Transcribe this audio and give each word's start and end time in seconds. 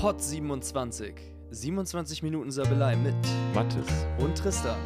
Pod 0.00 0.20
27. 0.20 1.14
27 1.50 2.22
Minuten 2.22 2.50
Sabelei 2.50 2.96
mit 2.96 3.14
Mattes. 3.54 3.86
und 4.18 4.36
Tristan. 4.36 4.78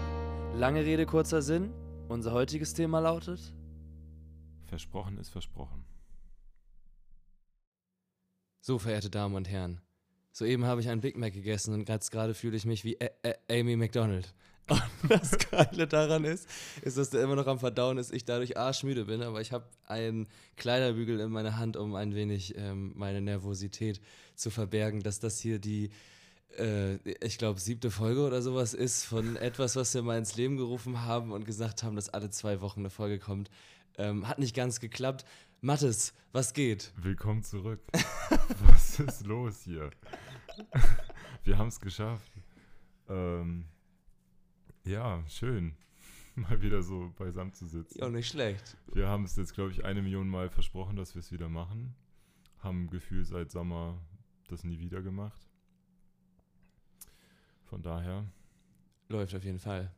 Lange 0.55 0.85
Rede, 0.85 1.05
kurzer 1.05 1.43
Sinn. 1.43 1.73
Unser 2.09 2.33
heutiges 2.33 2.75
Thema 2.75 3.01
lautet. 3.01 3.41
Versprochen 4.67 5.19
ist 5.19 5.31
versprochen. 5.31 5.85
So, 8.61 8.79
verehrte 8.79 9.11
Damen 9.11 9.35
und 9.35 9.49
Herren. 9.49 9.81
Soeben 10.33 10.65
habe 10.65 10.81
ich 10.81 10.89
einen 10.89 11.01
Big 11.01 11.17
Mac 11.17 11.33
gegessen 11.33 11.75
und 11.75 11.89
jetzt 11.89 12.13
gerade 12.13 12.35
fühle 12.35 12.57
ich 12.57 12.65
mich 12.65 12.85
wie 12.85 12.97
Ä 13.01 13.11
Ä 13.25 13.61
Amy 13.61 13.75
McDonald. 13.75 14.33
Und 14.71 14.83
das 15.09 15.37
Geile 15.51 15.87
daran 15.87 16.25
ist, 16.25 16.49
ist, 16.83 16.97
dass 16.97 17.11
der 17.11 17.23
immer 17.23 17.35
noch 17.35 17.47
am 17.47 17.59
Verdauen 17.59 17.99
ist, 17.99 18.13
ich 18.13 18.25
dadurch 18.25 18.57
arschmüde 18.57 19.05
bin, 19.05 19.23
aber 19.23 19.41
ich 19.41 19.53
habe 19.53 19.65
einen 19.87 20.29
Kleiderbügel 20.57 21.21
in 21.21 21.31
meiner 21.31 21.57
Hand, 21.57 21.77
um 21.77 21.95
ein 21.95 22.15
wenig 22.15 22.55
ähm, 22.57 22.93
meine 22.95 23.21
Nervosität 23.21 24.01
zu 24.37 24.51
verbergen, 24.51 25.03
dass 25.03 25.19
das 25.19 25.41
hier 25.41 25.59
die, 25.59 25.91
äh, 26.57 26.97
ich 27.25 27.39
glaube, 27.39 27.61
siebte 27.61 27.91
Folge 27.91 28.25
oder 28.25 28.43
sowas 28.43 28.73
ist 28.75 29.05
von 29.05 29.37
etwas, 29.37 29.77
was 29.77 29.93
wir 29.95 30.03
mal 30.03 30.19
ins 30.19 30.37
Leben 30.37 30.57
gerufen 30.57 31.03
haben 31.03 31.33
und 31.33 31.45
gesagt 31.45 31.83
haben, 31.83 31.97
dass 31.97 32.09
alle 32.09 32.31
zwei 32.31 32.61
Wochen 32.61 32.81
eine 32.81 32.91
Folge 32.91 33.19
kommt. 33.19 33.51
Ähm, 33.99 34.29
hat 34.29 34.39
nicht 34.39 34.55
ganz 34.55 34.81
geklappt. 34.81 35.25
Mattes, 35.61 36.15
was 36.33 36.55
geht? 36.55 36.93
Willkommen 36.97 37.43
zurück. 37.43 37.81
Was 38.67 38.99
ist 39.01 39.27
los 39.27 39.63
hier? 39.65 39.91
Wir 41.45 41.59
haben 41.59 41.69
es 41.69 41.81
geschafft. 41.81 42.33
Ähm, 43.09 43.67
ja, 44.85 45.23
schön. 45.29 45.75
Mal 46.37 46.63
wieder 46.63 46.83
so 46.83 47.13
beisammen 47.19 47.53
zu 47.53 47.67
sitzen. 47.67 47.99
Ja, 47.99 48.09
nicht 48.09 48.29
schlecht. 48.29 48.77
Wir 48.93 49.09
haben 49.09 49.25
es 49.25 49.37
jetzt, 49.37 49.55
glaube 49.55 49.73
ich, 49.73 49.85
eine 49.85 50.01
Million 50.03 50.29
Mal 50.29 50.49
versprochen, 50.49 50.97
dass 50.97 51.15
wir 51.15 51.21
es 51.21 51.33
wieder 51.33 51.49
machen. 51.49 51.95
Haben 52.59 52.89
Gefühl 52.91 53.25
seit 53.25 53.51
Sommer 53.51 53.99
das 54.49 54.65
nie 54.65 54.79
wieder 54.79 55.03
gemacht. 55.03 55.41
Von 57.65 57.83
daher, 57.83 58.25
Läuft 59.09 59.35
auf 59.35 59.43
jeden 59.45 59.59
Fall. 59.59 59.93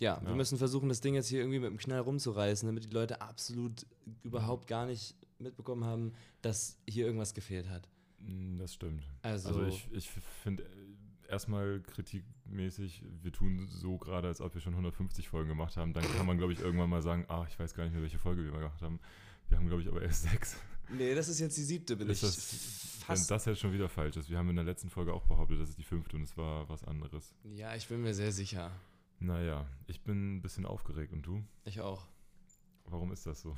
Ja, 0.00 0.20
wir 0.22 0.30
Ja. 0.30 0.34
müssen 0.34 0.58
versuchen, 0.58 0.88
das 0.88 1.00
Ding 1.00 1.14
jetzt 1.14 1.28
hier 1.28 1.38
irgendwie 1.40 1.60
mit 1.60 1.70
dem 1.70 1.78
Knall 1.78 2.00
rumzureißen, 2.00 2.66
damit 2.66 2.84
die 2.84 2.90
Leute 2.92 3.20
absolut 3.20 3.86
überhaupt 4.24 4.66
gar 4.66 4.86
nicht 4.86 5.14
mitbekommen 5.38 5.84
haben, 5.84 6.12
dass 6.42 6.76
hier 6.88 7.06
irgendwas 7.06 7.32
gefehlt 7.32 7.68
hat. 7.68 7.88
mh, 8.18 8.58
das 8.58 8.74
stimmt. 8.74 9.04
Also, 9.22 9.48
Also 9.50 9.66
ich, 9.66 9.88
ich 9.92 10.10
finde 10.10 10.64
erstmal 11.28 11.80
kritikmäßig, 11.80 13.02
wir 13.22 13.32
tun 13.32 13.66
so 13.68 13.98
gerade, 13.98 14.28
als 14.28 14.40
ob 14.40 14.54
wir 14.54 14.60
schon 14.60 14.72
150 14.74 15.28
Folgen 15.28 15.48
gemacht 15.48 15.76
haben. 15.76 15.92
Dann 15.92 16.04
kann 16.16 16.26
man, 16.26 16.38
glaube 16.38 16.52
ich, 16.52 16.60
irgendwann 16.60 16.90
mal 16.90 17.02
sagen, 17.02 17.24
ah, 17.28 17.44
ich 17.48 17.58
weiß 17.58 17.74
gar 17.74 17.84
nicht 17.84 17.92
mehr, 17.92 18.02
welche 18.02 18.18
Folge 18.18 18.44
wir 18.44 18.52
gemacht 18.52 18.80
haben. 18.82 19.00
Wir 19.48 19.58
haben, 19.58 19.66
glaube 19.68 19.82
ich, 19.82 19.88
aber 19.88 20.02
erst 20.02 20.22
sechs. 20.24 20.56
nee, 20.88 21.14
das 21.14 21.28
ist 21.28 21.38
jetzt 21.40 21.56
die 21.56 21.62
siebte, 21.62 21.96
bin 21.96 22.08
Ist 22.08 22.22
ich 22.22 22.28
das, 22.30 22.98
fast. 23.04 23.28
wenn 23.30 23.36
das 23.36 23.44
jetzt 23.44 23.60
schon 23.60 23.72
wieder 23.72 23.88
falsch 23.88 24.16
ist. 24.16 24.28
Wir 24.30 24.38
haben 24.38 24.50
in 24.50 24.56
der 24.56 24.64
letzten 24.64 24.90
Folge 24.90 25.12
auch 25.12 25.24
behauptet, 25.24 25.60
das 25.60 25.68
ist 25.70 25.78
die 25.78 25.84
fünfte 25.84 26.16
und 26.16 26.22
es 26.24 26.36
war 26.36 26.68
was 26.68 26.82
anderes. 26.84 27.34
ja, 27.44 27.74
ich 27.76 27.86
bin 27.88 28.02
mir 28.02 28.14
sehr 28.14 28.32
sicher. 28.32 28.72
Naja, 29.18 29.66
ich 29.86 30.02
bin 30.02 30.36
ein 30.36 30.42
bisschen 30.42 30.66
aufgeregt 30.66 31.12
und 31.12 31.22
du? 31.22 31.42
Ich 31.64 31.80
auch. 31.80 32.06
Warum 32.84 33.12
ist 33.12 33.26
das 33.26 33.40
so? 33.40 33.54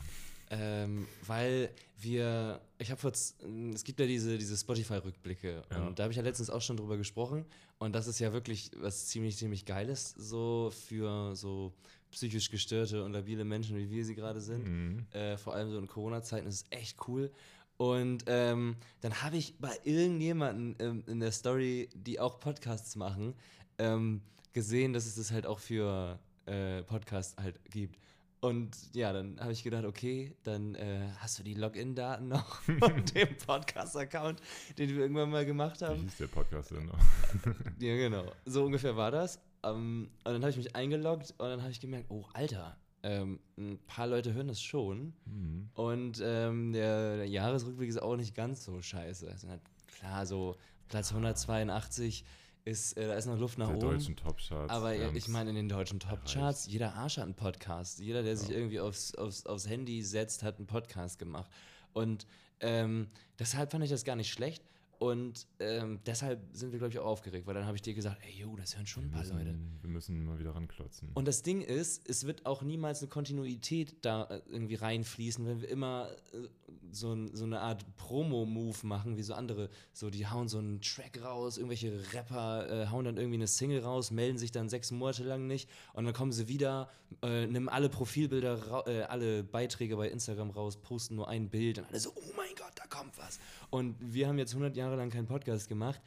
Ähm, 0.50 1.06
weil 1.26 1.70
wir, 2.00 2.60
ich 2.78 2.90
habe 2.90 3.00
vor, 3.00 3.12
z- 3.12 3.34
es 3.74 3.84
gibt 3.84 4.00
ja 4.00 4.06
diese, 4.06 4.38
diese 4.38 4.56
Spotify-Rückblicke 4.56 5.62
Ja. 5.70 5.86
und 5.86 5.98
da 5.98 6.04
habe 6.04 6.12
ich 6.12 6.16
ja 6.16 6.22
letztens 6.22 6.48
auch 6.48 6.62
schon 6.62 6.76
drüber 6.78 6.96
gesprochen 6.96 7.44
und 7.78 7.92
das 7.94 8.06
ist 8.06 8.18
ja 8.18 8.32
wirklich 8.32 8.70
was 8.80 9.08
ziemlich, 9.08 9.36
ziemlich 9.36 9.66
Geiles 9.66 10.14
so 10.16 10.72
für 10.86 11.36
so 11.36 11.74
psychisch 12.10 12.50
gestörte 12.50 13.04
und 13.04 13.12
labile 13.12 13.44
Menschen, 13.44 13.76
wie 13.76 13.90
wir 13.90 14.04
sie 14.04 14.14
gerade 14.14 14.40
sind. 14.40 14.64
Mhm. 14.66 15.06
Äh, 15.12 15.36
vor 15.36 15.54
allem 15.54 15.70
so 15.70 15.78
in 15.78 15.86
Corona-Zeiten 15.86 16.46
ist 16.46 16.54
es 16.54 16.64
echt 16.70 16.96
cool. 17.08 17.30
Und 17.76 18.24
ähm, 18.26 18.76
dann 19.02 19.22
habe 19.22 19.36
ich 19.36 19.54
bei 19.58 19.78
irgendjemanden 19.84 20.74
ähm, 20.78 21.04
in 21.06 21.20
der 21.20 21.30
Story, 21.30 21.88
die 21.94 22.18
auch 22.18 22.40
Podcasts 22.40 22.96
machen, 22.96 23.34
ähm, 23.78 24.22
gesehen, 24.54 24.92
dass 24.94 25.04
es 25.06 25.16
das 25.16 25.30
halt 25.30 25.46
auch 25.46 25.58
für 25.58 26.18
äh, 26.46 26.82
Podcasts 26.84 27.36
halt 27.40 27.60
gibt. 27.70 27.98
Und 28.40 28.70
ja, 28.94 29.12
dann 29.12 29.40
habe 29.40 29.52
ich 29.52 29.64
gedacht, 29.64 29.84
okay, 29.84 30.32
dann 30.44 30.76
äh, 30.76 31.08
hast 31.18 31.38
du 31.38 31.42
die 31.42 31.54
Login-Daten 31.54 32.28
noch 32.28 32.60
von 32.78 33.04
dem 33.14 33.36
Podcast-Account, 33.36 34.40
den 34.78 34.90
wir 34.90 35.00
irgendwann 35.00 35.30
mal 35.30 35.44
gemacht 35.44 35.80
Wie 35.80 35.86
haben. 35.86 36.02
hieß 36.02 36.18
der 36.18 36.26
Podcast 36.28 36.70
denn 36.70 36.86
noch? 36.86 36.98
Ja, 37.80 37.96
genau. 37.96 38.24
So 38.44 38.64
ungefähr 38.64 38.96
war 38.96 39.10
das. 39.10 39.40
Ähm, 39.64 40.10
und 40.24 40.32
dann 40.32 40.42
habe 40.42 40.50
ich 40.50 40.56
mich 40.56 40.76
eingeloggt 40.76 41.34
und 41.38 41.48
dann 41.48 41.62
habe 41.62 41.72
ich 41.72 41.80
gemerkt, 41.80 42.06
oh, 42.10 42.24
Alter, 42.32 42.76
ähm, 43.02 43.40
ein 43.56 43.78
paar 43.86 44.06
Leute 44.06 44.32
hören 44.34 44.48
das 44.48 44.62
schon. 44.62 45.14
Mhm. 45.24 45.70
Und 45.74 46.20
ähm, 46.22 46.72
der, 46.72 47.16
der 47.16 47.28
Jahresrückblick 47.28 47.88
ist 47.88 48.00
auch 48.00 48.16
nicht 48.16 48.34
ganz 48.36 48.64
so 48.64 48.80
scheiße. 48.80 49.28
Also, 49.28 49.48
klar, 49.88 50.26
so 50.26 50.56
Platz 50.88 51.10
182 51.10 52.24
ist, 52.68 52.96
äh, 52.96 53.06
da 53.06 53.14
ist 53.14 53.26
noch 53.26 53.38
Luft 53.38 53.58
nach 53.58 53.68
Der 53.68 53.76
oben. 53.76 53.90
deutschen 53.90 54.16
Top-Charts. 54.16 54.70
Aber 54.72 54.92
ja, 54.94 55.10
ich 55.14 55.28
meine, 55.28 55.50
in 55.50 55.56
den 55.56 55.68
deutschen 55.68 56.00
Top-Charts, 56.00 56.66
jeder 56.66 56.94
Arsch 56.94 57.16
hat 57.16 57.24
einen 57.24 57.34
Podcast. 57.34 57.98
Jeder, 58.00 58.22
der 58.22 58.36
sich 58.36 58.48
Ja. 58.50 58.56
irgendwie 58.56 58.80
aufs, 58.80 59.14
aufs, 59.14 59.46
aufs 59.46 59.68
Handy 59.68 60.02
setzt, 60.02 60.42
hat 60.42 60.58
einen 60.58 60.66
Podcast 60.66 61.18
gemacht. 61.18 61.50
Und 61.92 62.26
ähm, 62.60 63.08
deshalb 63.38 63.70
fand 63.70 63.84
ich 63.84 63.90
das 63.90 64.04
gar 64.04 64.16
nicht 64.16 64.30
schlecht. 64.32 64.62
Und 65.00 65.46
ähm, 65.60 66.00
deshalb 66.06 66.40
sind 66.52 66.72
wir, 66.72 66.80
glaube 66.80 66.92
ich, 66.92 66.98
auch 66.98 67.06
aufgeregt, 67.06 67.46
weil 67.46 67.54
dann 67.54 67.66
habe 67.66 67.76
ich 67.76 67.82
dir 67.82 67.94
gesagt, 67.94 68.20
ey, 68.26 68.32
yo, 68.40 68.56
das 68.56 68.74
hören 68.76 68.84
schon 68.88 69.04
ein 69.04 69.10
wir 69.10 69.12
paar 69.12 69.20
müssen, 69.22 69.38
Leute. 69.38 69.54
Wir 69.82 69.90
müssen 69.90 70.24
mal 70.24 70.38
wieder 70.40 70.56
ranklotzen. 70.56 71.10
Und 71.14 71.28
das 71.28 71.44
Ding 71.44 71.60
ist, 71.62 72.08
es 72.08 72.26
wird 72.26 72.46
auch 72.46 72.62
niemals 72.62 73.00
eine 73.00 73.08
Kontinuität 73.08 74.04
da 74.04 74.24
äh, 74.24 74.40
irgendwie 74.50 74.74
reinfließen, 74.74 75.46
wenn 75.46 75.60
wir 75.60 75.68
immer 75.68 76.10
äh, 76.32 76.48
so, 76.90 77.12
ein, 77.12 77.34
so 77.34 77.44
eine 77.44 77.60
Art 77.60 77.84
Promo-Move 77.96 78.86
machen, 78.86 79.16
wie 79.16 79.22
so 79.22 79.34
andere. 79.34 79.68
So, 79.92 80.10
die 80.10 80.26
hauen 80.26 80.48
so 80.48 80.58
einen 80.58 80.80
Track 80.80 81.22
raus, 81.22 81.58
irgendwelche 81.58 82.00
Rapper 82.12 82.68
äh, 82.70 82.86
hauen 82.88 83.04
dann 83.04 83.16
irgendwie 83.16 83.36
eine 83.36 83.46
Single 83.46 83.80
raus, 83.80 84.10
melden 84.10 84.38
sich 84.38 84.52
dann 84.52 84.68
sechs 84.68 84.90
Monate 84.90 85.24
lang 85.24 85.46
nicht 85.46 85.68
und 85.92 86.04
dann 86.04 86.14
kommen 86.14 86.32
sie 86.32 86.48
wieder, 86.48 86.88
äh, 87.22 87.46
nehmen 87.46 87.68
alle 87.68 87.88
Profilbilder, 87.88 88.84
äh, 88.86 89.02
alle 89.02 89.42
Beiträge 89.42 89.96
bei 89.96 90.08
Instagram 90.08 90.50
raus, 90.50 90.76
posten 90.76 91.16
nur 91.16 91.28
ein 91.28 91.48
Bild 91.48 91.78
und 91.78 91.86
alle 91.88 92.00
so, 92.00 92.12
oh 92.14 92.32
mein 92.36 92.54
Gott, 92.56 92.72
da 92.74 92.86
kommt 92.86 93.16
was. 93.18 93.38
Und 93.70 93.96
wir 94.00 94.28
haben 94.28 94.38
jetzt 94.38 94.52
100 94.52 94.76
Jahre 94.76 94.96
lang 94.96 95.10
keinen 95.10 95.26
Podcast 95.26 95.68
gemacht, 95.68 96.00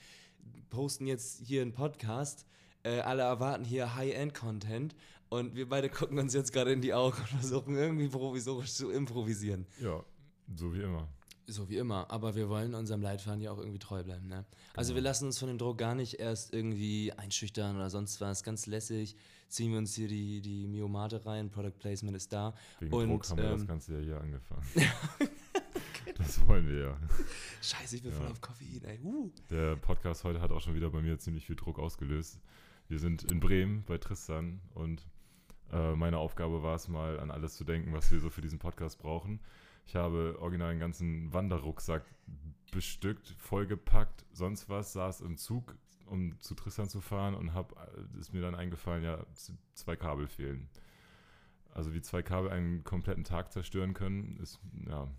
posten 0.69 1.07
jetzt 1.07 1.45
hier 1.45 1.61
einen 1.61 1.73
Podcast. 1.73 2.45
Äh, 2.83 3.01
alle 3.01 3.21
erwarten 3.21 3.63
hier 3.63 3.95
High-End-Content 3.95 4.95
und 5.29 5.55
wir 5.55 5.69
beide 5.69 5.87
gucken 5.89 6.19
uns 6.19 6.33
jetzt 6.33 6.51
gerade 6.51 6.73
in 6.73 6.81
die 6.81 6.93
Augen 6.93 7.17
und 7.17 7.27
versuchen 7.27 7.75
irgendwie 7.75 8.09
provisorisch 8.09 8.73
zu 8.73 8.89
improvisieren. 8.91 9.65
ja, 9.79 10.03
so 10.55 10.73
wie 10.73 10.81
immer. 10.81 11.07
So 11.47 11.67
wie 11.69 11.77
immer, 11.77 12.09
aber 12.11 12.35
wir 12.35 12.47
wollen 12.49 12.75
unserem 12.75 13.01
Leitfaden 13.01 13.41
ja 13.41 13.51
auch 13.51 13.57
irgendwie 13.57 13.79
treu 13.79 14.03
bleiben. 14.03 14.27
Ne? 14.27 14.45
Also 14.73 14.89
Genau. 14.93 14.95
wir 14.97 15.01
lassen 15.09 15.25
uns 15.25 15.37
von 15.39 15.49
dem 15.49 15.57
Druck 15.57 15.77
gar 15.77 15.95
nicht 15.95 16.19
erst 16.19 16.53
irgendwie 16.53 17.11
einschüchtern 17.13 17.75
oder 17.75 17.89
sonst 17.89 18.21
was. 18.21 18.43
Ganz 18.43 18.67
lässig 18.67 19.17
ziehen 19.49 19.71
wir 19.71 19.79
uns 19.79 19.93
hier 19.95 20.07
die, 20.07 20.39
die 20.41 20.67
Miomate 20.67 21.25
rein, 21.25 21.49
Product 21.49 21.77
Placement 21.77 22.15
ist 22.15 22.31
da. 22.31 22.53
Wegen 22.79 22.93
Und, 22.93 23.09
Druck 23.09 23.29
haben 23.29 23.37
wir 23.41 23.49
das 23.49 23.61
ähm, 23.61 23.67
Ganze 23.67 23.93
ja 23.95 23.99
hier 23.99 24.21
angefangen. 24.21 24.63
das 26.17 26.47
wollen 26.47 26.67
wir 26.69 26.79
ja. 26.79 26.97
Scheiße, 27.61 27.97
ich 27.97 28.03
bin 28.03 28.11
Ja. 28.11 28.17
voll 28.17 28.27
auf 28.27 28.39
Koffein, 28.39 28.83
ey. 28.85 28.99
Uh. 29.03 29.31
Der 29.49 29.75
Podcast 29.75 30.23
heute 30.23 30.39
hat 30.41 30.51
auch 30.51 30.61
schon 30.61 30.75
wieder 30.75 30.89
bei 30.89 31.01
mir 31.01 31.17
ziemlich 31.19 31.45
viel 31.45 31.55
Druck 31.55 31.79
ausgelöst. 31.79 32.39
Wir 32.87 32.99
sind 32.99 33.29
in 33.29 33.39
Bremen 33.39 33.83
bei 33.85 33.97
Tristan 33.97 34.61
und 34.73 35.05
äh, 35.71 35.95
meine 35.95 36.17
Aufgabe 36.17 36.63
war 36.63 36.75
es 36.75 36.87
mal 36.87 37.19
an 37.19 37.31
alles 37.31 37.55
zu 37.55 37.63
denken, 37.63 37.93
was 37.93 38.11
wir 38.11 38.19
so 38.19 38.29
für 38.29 38.41
diesen 38.41 38.59
Podcast 38.59 38.99
brauchen. 38.99 39.39
Ich 39.91 39.97
habe 39.97 40.37
original 40.39 40.69
einen 40.69 40.79
ganzen 40.79 41.33
Wanderrucksack 41.33 42.05
bestückt, 42.71 43.35
vollgepackt, 43.37 44.25
sonst 44.31 44.69
was, 44.69 44.93
saß 44.93 45.19
im 45.19 45.35
Zug, 45.35 45.75
um 46.05 46.39
zu 46.39 46.55
Tristan 46.55 46.87
zu 46.87 47.01
fahren 47.01 47.35
und 47.35 47.53
hab, 47.53 47.73
äh, 47.73 48.17
ist 48.17 48.33
mir 48.33 48.39
dann 48.39 48.55
eingefallen, 48.55 49.03
ja, 49.03 49.25
zwei 49.73 49.97
Kabel 49.97 50.27
fehlen. 50.27 50.69
Also 51.73 51.93
wie 51.93 51.99
zwei 51.99 52.21
Kabel 52.21 52.51
einen 52.51 52.85
kompletten 52.85 53.25
Tag 53.25 53.51
zerstören 53.51 53.93
können, 53.93 54.37
ist, 54.37 54.61
ja, 54.87 55.09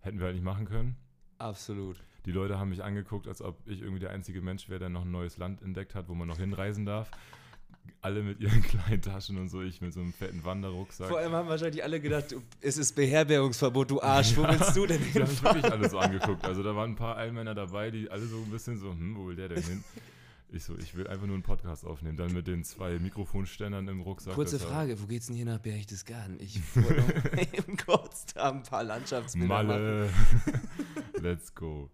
hätten 0.00 0.18
wir 0.18 0.24
halt 0.24 0.34
nicht 0.34 0.44
machen 0.44 0.66
können. 0.66 0.96
Absolut. 1.38 2.02
Die 2.26 2.32
Leute 2.32 2.58
haben 2.58 2.70
mich 2.70 2.82
angeguckt, 2.82 3.28
als 3.28 3.40
ob 3.40 3.68
ich 3.68 3.82
irgendwie 3.82 4.00
der 4.00 4.10
einzige 4.10 4.42
Mensch 4.42 4.68
wäre, 4.68 4.80
der 4.80 4.88
noch 4.88 5.02
ein 5.02 5.12
neues 5.12 5.36
Land 5.36 5.62
entdeckt 5.62 5.94
hat, 5.94 6.08
wo 6.08 6.16
man 6.16 6.26
noch 6.26 6.38
hinreisen 6.38 6.84
darf. 6.84 7.08
Alle 8.00 8.22
mit 8.22 8.40
ihren 8.40 8.62
kleinen 8.64 9.02
Taschen 9.02 9.36
und 9.38 9.48
so, 9.48 9.62
ich 9.62 9.80
mit 9.80 9.92
so 9.92 10.00
einem 10.00 10.12
fetten 10.12 10.44
Wanderrucksack. 10.44 11.08
Vor 11.08 11.18
allem 11.18 11.32
haben 11.32 11.48
wahrscheinlich 11.48 11.82
alle 11.82 12.00
gedacht, 12.00 12.34
es 12.60 12.78
ist 12.78 12.94
Beherbergungsverbot, 12.94 13.90
du 13.90 14.02
Arsch. 14.02 14.36
Wo 14.36 14.42
willst 14.42 14.76
du 14.76 14.86
denn 14.86 15.00
Die 15.02 15.20
haben 15.20 15.42
wirklich 15.42 15.64
alle 15.64 15.88
so 15.88 15.98
angeguckt. 15.98 16.44
Also 16.44 16.62
da 16.62 16.74
waren 16.74 16.92
ein 16.92 16.96
paar 16.96 17.16
Allmänner 17.16 17.54
dabei, 17.54 17.90
die 17.90 18.10
alle 18.10 18.26
so 18.26 18.36
ein 18.36 18.50
bisschen 18.50 18.78
so, 18.78 18.90
hm, 18.90 19.16
wo 19.16 19.26
will 19.28 19.36
der 19.36 19.48
denn 19.48 19.62
hin? 19.62 19.84
Ich 20.50 20.64
so, 20.64 20.74
ich 20.78 20.96
will 20.96 21.06
einfach 21.06 21.26
nur 21.26 21.34
einen 21.34 21.42
Podcast 21.42 21.84
aufnehmen. 21.84 22.16
Dann 22.16 22.32
mit 22.32 22.46
den 22.46 22.64
zwei 22.64 22.98
Mikrofonständern 22.98 23.86
im 23.88 24.00
Rucksack. 24.00 24.34
Kurze 24.34 24.58
Frage, 24.58 25.00
wo 25.02 25.06
geht's 25.06 25.26
denn 25.26 25.36
hier 25.36 25.44
nach 25.44 25.58
Berchtesgaden? 25.58 26.40
Ich 26.40 26.60
wollte 26.74 27.02
noch 27.02 27.54
eben 27.54 27.76
kurz 27.76 28.26
da 28.32 28.50
ein 28.50 28.62
paar 28.62 28.82
Landschaftsbilder 28.82 29.46
machen. 29.46 29.66
Malle. 29.66 30.10
Let's 31.20 31.54
go. 31.54 31.90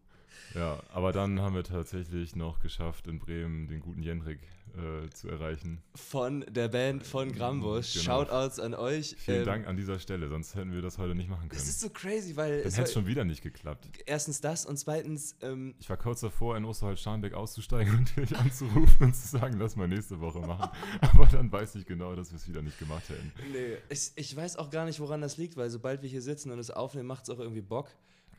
Ja, 0.55 0.81
aber 0.93 1.12
dann 1.12 1.41
haben 1.41 1.55
wir 1.55 1.65
tatsächlich 1.65 2.37
noch 2.37 2.61
geschafft, 2.61 3.06
in 3.06 3.19
Bremen 3.19 3.67
den 3.67 3.81
guten 3.81 4.03
Jenrik 4.03 4.39
äh, 4.77 5.09
zu 5.11 5.29
erreichen. 5.29 5.83
Von 5.95 6.45
der 6.49 6.69
Band 6.69 7.05
von 7.06 7.33
Grambusch. 7.33 7.93
Genau. 7.95 8.05
Shoutouts 8.25 8.59
an 8.61 8.75
euch. 8.75 9.15
Vielen 9.19 9.41
Ähm, 9.41 9.47
Dank 9.47 9.67
an 9.67 9.77
dieser 9.77 9.99
Stelle, 9.99 10.29
sonst 10.29 10.55
hätten 10.55 10.73
wir 10.73 10.83
das 10.83 10.99
heute 10.99 11.15
nicht 11.15 11.29
machen 11.29 11.49
können. 11.49 11.61
Es 11.61 11.69
ist 11.69 11.81
so 11.81 11.91
crazy, 11.91 12.37
weil 12.37 12.59
Dann 12.59 12.69
es 12.69 12.75
hätte 12.77 12.85
es 12.89 12.93
schon 12.93 13.06
wieder 13.06 13.25
nicht 13.25 13.43
geklappt. 13.43 13.89
erstens 14.06 14.41
das 14.41 14.65
und 14.67 14.77
zweitens, 14.77 15.37
ähm, 15.43 15.75
Ich 15.81 15.89
war 15.89 15.97
kurz 15.97 16.21
davor, 16.21 16.56
in 16.56 16.65
Osterholz-Scharnbeck 16.65 17.35
auszusteigen 17.35 17.97
und 17.99 18.17
dich 18.17 18.37
anzurufen 18.37 19.06
und 19.06 19.15
zu 19.15 19.27
sagen, 19.29 19.59
lass 19.59 19.77
mal 19.77 19.89
nächste 19.89 20.21
Woche 20.21 20.41
machen. 20.41 20.71
Aber 21.01 21.27
dann 21.27 21.51
weiß 21.53 21.75
ich 21.77 21.87
genau, 21.87 22.15
dass 22.15 22.31
wir 22.31 22.37
es 22.37 22.49
wieder 22.49 22.62
nicht 22.62 22.79
gemacht 22.79 23.09
hätten. 23.09 23.33
nee, 23.53 23.77
ich, 23.89 24.12
ich 24.17 24.35
weiß 24.37 24.56
auch 24.56 24.71
gar 24.71 24.85
nicht, 24.87 24.99
woran 25.01 25.21
das 25.21 25.37
liegt, 25.37 25.56
weil 25.56 25.71
sobald 25.71 26.03
wir 26.03 26.09
hier 26.09 26.23
sitzen 26.23 26.51
und 26.51 26.59
es 26.59 26.71
aufnehmen, 26.71 27.06
macht 27.09 27.25
es 27.25 27.31
auch 27.31 27.39
irgendwie 27.41 27.62
Bock. 27.62 27.89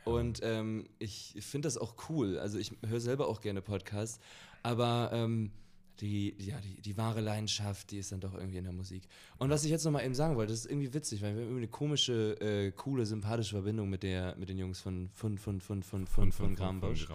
Und 0.05 0.39
ähm, 0.43 0.87
ich 0.99 1.35
finde 1.39 1.65
das 1.65 1.77
auch 1.77 1.95
cool. 2.09 2.37
Also 2.37 2.57
ich 2.59 2.71
höre 2.85 2.99
selber 2.99 3.27
auch 3.27 3.41
gerne 3.41 3.61
Podcasts, 3.61 4.19
aber 4.63 5.09
ähm, 5.11 5.51
die, 5.99 6.35
ja, 6.37 6.59
die, 6.59 6.81
die 6.81 6.97
wahre 6.97 7.21
Leidenschaft, 7.21 7.91
die 7.91 7.97
ist 7.97 8.11
dann 8.11 8.19
doch 8.19 8.33
irgendwie 8.33 8.57
in 8.57 8.65
der 8.65 8.73
Musik. 8.73 9.07
Und 9.37 9.49
was 9.49 9.63
ich 9.63 9.71
jetzt 9.71 9.83
nochmal 9.83 10.05
eben 10.05 10.13
sagen 10.13 10.35
wollte, 10.35 10.51
das 10.51 10.61
ist 10.61 10.71
irgendwie 10.71 10.93
witzig, 10.93 11.21
weil 11.21 11.33
wir 11.33 11.41
haben 11.41 11.47
irgendwie 11.47 11.63
eine 11.63 11.67
komische, 11.69 12.39
äh, 12.41 12.71
coole, 12.71 13.05
sympathische 13.05 13.55
Verbindung 13.55 13.89
mit, 13.89 14.03
der, 14.03 14.35
mit 14.35 14.49
den 14.49 14.57
Jungs 14.57 14.79
von, 14.79 15.09
von, 15.13 15.37
von, 15.37 15.61
von, 15.61 15.81
von, 15.81 16.05
von, 16.05 16.31
von 16.31 16.55
Grambusch. 16.55 17.07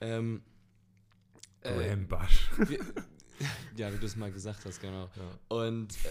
Und-. 0.00 0.08
Ähm, 0.08 0.42
äh, 1.62 1.88
Grambusch. 1.88 2.50
ja, 3.76 3.92
wie 3.92 3.98
du 3.98 4.06
es 4.06 4.16
mal 4.16 4.32
gesagt 4.32 4.64
hast, 4.64 4.80
genau. 4.80 5.08
Ja. 5.16 5.56
Und 5.56 5.92
äh, 6.04 6.08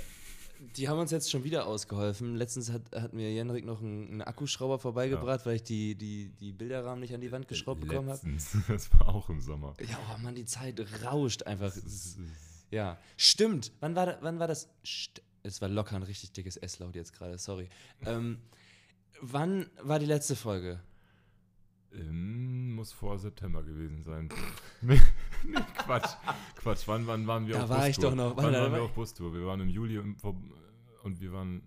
die 0.78 0.90
haben 0.90 1.00
uns 1.00 1.12
jetzt 1.12 1.30
schon 1.30 1.44
wieder 1.44 1.66
ausgeholfen. 1.66 2.36
Letztens 2.36 2.72
hat, 2.72 2.82
hat 2.94 3.14
mir 3.14 3.32
Jenrik 3.32 3.66
noch 3.66 3.82
einen, 3.82 4.08
einen 4.08 4.22
Akkuschrauber 4.22 4.80
vorbeigebracht, 4.80 5.46
weil 5.46 5.58
ich 5.58 5.64
die, 5.64 5.96
die, 5.96 6.30
die 6.30 6.52
Bilderrahmen 6.52 7.00
nicht 7.02 7.14
an 7.14 7.22
die 7.22 7.32
Wand 7.32 7.48
geschraubt 7.48 7.82
bekommen 7.82 8.10
habe. 8.10 8.22
Das 8.68 8.92
war 8.94 9.10
auch 9.10 9.30
im 9.30 9.42
Sommer. 9.42 9.74
Ja, 9.80 9.98
oh 10.14 10.18
Mann, 10.22 10.36
die 10.36 10.46
Zeit 10.46 10.80
rauscht 11.04 11.44
einfach. 11.44 11.74
Ja, 12.72 12.98
stimmt. 13.18 13.72
Wann 13.80 13.96
war, 13.96 14.06
da, 14.06 14.18
wann 14.22 14.40
war 14.40 14.48
das? 14.48 14.70
St 14.86 15.22
es 15.46 15.62
war 15.62 15.68
locker 15.68 15.98
ein 15.98 16.04
richtig 16.04 16.32
dickes 16.32 16.56
S-Laut 16.56 16.96
jetzt 16.96 17.14
gerade, 17.14 17.38
sorry. 17.38 17.70
Ähm, 18.06 18.38
wann 19.22 19.70
war 19.82 20.00
die 20.00 20.06
letzte 20.06 20.38
Folge? 20.38 20.80
Ähm, 21.92 22.76
muss 22.76 22.94
vor 22.94 23.20
September 23.20 23.62
gewesen 23.62 24.04
sein. 24.04 24.30
nee, 25.48 25.60
Quatsch. 25.78 26.16
Quatsch. 26.56 26.88
Wann, 26.88 27.08
wann 27.08 27.28
waren 27.28 27.48
wir 27.48 27.56
Da 27.56 27.64
auf 27.64 27.70
war 27.70 27.88
ich 27.90 27.96
Bustour? 27.96 28.12
doch 28.12 28.18
noch- 28.18 28.38
Wann 28.38 28.46
warte, 28.46 28.62
waren 28.62 28.74
wir 28.74 28.82
auf 28.84 28.94
Bustour? 28.94 29.34
Wir 29.34 29.46
waren 29.46 29.60
im 29.62 29.70
Juli 29.70 29.98
im, 29.98 30.16
vor- 30.18 30.36
und 31.04 31.20
wir 31.22 31.32
waren. 31.34 31.62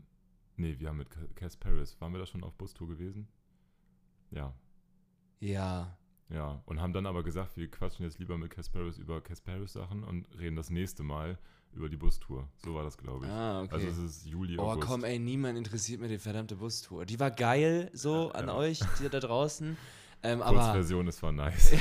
Nee, 0.57 0.77
wir 0.79 0.89
haben 0.89 0.97
mit 0.99 1.09
Cass 1.37 1.57
Paris. 1.57 1.97
Waren 2.01 2.13
wir 2.13 2.19
da 2.21 2.27
schon 2.27 2.43
auf 2.43 2.55
Bustour 2.55 2.89
gewesen? 2.89 3.29
Ja. 4.31 4.53
Ja. 5.41 5.97
Ja. 6.29 6.63
Und 6.67 6.81
haben 6.81 6.93
dann 6.93 7.07
aber 7.07 7.23
gesagt, 7.23 7.57
wir 7.57 7.71
quatschen 7.71 8.05
jetzt 8.05 8.19
lieber 8.19 8.37
mit 8.39 8.51
Cass 8.51 8.69
Paris 8.71 8.99
über 8.99 9.21
Cass 9.21 9.41
Paris 9.41 9.73
Sachen 9.75 10.03
und 10.03 10.27
reden 10.39 10.57
das 10.57 10.71
nächste 10.71 11.03
Mal 11.03 11.39
über 11.73 11.89
die 11.89 11.97
Bustour. 11.97 12.49
So 12.65 12.75
war 12.75 12.85
das, 12.85 12.97
glaube 12.97 13.27
ich. 13.27 13.31
Ah, 13.31 13.61
okay. 13.63 13.75
Also 13.75 13.87
es 13.89 13.99
ist 13.99 14.27
Juli, 14.27 14.59
Oh, 14.59 14.63
August. 14.63 14.89
komm, 14.89 15.05
ey, 15.05 15.19
niemand 15.19 15.59
interessiert 15.59 16.01
mir 16.01 16.09
die 16.09 16.19
verdammte 16.19 16.57
Bustour. 16.57 17.05
Die 17.05 17.21
war 17.21 17.31
geil, 17.31 17.91
so 17.93 18.29
Ja, 18.29 18.35
an 18.41 18.47
ja. 18.49 18.55
euch, 18.55 18.81
die 18.99 19.09
da 19.11 19.21
draußen. 19.21 19.77
Ähm, 20.23 20.41
Kurzversion, 20.41 21.07
es 21.09 21.23
war 21.23 21.33
nice. 21.33 21.73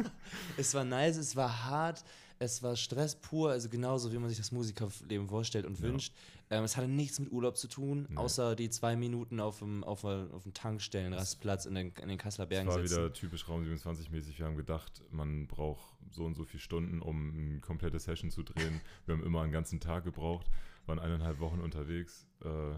es 0.56 0.74
war 0.74 0.84
nice, 0.84 1.16
es 1.16 1.36
war 1.36 1.64
hart, 1.64 2.04
es 2.38 2.62
war 2.62 2.76
Stress 2.76 3.14
pur, 3.16 3.50
also 3.50 3.68
genauso, 3.68 4.12
wie 4.12 4.18
man 4.18 4.28
sich 4.28 4.38
das 4.38 4.50
Musikerleben 4.52 5.28
vorstellt 5.28 5.64
und 5.66 5.78
Ja. 5.78 5.84
wünscht. 5.84 6.12
Ähm, 6.50 6.64
es 6.64 6.76
hatte 6.76 6.88
nichts 6.88 7.18
mit 7.20 7.30
Urlaub 7.32 7.56
zu 7.56 7.68
tun, 7.68 8.06
Nee. 8.10 8.16
außer 8.16 8.54
die 8.56 8.68
zwei 8.68 8.96
Minuten 8.96 9.40
auf 9.40 9.60
dem, 9.60 9.82
auf, 9.84 10.04
auf 10.04 10.42
dem 10.42 10.52
Tankstellenrastplatz 10.52 11.66
in 11.66 11.74
den, 11.74 11.92
in 12.02 12.08
den 12.08 12.18
Kasseler 12.18 12.44
Es 12.44 12.48
Bergen 12.50 12.68
war 12.68 12.80
sitzen. 12.80 12.96
wieder 12.96 13.12
typisch 13.12 13.48
Raum 13.48 13.62
27 13.62 14.10
mäßig. 14.10 14.38
Wir 14.38 14.46
haben 14.46 14.56
gedacht, 14.56 15.02
man 15.10 15.46
braucht 15.46 15.84
so 16.10 16.24
und 16.24 16.34
so 16.34 16.44
viele 16.44 16.60
Stunden, 16.60 17.00
um 17.00 17.32
eine 17.34 17.60
komplette 17.60 17.98
Session 17.98 18.30
zu 18.30 18.42
drehen. 18.42 18.80
Wir 19.06 19.14
haben 19.16 19.24
immer 19.24 19.42
einen 19.42 19.52
ganzen 19.52 19.80
Tag 19.80 20.04
gebraucht, 20.04 20.46
waren 20.86 20.98
eineinhalb 20.98 21.38
Wochen 21.40 21.60
unterwegs. 21.60 22.26
Äh, 22.44 22.74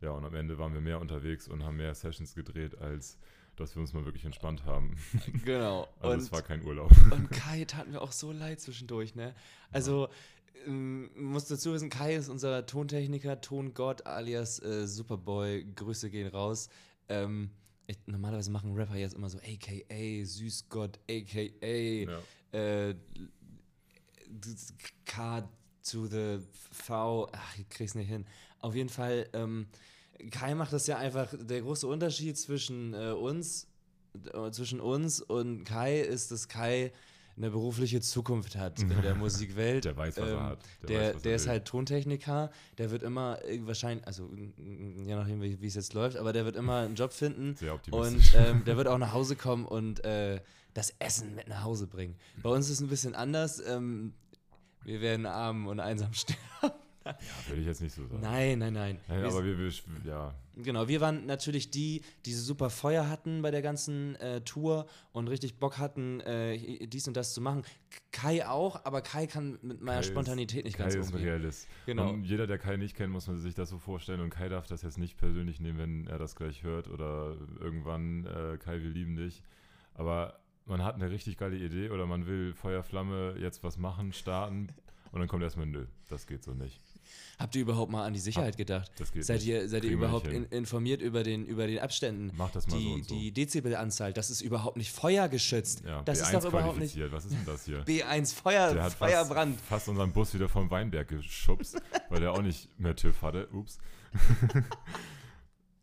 ja, 0.00 0.10
und 0.10 0.24
am 0.24 0.34
Ende 0.34 0.58
waren 0.58 0.72
wir 0.74 0.80
mehr 0.80 1.00
unterwegs 1.00 1.48
und 1.48 1.64
haben 1.64 1.76
mehr 1.76 1.94
Sessions 1.94 2.34
gedreht, 2.34 2.78
als 2.78 3.18
dass 3.62 3.74
wir 3.74 3.80
uns 3.80 3.92
mal 3.92 4.04
wirklich 4.04 4.24
entspannt 4.24 4.64
haben. 4.64 4.96
Genau. 5.44 5.88
Also 6.00 6.12
und, 6.14 6.18
es 6.20 6.32
war 6.32 6.42
kein 6.42 6.62
Urlaub. 6.64 6.90
und 7.10 7.30
Kai 7.30 7.64
tat 7.64 7.88
mir 7.88 8.00
auch 8.00 8.12
so 8.12 8.32
leid 8.32 8.60
zwischendurch, 8.60 9.14
ne? 9.14 9.34
Also, 9.70 10.08
ähm, 10.66 11.10
muss 11.16 11.46
dazu 11.46 11.72
wissen, 11.72 11.88
Kai 11.90 12.14
ist 12.16 12.28
unser 12.28 12.66
Tontechniker, 12.66 13.40
Tongott 13.40 14.06
alias 14.06 14.60
äh, 14.62 14.86
Superboy. 14.86 15.64
Grüße 15.74 16.10
gehen 16.10 16.28
raus. 16.28 16.68
Ähm, 17.08 17.50
ich, 17.86 17.98
normalerweise 18.06 18.50
machen 18.50 18.74
Rapper 18.74 18.96
jetzt 18.96 19.14
immer 19.14 19.28
so 19.28 19.38
AKA, 19.38 20.24
Süßgott, 20.24 21.00
AKA, 21.10 21.66
Ja. 21.66 22.20
äh, 22.52 22.94
K 25.04 25.48
to 25.82 26.06
the 26.06 26.38
V, 26.70 27.28
ach, 27.32 27.58
ich 27.58 27.68
krieg's 27.68 27.94
nicht 27.94 28.08
hin. 28.08 28.24
Auf 28.60 28.74
jeden 28.74 28.88
Fall, 28.88 29.28
ähm, 29.32 29.66
Kai 30.30 30.54
macht 30.54 30.72
das 30.72 30.86
ja 30.86 30.98
einfach, 30.98 31.28
der 31.38 31.60
große 31.62 31.86
Unterschied 31.86 32.38
zwischen 32.38 32.94
äh, 32.94 33.10
uns, 33.12 33.66
äh, 34.32 34.50
zwischen 34.50 34.80
uns 34.80 35.20
und 35.20 35.64
Kai 35.64 36.00
ist, 36.00 36.30
dass 36.30 36.48
Kai 36.48 36.92
eine 37.34 37.50
berufliche 37.50 38.00
Zukunft 38.02 38.56
hat 38.56 38.80
in 38.80 39.00
der 39.02 39.14
Musikwelt. 39.16 39.86
Der 39.86 39.96
weiß, 39.96 40.18
was 40.18 40.28
er 40.28 40.34
Ähm, 40.34 40.42
hat. 40.42 40.58
Der 40.82 40.88
Der, 40.88 41.00
weiß, 41.00 41.14
er 41.14 41.20
der 41.22 41.34
ist 41.36 41.42
will. 41.44 41.50
halt 41.50 41.64
Tontechniker, 41.64 42.50
der 42.78 42.90
wird 42.90 43.02
immer 43.02 43.42
äh, 43.44 43.58
wahrscheinlich, 43.66 44.06
also 44.06 44.28
je 44.58 45.14
nachdem, 45.14 45.40
wie 45.40 45.58
wie 45.60 45.66
es 45.66 45.74
jetzt 45.74 45.94
läuft, 45.94 46.18
aber 46.18 46.32
der 46.34 46.44
wird 46.44 46.56
immer 46.56 46.80
einen 46.80 46.94
Job 46.94 47.12
finden 47.14 47.56
Sehr 47.58 47.72
und 47.72 47.78
optimistisch. 47.78 48.34
ähm, 48.36 48.64
der 48.66 48.76
wird 48.76 48.86
auch 48.88 48.98
nach 48.98 49.12
Hause 49.14 49.34
kommen 49.36 49.64
und 49.64 50.04
äh, 50.04 50.40
das 50.74 50.94
Essen 50.98 51.34
mit 51.34 51.48
nach 51.48 51.64
Hause 51.64 51.86
bringen. 51.86 52.16
Bei 52.42 52.50
uns 52.50 52.66
ist 52.66 52.72
es 52.72 52.80
ein 52.80 52.88
bisschen 52.88 53.14
anders. 53.14 53.62
Ähm, 53.66 54.12
wir 54.84 55.00
werden 55.00 55.24
arm 55.26 55.66
und 55.68 55.80
einsam 55.80 56.12
sterben. 56.14 56.74
Ja, 57.04 57.16
würde 57.48 57.60
ich 57.60 57.66
jetzt 57.66 57.80
nicht 57.82 57.94
so 57.94 58.06
sagen. 58.06 58.20
Nein, 58.20 58.58
nein, 58.58 58.72
nein. 58.72 58.98
Nein, 59.08 59.22
Wir 59.22 59.28
aber 59.28 59.44
wir, 59.44 59.58
wir, 59.58 59.72
ja, 60.04 60.34
Genau, 60.56 60.86
wir 60.86 61.00
waren 61.00 61.24
natürlich 61.24 61.70
die, 61.70 62.02
die 62.26 62.32
super 62.34 62.68
Feuer 62.68 63.08
hatten 63.08 63.40
bei 63.40 63.50
der 63.50 63.62
ganzen 63.62 64.16
äh, 64.16 64.42
Tour 64.42 64.86
und 65.12 65.28
richtig 65.28 65.58
Bock 65.58 65.78
hatten, 65.78 66.20
äh, 66.20 66.86
dies 66.86 67.08
und 67.08 67.16
das 67.16 67.32
zu 67.32 67.40
machen. 67.40 67.62
Kai 68.10 68.46
auch, 68.46 68.84
aber 68.84 69.00
Kai 69.00 69.26
kann 69.26 69.58
mit 69.62 69.80
meiner 69.80 69.96
Kai 69.96 70.00
ist- 70.00 70.06
Spontanität 70.08 70.64
nicht 70.66 70.76
Kai 70.76 70.82
ganz 70.84 70.94
ist 70.96 71.08
ein 71.08 71.14
umgehen. 71.14 71.28
Realist. 71.28 71.68
Genau. 71.86 72.10
Und 72.10 72.24
jeder, 72.24 72.46
der 72.46 72.58
Kai 72.58 72.76
nicht 72.76 72.94
kennt, 72.96 73.12
muss 73.12 73.26
man 73.28 73.38
sich 73.38 73.54
das 73.54 73.70
so 73.70 73.78
vorstellen. 73.78 74.20
Und 74.20 74.28
Kai 74.28 74.50
darf 74.50 74.66
das 74.66 74.82
jetzt 74.82 74.98
nicht 74.98 75.16
persönlich 75.16 75.58
nehmen, 75.58 75.78
wenn 75.78 76.06
er 76.06 76.18
das 76.18 76.36
gleich 76.36 76.62
hört 76.62 76.88
oder 76.88 77.34
irgendwann, 77.58 78.26
äh, 78.26 78.58
Kai, 78.58 78.82
wir 78.82 78.90
lieben 78.90 79.16
dich. 79.16 79.42
Aber 79.94 80.38
man 80.66 80.84
hat 80.84 80.96
eine 80.96 81.10
richtig 81.10 81.38
geile 81.38 81.56
Idee 81.56 81.88
oder 81.88 82.04
man 82.06 82.26
will 82.26 82.52
Feuerflamme 82.54 83.36
jetzt 83.38 83.64
was 83.64 83.78
machen, 83.78 84.12
starten. 84.12 84.68
Und 85.12 85.18
dann 85.20 85.28
kommt 85.28 85.42
erstmal, 85.42 85.66
nö, 85.66 85.86
das 86.08 86.26
geht 86.26 86.42
so 86.44 86.52
nicht. 86.52 86.80
Habt 87.38 87.56
ihr 87.56 87.62
überhaupt 87.62 87.90
mal 87.90 88.04
an 88.04 88.12
die 88.12 88.20
Sicherheit 88.20 88.56
gedacht? 88.56 88.90
Seid 89.14 89.38
nicht. 89.38 89.48
ihr, 89.48 89.68
seid 89.68 89.84
ihr 89.84 89.90
überhaupt 89.90 90.28
in, 90.28 90.44
informiert 90.46 91.02
über 91.02 91.22
den, 91.22 91.44
über 91.44 91.66
den 91.66 91.80
Abständen? 91.80 92.30
Mach 92.36 92.50
das 92.50 92.68
mal 92.68 92.78
die, 92.78 92.84
so 92.84 92.92
und 92.92 93.08
so. 93.08 93.14
Die 93.14 93.32
Dezibelanzahl, 93.32 94.12
das 94.12 94.30
ist 94.30 94.42
überhaupt 94.42 94.76
nicht 94.76 94.92
feuergeschützt. 94.92 95.82
Ja, 95.84 96.02
das 96.02 96.20
B1 96.22 96.24
ist 96.24 96.34
doch 96.34 96.44
überhaupt 96.50 96.78
nicht. 96.78 96.96
Was 97.12 97.24
ist 97.24 97.32
denn 97.32 97.44
das 97.44 97.64
hier? 97.64 97.84
B1 97.86 98.34
Feuer, 98.34 98.74
Der 98.74 98.84
hat 98.84 98.92
Feuerbrand. 98.92 99.56
Fast, 99.56 99.68
fast 99.68 99.88
unseren 99.88 100.12
Bus 100.12 100.34
wieder 100.34 100.48
vom 100.48 100.70
Weinberg 100.70 101.08
geschubst, 101.08 101.80
weil 102.10 102.20
der 102.20 102.32
auch 102.32 102.42
nicht 102.42 102.68
mehr 102.78 102.94
TÜV 102.94 103.20
hatte. 103.22 103.48
Ups. 103.52 103.78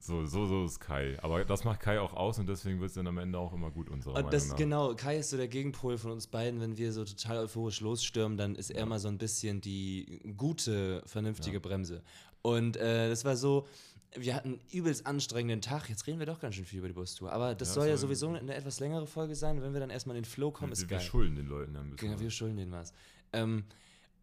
so, 0.09 0.25
so, 0.25 0.45
so 0.45 0.65
ist 0.65 0.79
Kai. 0.79 1.17
Aber 1.21 1.45
das 1.45 1.63
macht 1.63 1.79
Kai 1.79 1.99
auch 2.01 2.13
aus 2.13 2.37
und 2.39 2.49
deswegen 2.49 2.79
wird 2.79 2.89
es 2.89 2.95
dann 2.95 3.07
am 3.07 3.17
Ende 3.17 3.37
auch 3.39 3.53
immer 3.53 3.71
gut, 3.71 3.89
unserer 3.89 4.15
Und 4.15 4.33
das, 4.33 4.49
Meinung 4.49 4.49
nach. 4.49 4.57
genau, 4.57 4.95
Kai 4.95 5.17
ist 5.19 5.29
so 5.29 5.37
der 5.37 5.47
Gegenpol 5.47 5.97
von 5.97 6.11
uns 6.11 6.27
beiden. 6.27 6.59
Wenn 6.59 6.77
wir 6.77 6.91
so 6.91 7.05
total 7.05 7.37
euphorisch 7.37 7.79
losstürmen, 7.81 8.37
dann 8.37 8.55
ist 8.55 8.71
er 8.71 8.81
Ja. 8.81 8.85
mal 8.85 8.99
so 8.99 9.07
ein 9.07 9.17
bisschen 9.17 9.61
die 9.61 10.19
gute, 10.35 11.01
vernünftige 11.05 11.57
Ja. 11.57 11.59
Bremse. 11.61 12.01
Und 12.41 12.77
äh, 12.77 13.09
das 13.09 13.23
war 13.25 13.35
so, 13.37 13.67
wir 14.15 14.33
hatten 14.35 14.53
einen 14.53 14.61
übelst 14.71 15.05
anstrengenden 15.05 15.61
Tag. 15.61 15.87
Jetzt 15.89 16.07
reden 16.07 16.19
wir 16.19 16.25
doch 16.25 16.39
ganz 16.39 16.55
schön 16.55 16.65
viel 16.65 16.79
über 16.79 16.87
die 16.87 16.93
Bustour. 16.93 17.31
Aber 17.31 17.53
das 17.53 17.69
Ja, 17.69 17.73
soll 17.75 17.87
ja 17.87 17.97
sowieso 17.97 18.29
eine 18.29 18.55
etwas 18.55 18.79
längere 18.79 19.05
Folge 19.05 19.35
sein. 19.35 19.61
Wenn 19.61 19.73
wir 19.73 19.79
dann 19.79 19.89
erstmal 19.91 20.15
in 20.15 20.23
den 20.23 20.29
Flow 20.29 20.49
kommen, 20.51 20.69
wir, 20.71 20.73
ist 20.73 20.89
wir 20.89 20.97
geil. 20.97 21.01
schulden 21.05 21.35
den 21.35 21.47
Leuten 21.47 21.75
ein 21.75 21.91
bisschen. 21.91 22.09
Genau, 22.09 22.19
wir 22.19 22.29
schulden 22.31 22.57
denen 22.57 22.71
was. 22.71 22.93
Ähm, 23.33 23.63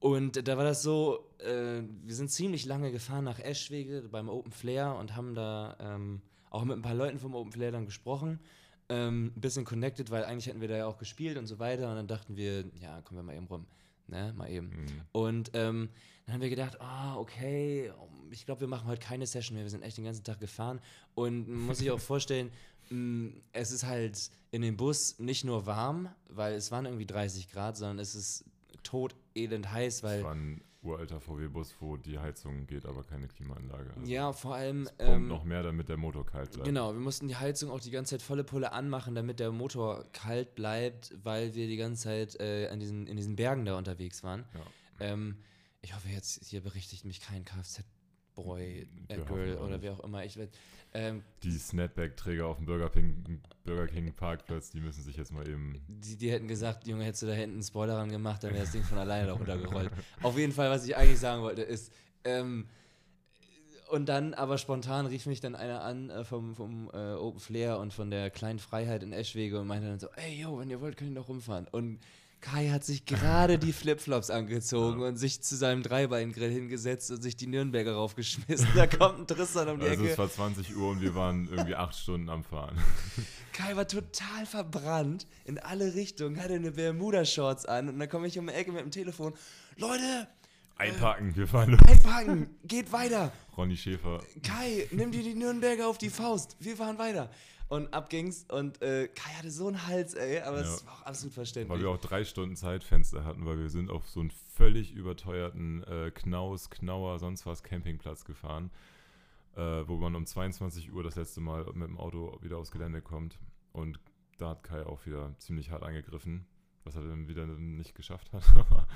und 0.07 0.47
da 0.47 0.57
war 0.57 0.63
das 0.63 0.83
so, 0.83 1.27
äh, 1.41 1.83
wir 2.05 2.15
sind 2.15 2.31
ziemlich 2.31 2.65
lange 2.65 2.93
gefahren 2.93 3.25
nach 3.25 3.41
Eschwege 3.41 4.03
beim 4.09 4.29
Open 4.29 4.53
Flair 4.53 4.95
und 4.95 5.17
haben 5.17 5.35
da 5.35 5.77
ähm, 5.81 6.23
auch 6.49 6.65
mit 6.65 6.77
ein 6.77 6.83
paar 6.83 6.95
Leuten 6.95 7.19
vom 7.19 7.35
Open 7.35 7.51
Flair 7.51 7.73
dann 7.73 7.87
gesprochen. 7.87 8.39
Ähm, 8.89 9.33
ein 9.35 9.41
bisschen 9.41 9.65
connected, 9.65 10.13
weil 10.13 10.25
eigentlich 10.25 10.47
hätten 10.47 10.61
wir 10.61 10.69
da 10.69 10.77
ja 10.77 10.87
auch 10.87 10.99
gespielt 10.99 11.37
und 11.37 11.49
so 11.49 11.59
weiter. 11.59 11.91
Und 11.91 11.97
dann 11.97 12.07
dachten 12.07 12.37
wir, 12.37 12.67
ja, 12.81 13.01
kommen 13.01 13.19
wir 13.19 13.25
mal 13.25 13.35
eben 13.35 13.47
rum. 13.47 13.67
Ne, 14.07 14.33
mal 14.37 14.49
eben. 14.49 14.69
Mhm. 14.69 15.01
Und 15.11 15.51
ähm, 15.55 15.89
dann 16.25 16.35
haben 16.35 16.41
wir 16.41 16.51
gedacht, 16.51 16.81
ah, 16.81 17.17
okay, 17.17 17.91
ich 18.31 18.47
glaube, 18.47 18.61
wir 18.61 18.69
machen 18.69 18.87
heute 18.87 19.05
keine 19.05 19.27
Session 19.27 19.57
mehr. 19.57 19.65
Wir 19.65 19.71
sind 19.71 19.83
echt 19.83 19.97
den 19.97 20.05
ganzen 20.05 20.23
Tag 20.23 20.39
gefahren. 20.39 20.79
Und 21.17 21.49
man 21.49 21.67
muss 21.67 21.79
sich 21.79 21.91
auch 21.91 21.99
vorstellen, 22.13 22.53
mh, 22.91 23.33
es 23.53 23.73
ist 23.73 23.85
halt 23.85 24.31
in 24.53 24.63
dem 24.63 24.77
Bus 24.77 25.19
nicht 25.19 25.43
nur 25.43 25.67
warm, 25.67 26.09
weil 26.29 26.55
es 26.55 26.71
waren 26.71 26.85
irgendwie 26.85 27.07
30 27.07 27.51
Grad, 27.51 27.77
sondern 27.77 27.99
es 27.99 28.15
ist 28.15 28.45
tot 28.97 29.15
elend 29.35 29.71
heiß, 29.71 30.03
weil 30.03 30.19
Es 30.19 30.25
waren 30.25 30.61
uralter 30.83 31.21
VW-Bus, 31.21 31.75
wo 31.81 31.97
die 31.97 32.19
Heizung 32.19 32.67
geht, 32.67 32.87
aber 32.87 33.03
keine 33.03 33.29
Klimaanlage. 33.29 33.91
Also 33.95 34.11
Ja, 34.11 34.33
vor 34.33 34.55
allem. 34.55 34.89
Ähm, 34.99 35.27
noch 35.29 35.45
mehr, 35.45 35.63
damit 35.63 35.89
der 35.89 35.97
Motor 35.97 36.25
kalt 36.25 36.53
bleibt. 36.53 36.65
Genau, 36.65 36.93
wir 36.95 37.01
mussten 37.01 37.29
die 37.29 37.37
Heizung 37.37 37.71
auch 37.71 37.81
die 37.81 37.91
ganze 37.91 38.17
Zeit 38.17 38.23
volle 38.23 38.45
Pulle 38.45 38.73
anmachen, 38.73 39.15
damit 39.15 39.41
der 39.41 39.51
Motor 39.53 40.05
kalt 40.13 40.55
bleibt, 40.55 41.13
weil 41.23 41.55
wir 41.55 41.67
die 41.67 41.77
ganze 41.77 42.05
Zeit 42.05 42.41
äh, 42.41 42.69
an 42.69 42.81
diesen, 42.81 43.07
in 43.07 43.17
diesen 43.17 43.37
Bergen 43.37 43.65
da 43.65 43.77
unterwegs 43.77 44.23
waren. 44.23 44.45
Ja. 44.55 44.61
Ähm, 45.01 45.37
ich 45.83 45.95
hoffe, 45.95 46.09
jetzt 46.09 46.45
hier 46.45 46.63
berichtigt 46.63 47.05
mich 47.05 47.21
kein 47.21 47.45
Kfz-Boy, 48.37 48.87
äh, 49.09 49.17
Girl 49.17 49.59
oder 49.59 49.81
wer 49.83 49.93
auch 49.93 50.01
immer. 50.01 50.25
Ich 50.25 50.39
ähm, 50.95 51.23
Die 51.43 51.51
Snapback-Träger 51.51 52.47
auf 52.47 52.57
dem 52.59 52.67
Burger 52.67 52.91
King, 52.91 53.41
Burger 53.65 53.87
King 53.87 54.13
Parkplatz, 54.13 54.71
die 54.71 54.81
müssen 54.81 55.03
sich 55.03 55.17
jetzt 55.17 55.33
mal 55.33 55.47
eben. 55.49 55.81
die, 55.89 56.17
die 56.17 56.31
hätten 56.31 56.49
gesagt, 56.49 56.87
Junge, 56.87 57.05
hättest 57.05 57.23
du 57.23 57.27
da 57.27 57.33
hinten 57.33 57.57
einen 57.57 57.63
Spoiler 57.63 57.97
ran 57.97 58.11
gemacht, 58.11 58.45
dann 58.45 58.53
wäre 58.53 58.63
das 58.63 58.73
Ding 58.73 58.83
von 58.83 58.99
alleine 58.99 59.27
da 59.27 59.33
runtergerollt. 59.35 59.91
Auf 60.23 60.39
jeden 60.39 60.53
Fall, 60.53 60.71
was 60.71 60.87
ich 60.87 60.97
eigentlich 60.97 61.19
sagen 61.19 61.43
wollte, 61.43 61.63
ist, 61.63 61.93
ähm, 62.25 62.67
und 63.89 64.09
dann 64.09 64.35
aber 64.35 64.59
spontan 64.59 65.07
rief 65.07 65.27
mich 65.27 65.41
dann 65.41 65.55
einer 65.55 65.83
an 65.83 66.11
äh, 66.11 66.25
vom, 66.25 66.57
vom 66.57 66.91
äh, 66.93 67.13
Open 67.15 67.39
Flair 67.39 67.79
und 67.79 67.93
von 67.93 68.11
der 68.11 68.31
kleinen 68.31 68.59
Freiheit 68.59 69.05
in 69.05 69.13
Eschwege 69.13 69.61
und 69.61 69.69
meinte 69.69 69.87
dann 69.87 70.01
so, 70.01 70.09
ey, 70.17 70.41
yo, 70.41 70.59
wenn 70.59 70.71
ihr 70.71 70.81
wollt, 70.81 70.97
könnt 70.97 71.11
ihr 71.11 71.15
noch 71.15 71.29
rumfahren. 71.29 71.69
Und 71.71 72.01
Kai 72.41 72.69
hat 72.71 72.85
sich 72.85 73.05
gerade 73.07 73.59
die 73.59 73.73
Flipflops 73.73 74.31
angezogen 74.31 75.01
und 75.03 75.17
sich 75.17 75.43
zu 75.43 75.57
seinem 75.57 75.83
Dreibeingrill 75.83 76.51
hingesetzt 76.51 77.11
und 77.11 77.21
sich 77.23 77.37
die 77.37 77.47
Nürnberger 77.49 77.95
raufgeschmissen. 77.95 78.69
Da 78.77 78.87
kommt 78.87 79.19
ein 79.21 79.27
Tristan 79.27 79.69
um 79.69 79.81
die 79.81 79.87
Also 79.87 80.05
es 80.05 80.11
Ecke. 80.11 80.19
war 80.19 80.31
20 80.31 80.77
Uhr 80.77 80.91
und 80.91 81.01
wir 81.01 81.15
waren 81.15 81.49
irgendwie 81.51 81.75
acht 81.75 81.97
Stunden 81.97 82.29
am 82.29 82.45
Fahren. 82.45 82.77
Kai 83.53 83.75
war 83.75 83.89
total 83.89 84.47
verbrannt 84.47 85.27
in 85.45 85.59
alle 85.59 85.95
Richtungen, 85.95 86.41
hatte 86.41 86.55
eine 86.55 86.71
Bermuda-Shorts 86.73 87.67
an 87.67 87.89
und 87.89 87.99
dann 87.99 88.09
komme 88.09 88.29
ich 88.29 88.39
um 88.39 88.47
die 88.47 88.53
Ecke 88.53 88.71
mit 88.71 88.83
dem 88.83 88.91
Telefon. 88.93 89.33
Leute, 89.77 90.29
Einpacken, 90.79 91.35
wir 91.35 91.47
fahren 91.49 91.71
los. 91.71 91.81
einpacken, 91.89 92.51
geht 92.65 92.93
weiter. 92.93 93.33
Ronny 93.57 93.77
Schäfer. 93.79 94.21
Kai, 94.43 94.87
nimm 94.93 95.11
dir 95.11 95.23
die 95.23 95.35
Nürnberger 95.35 95.89
auf 95.89 95.97
die 95.97 96.11
Faust. 96.11 96.55
Wir 96.61 96.77
fahren 96.77 96.99
weiter. 96.99 97.31
Und 97.69 97.93
ab 97.93 98.11
ging's 98.11 98.45
und 98.49 98.81
äh, 98.81 99.09
Kai 99.09 99.31
hatte 99.31 99.51
so 99.51 99.67
einen 99.67 99.87
Hals, 99.89 100.15
ey, 100.15 100.41
aber 100.41 100.59
es 100.59 100.83
Ja. 100.83 100.87
war 100.87 100.95
auch 100.95 101.03
absolut 101.03 101.33
Weil 101.37 101.45
verständlich. 101.45 101.81
wir 101.81 101.91
auch 101.91 101.99
drei 101.99 102.25
Stunden 102.25 102.55
Zeitfenster 102.55 103.25
hatten, 103.25 103.45
weil 103.45 103.59
wir 103.59 103.71
sind 103.71 103.91
auf 103.91 104.09
so 104.09 104.21
einen 104.21 104.31
völlig 104.31 104.93
überteuerten 104.93 105.83
äh, 105.85 106.13
Knaus, 106.13 106.71
Knauer, 106.71 107.19
sonst 107.19 107.45
was 107.45 107.65
Campingplatz 107.65 108.25
gefahren, 108.25 108.71
äh, 109.57 109.61
wo 109.87 109.97
man 109.97 110.15
um 110.15 110.27
22 110.27 110.93
Uhr 110.93 111.03
das 111.03 111.17
letzte 111.17 111.41
Mal 111.41 111.65
mit 111.75 111.89
dem 111.89 111.99
Auto 111.99 112.39
wieder 112.41 112.59
aufs 112.59 112.71
Gelände 112.71 113.03
kommt. 113.03 113.39
Und 113.73 113.99
da 114.39 114.51
hat 114.51 114.63
Kai 114.63 114.87
auch 114.87 115.05
wieder 115.05 115.35
ziemlich 115.39 115.71
hart 115.73 115.83
angegriffen, 115.83 116.47
was 116.85 116.95
er 116.95 117.03
dann 117.03 117.27
wieder 117.27 117.47
nicht 117.47 117.95
geschafft 117.95 118.33
hat. 118.33 118.45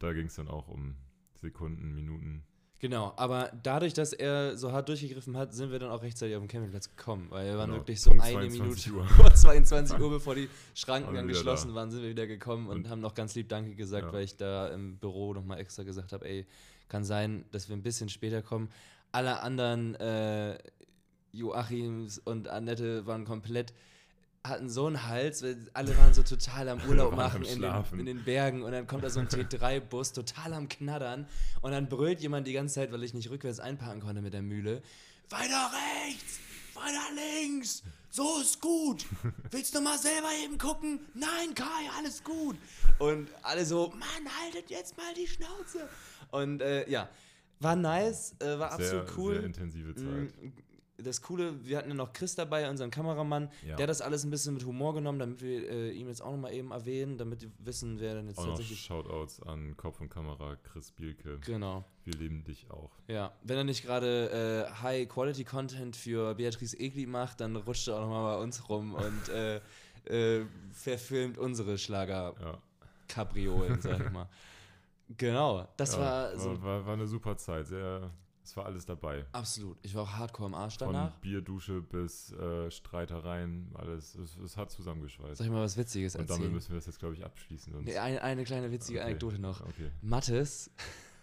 Da 0.00 0.12
ging 0.12 0.26
es 0.26 0.36
dann 0.36 0.46
auch 0.46 0.68
um 0.68 0.94
Sekunden, 1.34 1.92
Minuten. 1.92 2.44
Genau, 2.80 3.12
aber 3.16 3.50
dadurch, 3.64 3.92
dass 3.92 4.12
er 4.12 4.56
so 4.56 4.70
hart 4.70 4.88
durchgegriffen 4.88 5.36
hat, 5.36 5.52
sind 5.52 5.72
wir 5.72 5.80
dann 5.80 5.90
auch 5.90 6.02
rechtzeitig 6.02 6.36
auf 6.36 6.42
den 6.42 6.48
Campingplatz 6.48 6.88
gekommen, 6.88 7.26
weil 7.30 7.46
wir 7.46 7.58
waren 7.58 7.70
Genau, 7.70 7.80
wirklich 7.82 8.00
so 8.00 8.10
eine 8.12 8.20
22 8.20 8.60
Minute 8.60 8.92
Uhr. 8.92 9.04
vor 9.16 9.34
22 9.34 9.98
Uhr, 9.98 10.10
bevor 10.10 10.34
die 10.36 10.48
Schranken 10.74 11.12
dann 11.14 11.26
geschlossen 11.26 11.70
da. 11.70 11.74
waren, 11.74 11.90
sind 11.90 12.02
wir 12.02 12.10
wieder 12.10 12.28
gekommen 12.28 12.68
und, 12.68 12.76
Und- 12.78 12.88
haben 12.88 13.00
noch 13.00 13.14
ganz 13.14 13.34
lieb 13.34 13.48
Danke 13.48 13.74
gesagt, 13.74 14.06
Ja. 14.06 14.12
weil 14.12 14.22
ich 14.22 14.36
da 14.36 14.68
im 14.68 14.96
Büro 14.98 15.34
nochmal 15.34 15.58
extra 15.58 15.82
gesagt 15.82 16.12
habe, 16.12 16.28
ey, 16.28 16.46
kann 16.88 17.02
sein, 17.04 17.44
dass 17.50 17.68
wir 17.68 17.76
ein 17.76 17.82
bisschen 17.82 18.08
später 18.08 18.42
kommen. 18.42 18.68
Alle 19.10 19.40
anderen 19.40 19.96
äh, 19.96 20.56
Joachims 21.32 22.18
und 22.18 22.48
Annette 22.48 23.06
waren 23.06 23.24
komplett, 23.24 23.74
hatten 24.48 24.68
so 24.68 24.86
einen 24.86 25.06
Hals, 25.06 25.42
weil 25.42 25.56
alle 25.74 25.96
waren 25.98 26.14
so 26.14 26.22
total 26.22 26.68
am 26.68 26.80
Urlaub 26.88 27.14
machen 27.14 27.44
am 27.44 27.48
in 27.48 27.60
den, 27.60 28.00
in 28.00 28.06
den 28.06 28.24
Bergen 28.24 28.62
und 28.62 28.72
dann 28.72 28.86
kommt 28.86 29.04
da 29.04 29.10
so 29.10 29.20
ein 29.20 29.28
T3-Bus, 29.28 30.12
total 30.12 30.54
am 30.54 30.68
Knattern 30.68 31.26
und 31.60 31.72
dann 31.72 31.88
brüllt 31.88 32.20
jemand 32.20 32.46
die 32.46 32.52
ganze 32.52 32.76
Zeit, 32.76 32.92
weil 32.92 33.02
ich 33.02 33.14
nicht 33.14 33.30
rückwärts 33.30 33.60
einparken 33.60 34.00
konnte 34.00 34.22
mit 34.22 34.34
der 34.34 34.42
Mühle, 34.42 34.82
weiter 35.30 35.70
rechts, 36.06 36.40
weiter 36.74 37.14
links, 37.14 37.82
so 38.10 38.40
ist 38.40 38.60
gut. 38.60 39.04
Willst 39.50 39.74
du 39.74 39.80
mal 39.80 39.98
selber 39.98 40.28
eben 40.44 40.58
gucken? 40.58 41.00
Nein, 41.14 41.54
Kai, 41.54 41.64
alles 41.98 42.24
gut. 42.24 42.56
Und 42.98 43.28
alle 43.42 43.64
so, 43.64 43.90
Mann, 43.90 44.32
haltet 44.42 44.70
jetzt 44.70 44.96
mal 44.96 45.12
die 45.14 45.26
Schnauze. 45.26 45.88
Und 46.30 46.62
äh, 46.62 46.88
ja, 46.88 47.08
war 47.60 47.76
nice, 47.76 48.34
äh, 48.40 48.58
war 48.58 48.76
Sehr, 48.76 49.00
absolut 49.00 49.18
cool. 49.18 49.34
sehr 49.34 49.44
intensive 49.44 49.94
Zeit. 49.94 50.32
Das 51.00 51.22
Coole, 51.22 51.64
wir 51.64 51.78
hatten 51.78 51.90
ja 51.90 51.94
noch 51.94 52.12
Chris 52.12 52.34
dabei, 52.34 52.68
unseren 52.68 52.90
Kameramann. 52.90 53.50
Ja. 53.64 53.76
Der 53.76 53.84
hat 53.84 53.90
das 53.90 54.00
alles 54.00 54.24
ein 54.24 54.30
bisschen 54.30 54.54
mit 54.54 54.64
Humor 54.64 54.94
genommen, 54.94 55.20
damit 55.20 55.40
wir 55.40 55.70
äh, 55.70 55.90
ihm 55.92 56.08
jetzt 56.08 56.20
auch 56.20 56.32
nochmal 56.32 56.52
eben 56.52 56.72
erwähnen, 56.72 57.16
damit 57.16 57.42
die 57.42 57.50
wissen, 57.60 58.00
wer 58.00 58.14
denn 58.14 58.26
jetzt 58.26 58.38
Auch 58.38 58.46
tatsächlich. 58.46 58.80
Shoutouts 58.80 59.40
an 59.42 59.76
Kopf 59.76 60.00
und 60.00 60.08
Kamera, 60.08 60.56
Chris 60.64 60.90
Bielke. 60.90 61.38
Genau. 61.46 61.84
Wir 62.04 62.14
lieben 62.14 62.42
dich 62.42 62.68
auch. 62.70 62.90
Ja, 63.06 63.32
wenn 63.44 63.58
er 63.58 63.64
nicht 63.64 63.84
gerade 63.84 64.66
äh, 64.68 64.82
High-Quality-Content 64.82 65.94
für 65.94 66.34
Beatrice 66.34 66.76
Egli 66.80 67.06
macht, 67.06 67.40
dann 67.40 67.54
rutscht 67.54 67.86
er 67.86 67.96
auch 67.96 68.00
nochmal 68.00 68.36
bei 68.36 68.42
uns 68.42 68.68
rum 68.68 68.94
und 68.96 69.28
äh, 69.28 69.60
äh, 70.06 70.44
verfilmt 70.72 71.38
unsere 71.38 71.78
Schlager-Kapriolen, 71.78 73.74
Ja. 73.74 73.80
sag 73.80 74.00
ich 74.06 74.10
mal. 74.10 74.28
Genau, 75.16 75.66
das 75.78 75.94
Ja, 75.94 76.00
war 76.00 76.36
so 76.38 76.50
war, 76.50 76.62
war, 76.62 76.86
war 76.86 76.92
eine 76.92 77.06
super 77.06 77.34
Zeit. 77.38 77.66
Sehr, 77.66 78.10
es 78.48 78.56
war 78.56 78.64
alles 78.66 78.86
dabei. 78.86 79.26
absolut. 79.32 79.76
Ich 79.82 79.94
war 79.94 80.02
auch 80.04 80.12
hardcore 80.12 80.46
am 80.46 80.54
Arsch 80.54 80.78
Von 80.78 80.92
danach. 80.92 81.14
Bierdusche 81.20 81.82
bis 81.82 82.32
äh, 82.32 82.70
Streitereien, 82.70 83.70
alles. 83.74 84.14
Es, 84.14 84.36
es 84.38 84.56
hat 84.56 84.70
zusammengeschweißt. 84.70 85.36
Soll 85.36 85.46
ich 85.46 85.52
mal 85.52 85.62
was 85.62 85.76
Witziges 85.76 86.14
Und 86.16 86.22
damit 86.22 86.36
erzählen? 86.40 86.54
müssen 86.54 86.70
wir 86.70 86.76
das 86.76 86.86
jetzt, 86.86 86.98
glaube 86.98 87.14
ich, 87.14 87.24
abschließen. 87.24 87.72
Sonst, 87.72 87.84
Nee, 87.86 87.98
eine, 87.98 88.22
eine 88.22 88.44
kleine 88.44 88.70
witzige 88.72 88.98
Okay. 89.00 89.06
Anekdote 89.08 89.38
noch. 89.38 89.60
Okay. 89.60 89.90
Mathis 90.00 90.70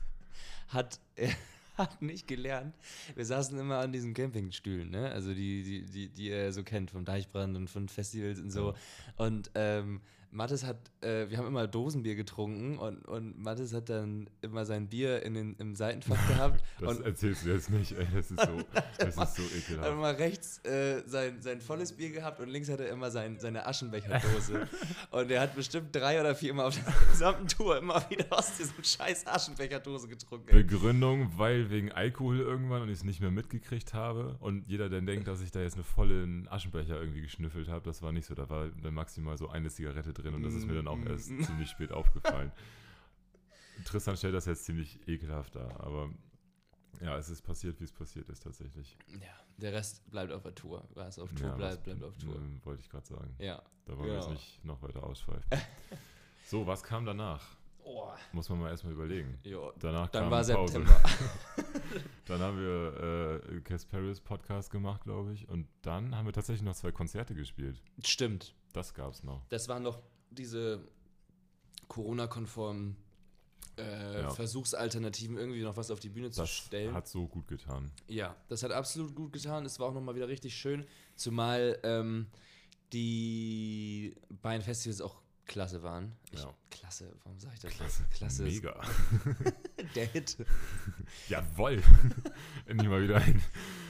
hat, 0.68 1.00
hat 1.78 2.02
nicht 2.02 2.28
gelernt. 2.28 2.76
Wir 3.16 3.26
saßen 3.26 3.58
immer 3.60 3.80
an 3.80 3.92
diesen 3.92 4.14
Campingstühlen, 4.14 4.90
ne? 4.92 5.12
Also 5.12 5.34
die, 5.34 5.64
die, 5.64 5.86
die, 5.86 6.10
die 6.10 6.30
er 6.30 6.54
so 6.54 6.64
kennt 6.64 6.92
vom 6.92 7.06
Deichbrand 7.06 7.58
und 7.58 7.70
von 7.70 7.90
Festivals 7.90 8.40
und 8.40 8.52
so. 8.52 8.76
Und 9.18 9.52
ähm, 9.56 10.02
Mathis 10.36 10.66
hat, 10.66 10.78
äh, 11.02 11.30
wir 11.30 11.38
haben 11.38 11.48
immer 11.48 11.66
Dosenbier 11.66 12.16
getrunken 12.16 12.78
und, 12.78 13.08
und 13.08 13.40
Mathis 13.40 13.74
hat 13.74 13.90
dann 13.90 14.30
immer 14.42 14.66
sein 14.66 14.90
Bier 14.90 15.24
in 15.24 15.34
den, 15.34 15.56
im 15.56 15.76
Seitenfach 15.76 16.28
gehabt 16.28 16.62
Das 16.80 17.00
erzählst 17.00 17.46
du 17.46 17.54
jetzt 17.54 17.70
nicht, 17.70 17.94
ey. 17.94 18.06
Das 18.14 18.30
ist 18.30 18.42
so, 18.42 18.58
das 18.98 19.08
ist 19.08 19.16
so 19.16 19.22
hat 19.22 19.56
ekelhaft. 19.58 19.92
immer 19.92 20.18
rechts 20.18 20.64
äh, 20.66 21.04
sein, 21.08 21.42
sein 21.42 21.62
volles 21.62 21.94
Bier 21.94 22.12
gehabt 22.12 22.42
und 22.42 22.50
links 22.50 22.70
hat 22.70 22.82
er 22.82 22.90
immer 22.90 23.12
sein, 23.12 23.40
seine 23.40 23.66
Aschenbecherdose. 23.66 24.68
und 25.12 25.32
er 25.32 25.42
hat 25.42 25.56
bestimmt 25.56 25.96
drei 25.96 26.20
oder 26.20 26.36
vier 26.36 26.54
Mal 26.54 26.66
auf 26.66 26.76
der 26.76 26.94
gesamten 27.10 27.48
Tour 27.48 27.78
immer 27.78 28.08
wieder 28.10 28.26
aus 28.32 28.58
diesem 28.58 28.84
scheiß 28.84 29.26
Aschenbecherdose 29.28 30.10
getrunken. 30.10 30.50
ey. 30.50 30.64
Begründung, 30.64 31.32
weil 31.38 31.70
wegen 31.70 31.94
Alkohol 31.94 32.40
irgendwann 32.40 32.82
und 32.82 32.90
ich 32.90 32.98
es 32.98 33.04
nicht 33.06 33.22
mehr 33.22 33.32
mitgekriegt 33.32 33.94
habe. 33.94 34.36
Und 34.42 34.68
jeder, 34.68 34.90
der 34.90 35.00
denkt, 35.00 35.30
dass 35.30 35.42
ich 35.42 35.52
da 35.52 35.62
jetzt 35.62 35.76
eine 35.76 35.86
volle 35.86 36.44
Aschenbecher 36.50 37.00
irgendwie 37.00 37.22
geschnüffelt 37.22 37.70
habe, 37.70 37.86
das 37.86 38.02
war 38.02 38.12
nicht 38.12 38.26
so. 38.26 38.36
Da 38.36 38.50
war 38.50 38.68
dann 38.84 38.94
maximal 38.94 39.38
so 39.38 39.48
eine 39.48 39.70
Zigarette 39.70 40.12
drin 40.12 40.25
und 40.34 40.44
das 40.44 40.54
ist 40.54 40.66
mir 40.66 40.74
dann 40.74 40.88
auch 40.88 40.98
Mm, 40.98 41.08
erst 41.08 41.30
mm. 41.30 41.42
ziemlich 41.42 41.70
spät 41.70 41.92
aufgefallen. 41.92 42.52
Tristan 43.86 44.16
stellt 44.18 44.34
das 44.34 44.46
jetzt 44.46 44.66
ziemlich 44.66 45.06
ekelhaft 45.08 45.56
dar, 45.56 45.80
aber 45.82 46.10
ja, 47.02 47.18
es 47.18 47.30
ist 47.30 47.42
passiert, 47.42 47.80
wie 47.82 47.84
es 47.84 47.92
passiert 47.92 48.30
ist 48.30 48.42
tatsächlich. 48.44 48.98
Ja, 49.10 49.36
der 49.58 49.74
Rest 49.74 50.10
bleibt 50.10 50.32
auf 50.32 50.44
der 50.44 50.56
Tour. 50.56 50.88
Was 50.94 51.20
auf 51.20 51.32
Tour 51.34 51.50
ja, 51.50 51.56
bleibt, 51.56 51.84
bleibt 51.84 52.02
auf 52.04 52.18
Tour. 52.18 52.36
ähm, 52.36 52.62
Wollte 52.64 52.82
ich 52.82 52.90
gerade 52.90 53.06
sagen. 53.06 53.36
Ja. 53.38 53.62
Da 53.86 53.98
wollen 53.98 54.08
wir 54.10 54.16
jetzt 54.16 54.30
nicht 54.30 54.64
noch 54.64 54.82
weiter 54.82 55.04
ausschweifen. 55.04 55.44
so, 56.46 56.66
was 56.66 56.82
kam 56.84 57.06
danach? 57.06 57.46
Oh, 57.84 58.10
Muss 58.34 58.50
man 58.50 58.60
mal 58.62 58.70
erstmal 58.70 58.94
überlegen. 58.94 59.38
jo. 59.44 59.72
Danach 59.80 60.08
Dann 60.10 60.24
kam 60.24 60.32
war 60.32 60.44
Pause. 60.44 60.72
September. 60.72 61.02
Dann 62.26 62.40
haben 62.40 62.58
wir 62.58 63.42
äh, 63.54 63.62
Casparis 63.62 64.20
Podcast 64.22 64.72
gemacht, 64.72 65.04
glaube 65.04 65.34
ich. 65.34 65.48
Und 65.50 65.68
dann 65.84 66.16
haben 66.16 66.26
wir 66.26 66.34
tatsächlich 66.34 66.64
noch 66.64 66.74
zwei 66.74 66.92
Konzerte 66.92 67.36
gespielt. 67.36 67.80
Stimmt. 68.04 68.56
Das 68.74 68.94
gab's 68.96 69.22
noch. 69.24 69.46
Das 69.50 69.68
waren 69.70 69.84
noch 69.84 70.02
diese 70.36 70.88
Corona-konformen 71.88 72.96
äh, 73.78 74.22
Ja. 74.22 74.30
Versuchsalternativen, 74.30 75.38
irgendwie 75.38 75.62
noch 75.64 75.76
was 75.78 75.92
auf 75.92 76.00
die 76.00 76.10
Bühne 76.10 76.32
zu 76.32 76.42
Das 76.42 76.50
stellen. 76.52 76.94
hat 76.94 77.08
so 77.08 77.28
gut 77.28 77.48
getan. 77.48 77.92
Ja, 78.08 78.36
das 78.48 78.64
hat 78.64 78.72
absolut 78.72 79.16
gut 79.16 79.34
getan. 79.34 79.66
Es 79.66 79.80
war 79.80 79.90
auch 79.90 79.94
nochmal 79.94 80.16
wieder 80.16 80.28
richtig 80.28 80.56
schön, 80.56 80.86
zumal 81.16 81.78
ähm, 81.84 82.28
die 82.94 84.16
beiden 84.42 84.62
Festivals 84.64 85.02
auch 85.02 85.22
klasse 85.46 85.84
waren. 85.84 86.14
Ich, 86.32 86.40
Ja. 86.42 86.54
Klasse, 86.72 87.12
warum 87.24 87.40
sage 87.40 87.54
ich 87.56 87.60
das? 87.62 87.74
Klasse. 87.74 88.06
klasse 88.12 88.44
Mega. 88.44 88.82
der 89.96 90.06
Hit. 90.08 90.38
Jawoll. 91.30 91.84
Endlich 92.66 92.90
mal 92.90 93.02
wieder 93.04 93.18
ein 93.18 93.42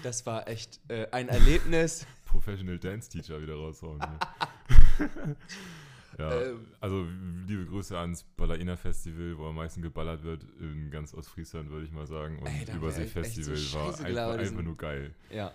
Das 0.03 0.25
war 0.25 0.47
echt 0.47 0.79
äh, 0.89 1.07
ein 1.11 1.29
Erlebnis. 1.29 2.05
Professional 2.25 2.77
Dance 2.79 3.09
Teacher 3.09 3.41
wieder 3.41 3.53
raushauen. 3.55 4.01
Ja, 6.17 6.31
Ähm. 6.41 6.67
also 6.79 7.05
liebe 7.47 7.65
Grüße 7.65 7.97
ans 7.97 8.23
Ballerina 8.37 8.75
Festival, 8.77 9.37
wo 9.37 9.47
am 9.47 9.55
meisten 9.55 9.81
geballert 9.81 10.23
wird, 10.23 10.45
in 10.59 10.89
ganz 10.91 11.13
Ostfriesland, 11.13 11.69
würde 11.69 11.85
ich 11.85 11.91
mal 11.91 12.07
sagen. 12.07 12.39
Und 12.39 12.47
Ey, 12.47 12.75
Übersee 12.75 13.03
echt 13.03 13.13
so 13.13 13.19
Festival 13.21 13.57
war 13.73 14.05
einfach, 14.05 14.39
einfach 14.39 14.61
nur 14.63 14.77
geil. 14.77 15.13
Ja. 15.29 15.51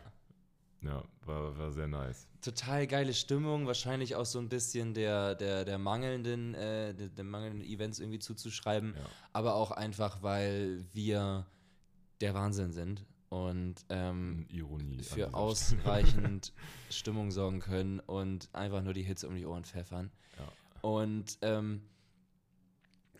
Ja, 0.82 1.04
war, 1.26 1.58
war 1.58 1.72
sehr 1.72 1.88
nice. 1.88 2.26
Total 2.40 2.86
geile 2.86 3.12
Stimmung, 3.12 3.66
wahrscheinlich 3.66 4.16
auch 4.16 4.24
so 4.24 4.38
ein 4.38 4.48
bisschen 4.48 4.94
der, 4.94 5.34
der, 5.34 5.66
der 5.66 5.76
mangelnden, 5.76 6.54
äh, 6.54 6.94
der, 6.94 7.08
der 7.10 7.24
mangelnden 7.24 7.60
Events 7.62 7.98
irgendwie 7.98 8.18
zuzuschreiben, 8.18 8.94
Ja. 8.96 9.04
aber 9.34 9.54
auch 9.56 9.72
einfach, 9.72 10.22
weil 10.22 10.84
wir 10.94 11.46
der 12.22 12.32
Wahnsinn 12.34 12.72
sind 12.72 13.04
und 13.30 13.76
ähm, 13.88 14.44
Ironie. 14.50 14.98
an 14.98 15.04
für 15.04 15.34
ausreichend 15.34 16.52
Stimmung 16.90 17.30
sorgen 17.30 17.60
können 17.60 18.00
und 18.00 18.48
einfach 18.52 18.82
nur 18.82 18.92
die 18.92 19.02
Hits 19.02 19.24
um 19.24 19.34
die 19.36 19.46
Ohren 19.46 19.64
pfeffern. 19.64 20.10
Ja. 20.36 20.80
Und 20.82 21.38
ähm, 21.42 21.82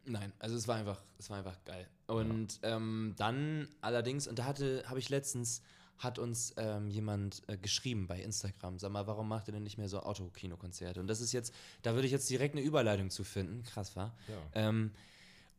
nein, 0.04 0.32
also 0.40 0.56
es 0.56 0.66
war 0.68 0.76
einfach, 0.76 1.00
es 1.18 1.30
war 1.30 1.38
einfach 1.38 1.56
geil. 1.64 1.88
Und 2.08 2.58
ähm, 2.62 3.14
dann 3.16 3.68
allerdings, 3.80 4.26
und 4.26 4.38
da 4.40 4.44
hatte, 4.46 4.82
habe 4.86 4.98
ich 4.98 5.08
letztens, 5.08 5.62
hat 5.96 6.18
uns 6.18 6.54
ähm, 6.56 6.88
jemand 6.88 7.42
äh, 7.46 7.56
geschrieben 7.56 8.08
bei 8.08 8.20
Instagram, 8.20 8.78
sag 8.78 8.90
mal, 8.90 9.06
warum 9.06 9.28
macht 9.28 9.48
ihr 9.48 9.52
denn 9.52 9.62
nicht 9.62 9.78
mehr 9.78 9.88
so 9.88 10.00
Autokinokonzerte? 10.00 10.98
Und 10.98 11.06
das 11.06 11.20
ist 11.20 11.32
jetzt, 11.32 11.54
da 11.82 11.94
würde 11.94 12.06
ich 12.06 12.12
jetzt 12.12 12.28
direkt 12.28 12.56
eine 12.56 12.64
Überleitung 12.64 13.10
zu 13.10 13.22
finden, 13.22 13.62
krass 13.62 13.94
war. 13.94 14.16
Ja. 14.26 14.68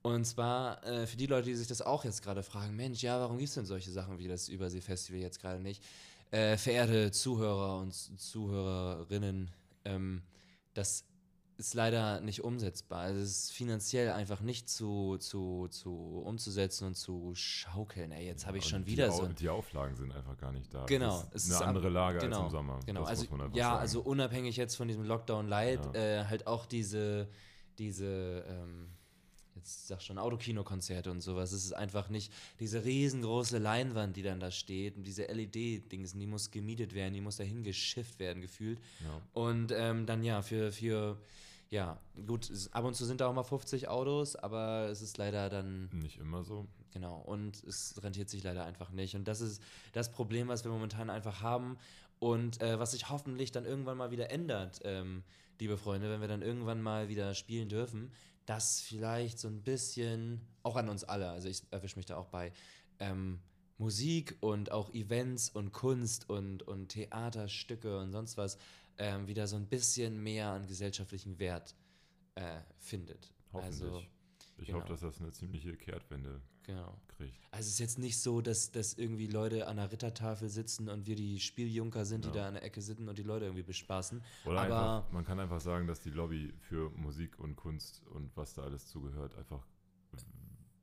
Und 0.04 0.26
zwar 0.26 0.84
äh, 0.86 1.06
für 1.06 1.18
die 1.18 1.28
Leute, 1.28 1.48
die 1.50 1.56
sich 1.56 1.68
das 1.68 1.82
auch 1.82 2.04
jetzt 2.06 2.24
gerade 2.24 2.42
fragen, 2.44 2.76
Mensch, 2.76 3.04
ja, 3.04 3.20
warum 3.20 3.38
gibt 3.38 3.50
es 3.50 3.56
denn 3.56 3.66
solche 3.66 3.92
Sachen 3.92 4.18
wie 4.18 4.28
das 4.28 4.50
Übersee-Festival 4.50 5.22
jetzt 5.22 5.40
gerade 5.40 5.60
nicht? 5.62 5.84
Äh, 6.32 6.58
verehrte 6.58 7.12
Zuhörer 7.12 7.80
und 7.80 7.94
Zuhörerinnen, 8.20 9.52
ähm, 9.86 10.24
das 10.74 11.06
ist 11.58 11.76
leider 11.76 12.22
nicht 12.22 12.44
umsetzbar. 12.44 13.02
Also 13.02 13.20
es 13.22 13.30
ist 13.44 13.52
finanziell 13.52 14.12
einfach 14.12 14.42
nicht 14.42 14.68
zu, 14.70 15.18
zu, 15.20 15.68
zu 15.70 16.24
umzusetzen 16.26 16.88
und 16.88 16.96
zu 16.96 17.34
schaukeln. 17.36 18.12
Ey, 18.12 18.26
jetzt 18.26 18.48
habe 18.48 18.58
ich 18.58 18.66
schon 18.66 18.88
wieder 18.88 19.12
so 19.12 19.28
Die 19.28 19.50
Auflagen 19.50 19.96
sind 19.96 20.12
einfach 20.16 20.38
gar 20.38 20.52
nicht 20.52 20.74
da. 20.74 20.86
Genau, 20.86 21.20
Das 21.20 21.28
es 21.36 21.44
ist 21.44 21.50
ist 21.50 21.56
eine 21.58 21.62
ab- 21.62 21.68
andere 21.70 21.90
Lage 21.90 22.18
genau, 22.20 22.38
als 22.38 22.46
im 22.46 22.50
Sommer. 22.50 22.80
Genau, 22.88 23.02
das 23.02 23.10
also 23.10 23.26
ja, 23.54 23.66
sagen. 23.66 23.80
also 23.80 24.02
unabhängig 24.02 24.56
jetzt 24.58 24.76
von 24.76 24.88
diesem 24.88 25.04
Lockdown 25.04 25.48
Light, 25.48 25.86
Ja. 25.94 26.22
äh, 26.22 26.26
halt 26.26 26.48
auch 26.48 26.66
diese, 26.66 27.28
diese, 27.78 28.44
ähm, 28.48 28.90
jetzt 29.56 29.88
sag 29.88 30.02
schon 30.02 30.18
Autokinokonzerte 30.18 31.12
und 31.12 31.22
sowas. 31.22 31.52
Es 31.52 31.66
ist 31.66 31.74
einfach 31.74 32.10
nicht 32.10 32.32
diese 32.60 32.84
riesengroße 32.84 33.58
Leinwand, 33.58 34.16
die 34.16 34.24
dann 34.24 34.40
da 34.40 34.52
steht 34.52 34.98
und 34.98 35.04
diese 35.04 35.26
LED-Dings, 35.26 36.14
die 36.14 36.28
muss 36.28 36.52
gemietet 36.52 36.94
werden, 36.94 37.14
die 37.14 37.22
muss 37.22 37.38
dahin 37.38 37.64
geschifft 37.64 38.20
werden, 38.20 38.42
gefühlt. 38.42 38.80
ja. 39.04 39.22
Und 39.34 39.72
ähm, 39.76 40.06
dann 40.06 40.24
ja, 40.24 40.42
für, 40.42 40.72
für, 40.72 41.18
ja, 41.70 42.00
gut, 42.28 42.52
ab 42.72 42.86
und 42.86 42.96
zu 42.96 43.06
sind 43.06 43.22
da 43.22 43.28
auch 43.28 43.34
mal 43.34 43.44
50 43.44 43.88
Autos, 43.88 44.36
aber 44.36 44.90
es 44.90 45.02
ist 45.02 45.18
leider 45.18 45.50
dann 45.50 45.90
Nicht 45.94 46.20
immer 46.20 46.44
so. 46.44 46.68
Genau, 46.94 47.18
und 47.20 47.64
es 47.64 48.02
rentiert 48.04 48.30
sich 48.30 48.44
leider 48.44 48.66
einfach 48.66 48.92
nicht. 48.92 49.16
Und 49.16 49.28
das 49.28 49.40
ist 49.40 49.62
das 49.94 50.12
Problem, 50.12 50.50
was 50.50 50.66
wir 50.66 50.72
momentan 50.72 51.10
einfach 51.10 51.42
haben 51.42 51.78
und 52.20 52.62
äh, 52.62 52.78
was 52.80 52.92
sich 52.92 53.10
hoffentlich 53.10 53.52
dann 53.52 53.66
irgendwann 53.66 53.98
mal 53.98 54.12
wieder 54.12 54.30
ändert, 54.30 54.82
ähm, 54.84 55.24
liebe 55.60 55.78
Freunde, 55.78 56.10
wenn 56.10 56.22
wir 56.22 56.28
dann 56.28 56.42
irgendwann 56.42 56.82
mal 56.82 57.08
wieder 57.08 57.34
spielen 57.34 57.70
dürfen, 57.70 58.12
dass 58.46 58.82
vielleicht 58.82 59.40
so 59.40 59.48
ein 59.48 59.62
bisschen, 59.62 60.42
auch 60.64 60.76
an 60.76 60.90
uns 60.90 61.04
alle, 61.04 61.30
also 61.30 61.48
ich 61.48 61.64
erwische 61.72 61.98
mich 61.98 62.06
da 62.06 62.18
auch 62.18 62.28
bei, 62.28 62.52
ähm, 63.00 63.40
Musik 63.78 64.38
und 64.42 64.72
auch 64.72 64.94
Events 64.94 65.50
und 65.50 65.72
Kunst 65.72 66.30
und, 66.30 66.62
und 66.64 66.90
Theaterstücke 66.90 67.98
und 68.00 68.12
sonst 68.12 68.38
was 68.38 68.60
ähm, 69.00 69.28
wieder 69.28 69.48
so 69.48 69.56
ein 69.56 69.66
bisschen 69.66 70.22
mehr 70.22 70.52
an 70.52 70.68
gesellschaftlichen 70.68 71.40
Wert 71.40 71.76
äh, 72.36 72.60
findet. 72.78 73.34
Hoffentlich. 73.52 73.82
Also, 73.82 74.04
ich 74.60 74.68
genau. 74.68 74.80
hoffe, 74.80 74.90
dass 74.90 75.02
das 75.02 75.20
eine 75.20 75.32
ziemliche 75.32 75.76
Kehrtwende 75.76 76.42
genau. 76.64 76.98
kriegt. 77.08 77.34
Also 77.52 77.68
es 77.68 77.74
ist 77.74 77.80
jetzt 77.80 78.00
nicht 78.00 78.20
so, 78.22 78.42
dass, 78.42 78.72
dass 78.72 78.94
irgendwie 78.94 79.28
Leute 79.28 79.68
an 79.68 79.78
der 79.78 79.92
Rittertafel 79.92 80.50
sitzen 80.50 80.90
und 80.90 81.06
wir 81.08 81.16
die 81.16 81.40
Spieljunker 81.40 82.06
sind, 82.06 82.26
die 82.26 82.30
Ja. 82.30 82.36
da 82.36 82.48
an 82.48 82.54
der 82.56 82.64
Ecke 82.64 82.82
sitzen 82.82 83.08
und 83.10 83.18
die 83.18 83.24
Leute 83.24 83.46
irgendwie 83.46 83.64
bespaßen. 83.64 84.22
Oder 84.46 84.62
Aber- 84.62 84.64
einfach, 84.98 85.12
man 85.12 85.26
kann 85.26 85.40
einfach 85.40 85.60
sagen, 85.62 85.88
dass 85.88 86.00
die 86.00 86.10
Lobby 86.12 86.54
für 86.60 86.90
Musik 86.92 87.40
und 87.40 87.56
Kunst 87.56 88.02
und 88.08 88.36
was 88.36 88.54
da 88.54 88.64
alles 88.64 88.88
zugehört, 88.88 89.36
einfach 89.36 89.66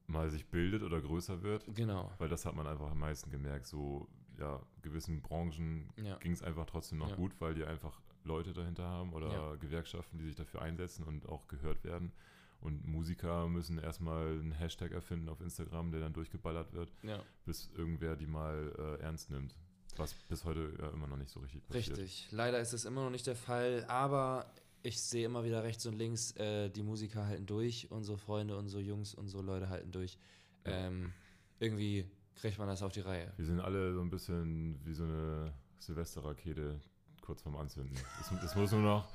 mal 0.06 0.30
sich 0.30 0.46
bildet 0.46 0.82
oder 0.82 1.00
größer 1.00 1.42
wird. 1.42 1.64
Genau. 1.74 2.10
Weil 2.18 2.28
das 2.28 2.44
hat 2.46 2.54
man 2.54 2.66
einfach 2.66 2.90
am 2.90 2.98
meisten 2.98 3.30
gemerkt. 3.30 3.66
So, 3.66 4.08
ja, 4.38 4.60
gewissen 4.82 5.20
Branchen 5.20 5.90
Ja. 5.96 6.16
ging 6.18 6.32
es 6.32 6.42
einfach 6.42 6.64
trotzdem 6.66 6.98
noch 6.98 7.10
Ja. 7.10 7.16
gut, 7.16 7.32
weil 7.40 7.54
die 7.54 7.64
einfach 7.64 8.00
Leute 8.24 8.52
dahinter 8.52 8.84
haben 8.84 9.12
oder. 9.12 9.56
Gewerkschaften, 9.58 10.18
die 10.18 10.24
sich 10.24 10.34
dafür 10.34 10.62
einsetzen 10.62 11.02
und 11.04 11.28
auch 11.28 11.46
gehört 11.48 11.82
werden. 11.84 12.12
Und 12.60 12.84
Musiker 12.86 13.48
müssen 13.48 13.78
erstmal 13.78 14.26
einen 14.32 14.52
Hashtag 14.52 14.90
erfinden 14.92 15.28
auf 15.28 15.40
Instagram, 15.40 15.92
der 15.92 16.00
dann 16.00 16.12
durchgeballert 16.12 16.72
wird, 16.72 16.92
Ja, 17.02 17.22
bis 17.44 17.70
irgendwer 17.76 18.16
die 18.16 18.26
mal 18.26 18.72
äh, 18.78 19.02
ernst 19.02 19.30
nimmt. 19.30 19.54
Was 19.96 20.14
bis 20.14 20.44
heute 20.44 20.72
ja 20.80 20.90
immer 20.90 21.06
noch 21.06 21.16
nicht 21.16 21.30
so 21.30 21.40
richtig 21.40 21.66
passiert. 21.66 21.98
richtig. 21.98 22.28
Leider 22.30 22.60
ist 22.60 22.72
das 22.72 22.84
immer 22.84 23.02
noch 23.04 23.10
nicht 23.10 23.26
der 23.26 23.36
Fall, 23.36 23.84
aber 23.88 24.52
ich 24.82 25.00
sehe 25.00 25.26
immer 25.26 25.44
wieder 25.44 25.62
rechts 25.64 25.86
und 25.86 25.96
links, 25.98 26.32
äh, 26.36 26.68
die 26.70 26.82
Musiker 26.82 27.26
halten 27.26 27.46
durch, 27.46 27.90
unsere 27.90 28.16
Freunde, 28.18 28.56
unsere 28.56 28.82
Jungs, 28.82 29.14
unsere 29.14 29.42
Leute 29.42 29.68
halten 29.68 29.90
durch. 29.90 30.18
Ähm, 30.64 31.12
irgendwie 31.58 32.08
kriegt 32.36 32.58
man 32.58 32.68
das 32.68 32.82
auf 32.82 32.92
die 32.92 33.00
Reihe. 33.00 33.32
Wir 33.36 33.46
sind 33.46 33.60
alle 33.60 33.92
so 33.94 34.00
ein 34.00 34.10
bisschen 34.10 34.78
wie 34.84 34.94
so 34.94 35.04
eine 35.04 35.52
Silvesterrakete 35.78 36.80
kurz 37.28 37.42
vorm 37.42 37.56
Anzünden. 37.56 37.94
Es, 38.20 38.32
es, 38.42 38.54
muss 38.54 38.72
nur 38.72 38.80
noch, 38.80 39.06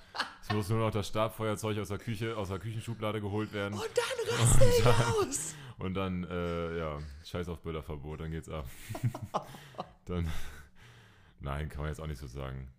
es 0.44 0.54
muss 0.54 0.70
nur 0.70 0.78
noch 0.78 0.92
das 0.92 1.08
Stabfeuerzeug 1.08 1.80
aus 1.80 1.88
der 1.88 1.98
Küche, 1.98 2.38
aus 2.38 2.50
der 2.50 2.60
Küchenschublade 2.60 3.20
geholt 3.20 3.52
werden. 3.54 3.74
Und 3.74 3.90
dann 3.96 4.40
raste 4.40 4.66
ich 4.66 4.86
aus! 4.86 5.56
Und 5.80 5.96
dann, 5.96 6.24
äh, 6.26 6.78
ja, 6.78 7.00
scheiß 7.26 7.50
auf 7.50 7.62
Böllerverbot, 7.62 8.22
dann 8.22 8.30
geht's 8.30 8.50
ab. 8.50 8.70
dann, 10.06 10.32
nein, 11.40 11.70
kann 11.70 11.82
man 11.82 11.90
jetzt 11.90 12.00
auch 12.00 12.06
nicht 12.06 12.20
so 12.20 12.28
sagen. 12.28 12.72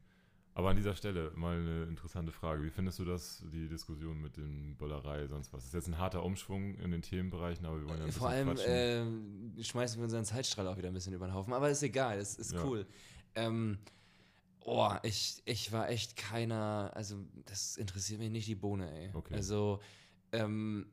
Aber 0.55 0.71
an 0.71 0.77
dieser 0.77 0.95
Stelle 0.95 1.33
mal 1.35 1.57
eine 1.57 1.83
interessante 1.83 2.31
Frage. 2.31 2.63
Wie 2.63 2.71
findest 2.71 3.01
du 3.01 3.05
das, 3.05 3.43
die 3.53 3.67
Diskussion 3.67 4.23
mit 4.23 4.37
den 4.37 4.77
Böllerei, 4.77 5.27
sonst 5.27 5.53
was? 5.53 5.63
Das 5.63 5.67
ist 5.67 5.75
jetzt 5.75 5.89
ein 5.89 5.99
harter 5.99 6.23
Umschwung 6.23 6.77
in 6.77 6.93
den 6.93 7.03
Themenbereichen, 7.03 7.67
aber 7.67 7.81
wir 7.81 7.89
wollen 7.89 7.99
ja 7.99 8.05
ein 8.05 8.07
bisschen 8.07 8.21
Vor 8.21 8.29
allem 8.29 8.57
ähm, 8.65 9.53
schmeißen 9.61 9.99
wir 9.99 10.05
unseren 10.05 10.25
Zeitstrahl 10.25 10.69
auch 10.69 10.77
wieder 10.77 10.87
ein 10.87 10.95
bisschen 10.95 11.13
über 11.13 11.27
den 11.27 11.35
Haufen. 11.35 11.53
Aber 11.53 11.69
ist 11.69 11.83
egal, 11.83 12.19
es 12.19 12.37
ist 12.37 12.53
Ja. 12.53 12.65
cool. 12.65 12.87
Ähm, 13.35 13.79
oh, 14.65 14.91
ich, 15.03 15.43
ich 15.45 15.73
war 15.73 15.89
echt 15.89 16.17
keiner, 16.17 16.91
also 16.95 17.17
das 17.47 17.77
interessiert 17.77 18.19
mich 18.21 18.31
nicht 18.31 18.49
die 18.49 18.55
Bohne, 18.55 18.91
ey. 18.93 19.11
Okay. 19.15 19.35
Also, 19.35 19.81
ähm, 20.33 20.87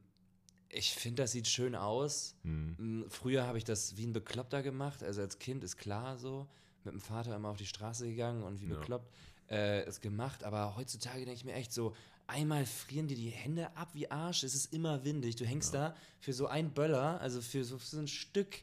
ich 0.70 0.94
finde, 0.94 1.24
das 1.24 1.32
sieht 1.34 1.48
schön 1.48 1.76
aus. 1.76 2.36
Hm. 2.44 2.76
Mm, 2.78 3.10
Früher 3.10 3.46
habe 3.46 3.58
ich 3.58 3.64
das 3.66 3.98
wie 3.98 4.06
ein 4.06 4.14
Bekloppter 4.14 4.62
gemacht. 4.64 5.04
Also 5.04 5.22
als 5.22 5.38
Kind 5.40 5.64
ist 5.64 5.78
klar 5.78 6.18
so. 6.18 6.48
Mit 6.84 6.94
dem 6.94 7.02
Vater 7.02 7.36
immer 7.36 7.50
auf 7.50 7.58
die 7.58 7.66
Straße 7.66 8.08
gegangen 8.08 8.42
und 8.44 8.62
wie 8.62 8.68
Ja. 8.68 8.76
bekloppt 8.76 9.12
äh, 9.50 9.82
es 9.82 10.00
gemacht. 10.00 10.44
Aber 10.46 10.78
heutzutage 10.78 11.20
denke 11.26 11.34
ich 11.34 11.44
mir 11.46 11.54
echt 11.54 11.74
so, 11.74 11.94
einmal 12.26 12.66
frieren 12.66 13.08
dir 13.08 13.18
die 13.18 13.30
Hände 13.30 13.76
ab 13.76 13.90
wie 13.94 14.10
Arsch. 14.10 14.44
Es 14.44 14.56
ist 14.56 14.74
immer 14.74 15.04
windig. 15.04 15.36
Du 15.36 15.46
hängst 15.46 15.74
da 15.74 15.94
für 16.20 16.32
so 16.34 16.48
ein 16.48 16.74
Böller, 16.74 17.20
also 17.20 17.42
für 17.42 17.66
so, 17.66 17.78
für 17.78 17.86
so 17.86 18.00
ein 18.00 18.08
Stück, 18.08 18.62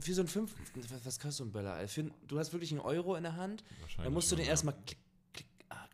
für 0.00 0.14
so 0.14 0.22
ein 0.22 0.28
fünf, 0.28 0.54
was, 1.04 1.18
kostet 1.18 1.32
so 1.32 1.44
ein 1.44 1.52
Böller? 1.52 1.74
Ein- 1.74 2.10
du 2.28 2.38
hast 2.38 2.52
wirklich 2.52 2.72
einen 2.72 2.80
Euro 2.80 3.14
in 3.16 3.22
der 3.22 3.36
Hand. 3.36 3.64
Dann 4.02 4.12
musst 4.12 4.30
du 4.32 4.36
den 4.36 4.44
ja. 4.44 4.50
erstmal 4.50 4.74
klick, 4.86 4.98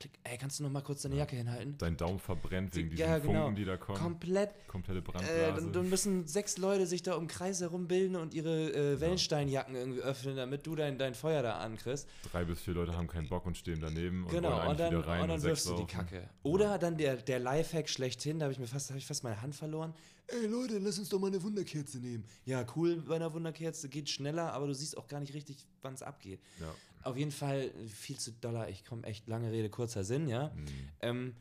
klick. 0.03 0.19
Ey, 0.25 0.37
kannst 0.39 0.59
du 0.59 0.65
noch 0.65 0.71
mal 0.71 0.81
kurz 0.83 1.03
deine 1.03 1.17
Jacke 1.17 1.37
hinhalten? 1.37 1.77
Dein 1.79 1.97
Daumen 1.97 2.19
verbrennt 2.19 2.75
wegen 2.75 2.91
diesen 2.91 3.01
Ja, 3.01 3.19
genau. 3.19 3.33
Funken, 3.45 3.57
die 3.57 3.65
da 3.65 3.77
kommen. 3.77 3.99
Komplett 3.99 4.51
Komplette 4.69 4.99
äh, 4.99 5.03
Brandblase. 5.03 5.55
dann, 5.63 5.73
dann 5.73 5.89
müssen 5.89 6.27
sechs 6.27 6.59
Leute 6.59 6.87
sich 6.87 7.03
da 7.03 7.15
um 7.15 7.27
Kreis 7.27 7.61
herumbilden 7.61 8.17
und 8.17 8.35
ihre 8.35 8.73
äh, 8.73 9.01
Wellensteinjacken 9.01 9.75
irgendwie 9.75 10.01
öffnen, 10.01 10.37
damit 10.37 10.67
du 10.67 10.75
dein, 10.77 10.99
dein 10.99 11.15
Feuer 11.15 11.43
da 11.43 11.59
ankriegst. 11.59 12.09
Drei 12.31 12.45
bis 12.45 12.61
vier 12.61 12.75
Leute 12.75 12.97
haben 12.97 13.07
keinen 13.09 13.29
Bock 13.29 13.47
und 13.47 13.57
stehen 13.57 13.81
daneben 13.81 14.25
und 14.25 14.31
Genau, 14.31 14.51
wollen 14.51 14.61
und 14.61 14.67
eigentlich 14.67 14.79
dann, 14.79 14.91
wieder 14.99 15.07
rein 15.09 15.23
und 15.23 15.29
dann 15.29 15.41
sechs 15.41 15.67
wirfst 15.67 15.79
du 15.81 15.85
die. 15.85 15.93
Kacke. 15.93 16.29
Oder 16.43 16.79
dann 16.79 16.97
der, 16.97 17.17
der 17.17 17.39
Lifehack 17.39 17.89
schlechthin, 17.89 18.39
da 18.39 18.45
habe 18.45 18.53
ich 18.53 18.59
mir 18.59 18.67
fast, 18.67 18.91
hab 18.91 18.97
ich 18.97 19.07
fast 19.07 19.25
meine 19.25 19.41
Hand 19.41 19.55
verloren. 19.55 19.95
Ey 20.29 20.47
Leute, 20.47 20.79
lass 20.79 20.99
uns 20.99 21.09
doch 21.09 21.19
mal 21.19 21.27
eine 21.27 21.43
Wunderkerze 21.43 21.99
nehmen. 21.99 22.25
Ja, 22.45 22.65
cool 22.77 23.03
bei 23.03 23.17
einer 23.17 23.33
Wunderkerze, 23.35 23.89
geht 23.89 24.09
schneller, 24.09 24.53
aber 24.53 24.67
du 24.69 24.75
siehst 24.75 24.97
auch 24.97 25.07
gar 25.07 25.21
nicht 25.21 25.35
richtig, 25.35 25.67
wann 25.83 25.95
es 25.95 26.03
abgeht. 26.03 26.41
Ja. 26.61 26.73
Auf 27.03 27.17
jeden 27.17 27.31
Fall 27.33 27.71
viel 27.89 28.19
zu 28.19 28.33
doller, 28.33 28.69
ich 28.69 28.85
komme 28.85 29.05
echt 29.07 29.27
lange 29.29 29.51
Rede, 29.51 29.69
kurzer 29.71 30.05
Sinn, 30.05 30.29
ja. 30.29 30.53
Hm. 30.55 30.65
Ähm, 31.01 31.37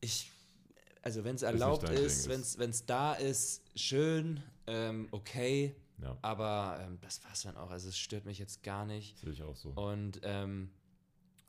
ich, 0.00 0.30
also 1.02 1.24
wenn 1.24 1.34
es 1.36 1.42
nicht 1.42 1.50
erlaubt 1.50 1.88
ist, 1.88 2.26
ist- 2.26 2.58
wenn 2.58 2.70
es 2.70 2.86
da 2.86 3.14
ist, 3.14 3.62
schön, 3.78 4.42
ähm, 4.66 5.08
okay, 5.10 5.74
ja, 6.02 6.16
aber 6.22 6.78
ähm, 6.82 6.98
das 7.02 7.22
war's 7.24 7.42
dann 7.42 7.56
auch. 7.56 7.70
Also 7.70 7.88
es 7.88 7.98
stört 7.98 8.24
mich 8.24 8.38
jetzt 8.38 8.62
gar 8.62 8.86
nicht. 8.86 9.18
sehe 9.18 9.32
ich 9.32 9.42
auch 9.42 9.56
so. 9.56 9.70
Und 9.70 10.20
ähm, 10.22 10.70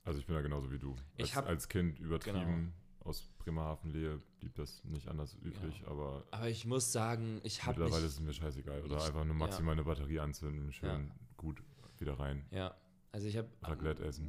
Also 0.04 0.20
ich 0.20 0.26
bin 0.26 0.36
da 0.36 0.42
genauso 0.42 0.72
wie 0.72 0.80
du. 0.80 0.96
Ich 1.16 1.24
Als, 1.28 1.36
hab- 1.36 1.48
als 1.48 1.70
Kind 1.70 2.00
übertrieben 2.00 2.74
aus 3.04 3.24
Bremerhaven-Lehe 3.40 4.22
blieb 4.40 4.54
das 4.56 4.84
nicht 4.84 5.08
anders 5.08 5.36
üblich, 5.44 5.82
aber 5.88 6.24
aber 6.32 6.50
ich 6.50 6.66
muss 6.66 6.92
sagen, 6.92 7.40
ich 7.44 7.64
habe 7.64 7.80
mittlerweile 7.80 8.04
mich, 8.04 8.10
ist 8.12 8.20
es 8.20 8.20
mir 8.20 8.34
scheißegal. 8.34 8.82
Oder 8.84 8.98
ich- 8.98 9.04
einfach 9.04 9.24
nur 9.26 9.34
ja. 9.36 9.40
maximal 9.40 9.72
eine 9.74 9.84
Batterie 9.84 10.20
anzünden, 10.20 10.72
schön 10.74 11.08
Ja. 11.08 11.16
gut 11.38 11.64
wieder 11.98 12.20
rein. 12.20 12.46
ja, 12.52 12.76
also 13.12 13.28
ich 13.28 13.36
habe 13.38 13.50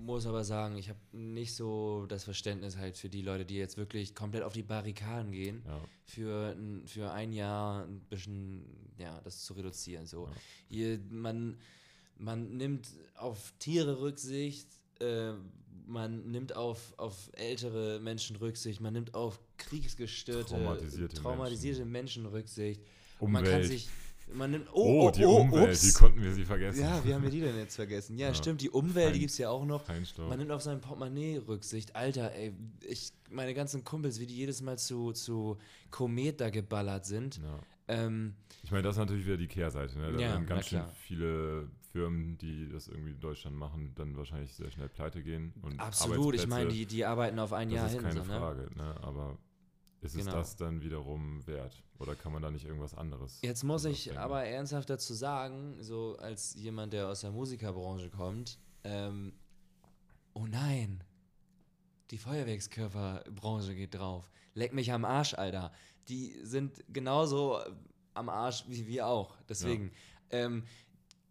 muss 0.05 0.27
aber 0.27 0.43
sagen, 0.45 0.77
ich 0.77 0.89
habe 0.89 0.99
nicht 1.13 1.55
so 1.55 2.07
das 2.09 2.25
Verständnis 2.25 2.77
halt 2.77 2.97
für 2.99 3.09
die 3.09 3.23
Leute, 3.23 3.45
die 3.45 3.57
jetzt 3.57 3.77
wirklich 3.77 4.15
komplett 4.15 4.43
auf 4.43 4.53
die 4.55 4.63
Barrikaden 4.63 5.31
gehen, 5.33 5.63
Ja, 5.67 5.81
für, 6.05 6.55
ein- 6.57 6.83
für 6.87 7.11
ein 7.13 7.33
Jahr 7.33 7.85
ein 7.85 8.01
bisschen, 8.11 8.65
ja, 8.99 9.21
das 9.23 9.45
zu 9.45 9.55
reduzieren. 9.55 10.07
So. 10.07 10.27
Ja. 10.27 10.33
Hier, 10.69 11.01
man, 11.11 11.59
man 12.19 12.57
nimmt 12.57 12.89
auf 13.15 13.53
Tiere 13.59 14.01
Rücksicht 14.01 14.69
äh, 15.01 15.33
man 15.85 16.31
nimmt 16.31 16.55
auf, 16.55 16.95
auf 16.97 17.29
ältere 17.33 17.99
Menschen 17.99 18.37
Rücksicht, 18.37 18.81
man 18.81 18.93
nimmt 18.93 19.15
auf 19.15 19.41
kriegsgestörte, 19.59 20.55
Traumatisierte 20.55 21.17
traumatisierte 21.17 21.85
Menschen. 21.85 22.27
Rücksicht. 22.27 22.81
Und 23.19 23.33
man 23.33 23.43
Umwelt. 23.43 23.63
kann 23.63 23.69
sich, 23.69 23.89
man 24.35 24.51
nimmt, 24.53 24.67
Oh, 24.73 25.03
oh, 25.05 25.07
oh, 25.07 25.11
die 25.11 25.25
oh, 25.25 25.37
Umwelt, 25.39 25.71
ups. 25.71 25.85
wie 25.87 25.93
konnten 25.93 26.23
wir 26.23 26.33
sie 26.33 26.45
vergessen? 26.45 26.81
Ja, 26.81 27.05
wie 27.05 27.13
haben 27.15 27.23
wir 27.23 27.31
die 27.31 27.41
denn 27.41 27.57
jetzt 27.57 27.77
vergessen? 27.77 28.17
Ja, 28.19 28.29
Ja. 28.29 28.35
stimmt, 28.35 28.61
die 28.61 28.71
Umwelt, 28.71 29.15
die 29.15 29.21
gibt 29.21 29.33
es 29.33 29.39
ja 29.39 29.51
auch 29.51 29.65
noch. 29.65 29.83
Feinstaub. 29.85 30.29
Man 30.29 30.39
nimmt 30.39 30.51
auf 30.51 30.63
sein 30.63 30.81
Portemonnaie 30.81 31.39
Rücksicht. 31.47 31.95
Alter, 31.97 32.33
ey, 32.35 32.53
ich, 32.87 33.13
meine 33.31 33.55
ganzen 33.55 33.85
Kumpels, 33.85 34.21
wie 34.21 34.27
die 34.27 34.37
jedes 34.37 34.61
Mal 34.63 34.79
zu, 34.79 35.13
zu 35.13 35.59
Komet 35.91 36.41
da 36.41 36.51
geballert 36.51 37.07
sind. 37.07 37.37
ja. 37.43 37.59
Ähm, 37.89 38.35
Ich 38.63 38.71
meine, 38.71 38.85
das 38.85 38.95
ist 38.95 39.01
natürlich 39.01 39.27
wieder 39.27 39.37
die 39.37 39.49
Kehrseite. 39.49 39.99
Ne? 39.99 40.13
Da 40.13 40.19
Ja, 40.19 40.19
werden 40.33 40.47
na 40.49 40.55
ganz 40.55 40.69
schön 40.69 40.83
viele 40.95 41.69
Firmen, 41.91 42.39
die 42.39 42.69
das 42.71 42.87
irgendwie 42.89 43.11
in 43.11 43.21
Deutschland 43.21 43.57
machen, 43.57 43.93
dann 43.97 44.17
wahrscheinlich 44.17 44.55
sehr 44.55 44.71
schnell 44.71 44.89
pleite 44.89 45.23
gehen. 45.23 45.53
Und 45.63 45.81
absolut, 45.81 46.35
ich 46.37 46.47
meine, 46.47 46.71
die, 46.71 46.87
die 46.87 47.05
arbeiten 47.05 47.39
auf 47.41 47.53
ein 47.53 47.69
das 47.69 47.77
Jahr 47.77 47.87
ist 47.89 47.93
hin. 47.95 48.03
keine 48.03 48.23
so, 48.23 48.33
ne? 48.33 48.39
Frage. 48.39 48.69
Ne? 48.77 48.95
Aber 49.03 49.37
ist 50.03 50.15
es 50.15 50.25
Genau. 50.27 50.37
das 50.37 50.57
dann 50.57 50.83
wiederum 50.83 51.47
wert? 51.47 51.83
Oder 51.99 52.15
kann 52.17 52.33
man 52.33 52.43
da 52.43 52.51
nicht 52.51 52.65
irgendwas 52.67 52.95
anderes? 52.95 53.39
Jetzt 53.43 53.63
muss 53.63 53.85
ich 53.85 54.05
denken? 54.05 54.19
aber 54.19 54.45
ernsthaft 54.45 54.91
dazu 54.91 55.15
sagen, 55.15 55.77
so 55.81 56.17
als 56.19 56.55
jemand, 56.55 56.93
der 56.93 57.09
aus 57.09 57.21
der 57.21 57.31
Musikerbranche 57.31 58.11
kommt, 58.11 58.59
ähm, 58.85 59.33
oh 60.35 60.47
nein, 60.47 61.05
die 62.11 62.19
Feuerwerkskörperbranche 62.19 63.75
geht 63.75 63.95
drauf. 63.95 64.31
Leck 64.55 64.73
mich 64.75 64.93
am 64.93 65.05
Arsch, 65.05 65.35
Alter. 65.35 65.73
Die 66.09 66.37
sind 66.43 66.85
genauso 66.93 67.61
am 68.15 68.29
Arsch 68.29 68.65
wie 68.69 68.87
wir 68.87 69.07
auch. 69.07 69.37
Deswegen, 69.49 69.93
ähm, 70.31 70.65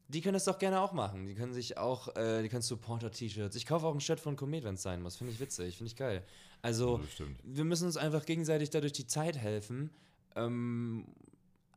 die 0.08 0.22
können 0.22 0.34
das 0.34 0.46
doch 0.46 0.58
gerne 0.60 0.80
auch 0.82 0.94
machen. 0.94 1.28
Die 1.28 1.36
können 1.36 1.54
sich 1.54 1.78
auch, 1.78 2.16
äh, 2.16 2.42
die 2.42 2.50
können 2.50 2.62
Supporter-T-Shirts. 2.64 3.56
Ich 3.56 3.66
kaufe 3.66 3.86
auch 3.86 3.94
ein 3.94 4.02
Shirt 4.02 4.20
von 4.20 4.36
Komet, 4.36 4.64
wenn 4.64 4.76
es 4.76 4.82
sein 4.82 5.02
muss. 5.02 5.18
Finde 5.18 5.34
ich 5.34 5.40
witzig, 5.40 5.78
finde 5.78 5.90
ich 5.92 5.96
geil. 5.96 6.26
Also, 6.62 7.02
stimmt. 7.12 7.40
wir 7.44 7.64
müssen 7.64 7.86
uns 7.86 7.98
einfach 7.98 8.26
gegenseitig 8.26 8.70
dadurch 8.70 8.94
die 8.94 9.08
Zeit 9.08 9.38
helfen. 9.38 9.90
Ähm, 10.36 11.06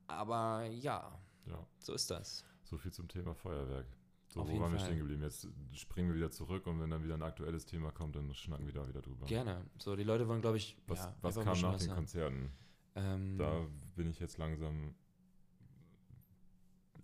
aber 0.06 0.66
ja, 0.66 1.18
Ja, 1.46 1.66
so 1.78 1.94
ist 1.94 2.10
das. 2.10 2.44
so 2.64 2.76
viel 2.76 2.92
zum 2.92 3.08
Thema 3.08 3.34
Feuerwerk. 3.34 3.86
So, 4.28 4.40
Auf 4.40 4.48
wo 4.48 4.58
waren 4.60 4.72
wir 4.72 4.78
Fall. 4.80 4.88
stehen 4.88 4.98
geblieben? 4.98 5.22
Jetzt 5.22 5.46
springen 5.74 6.08
wir 6.08 6.16
wieder 6.16 6.30
zurück 6.30 6.66
und 6.66 6.80
wenn 6.80 6.90
dann 6.90 7.04
wieder 7.04 7.14
ein 7.14 7.22
aktuelles 7.22 7.66
Thema 7.66 7.92
kommt, 7.92 8.16
dann 8.16 8.34
schnacken 8.34 8.66
wir 8.66 8.74
da 8.74 8.86
wieder 8.88 9.00
drüber. 9.00 9.26
Gerne. 9.26 9.64
So, 9.78 9.94
die 9.96 10.02
Leute 10.02 10.26
wollen, 10.28 10.40
glaube 10.40 10.56
ich, 10.56 10.76
Was, 10.88 10.98
ja, 11.00 11.14
was 11.22 11.34
kam 11.36 11.60
nach 11.60 11.76
den 11.78 11.88
was 11.88 11.94
Konzerten? 11.94 12.50
Ähm, 12.96 13.38
Da 13.38 13.66
bin 13.94 14.08
ich 14.10 14.18
jetzt 14.18 14.36
langsam. 14.38 14.94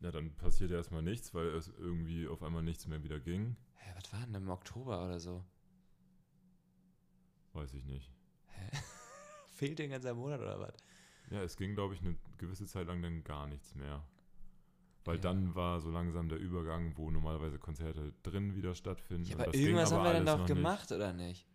Ja, 0.03 0.11
dann 0.11 0.33
passiert 0.37 0.71
erstmal 0.71 1.03
nichts, 1.03 1.33
weil 1.35 1.49
es 1.49 1.69
irgendwie 1.79 2.27
auf 2.27 2.43
einmal 2.43 2.63
nichts 2.63 2.87
mehr 2.87 3.03
wieder 3.03 3.21
ging. 3.21 3.57
hä, 3.75 3.93
was 3.97 4.13
war 4.13 4.21
denn 4.21 4.35
im 4.35 4.49
Oktober 4.49 5.05
oder 5.05 5.21
so? 5.21 5.45
Weiß 7.53 7.75
ich 7.75 7.85
nicht. 7.85 8.11
Fehlt 9.49 9.79
dir 9.79 9.85
ein 9.85 9.91
ganzer 9.91 10.15
Monat 10.15 10.41
oder 10.41 10.61
was? 10.61 10.75
Ja, 11.31 11.43
es 11.43 11.57
ging, 11.57 11.75
glaube 11.75 11.95
ich, 11.95 12.01
eine 12.01 12.17
gewisse 12.39 12.67
Zeit 12.67 12.87
lang 12.87 13.03
dann 13.03 13.23
gar 13.25 13.47
nichts 13.47 13.75
mehr. 13.75 14.03
Weil 15.05 15.17
Ja. 15.17 15.21
dann 15.23 15.55
war 15.55 15.81
so 15.81 15.91
langsam 15.91 16.29
der 16.29 16.39
Übergang, 16.39 16.97
wo 16.97 17.11
normalerweise 17.11 17.59
Konzerte 17.59 18.13
drin 18.23 18.55
wieder 18.55 18.75
stattfinden. 18.75 19.29
Ja, 19.29 19.37
aber 19.39 19.55
irgendwas 19.55 19.93
haben 19.93 20.05
wir 20.05 20.13
dann 20.13 20.27
doch 20.27 20.39
noch 20.39 20.49
nicht. 20.49 20.55
gemacht, 20.57 20.93
oder 20.93 21.13
nicht? 21.13 21.47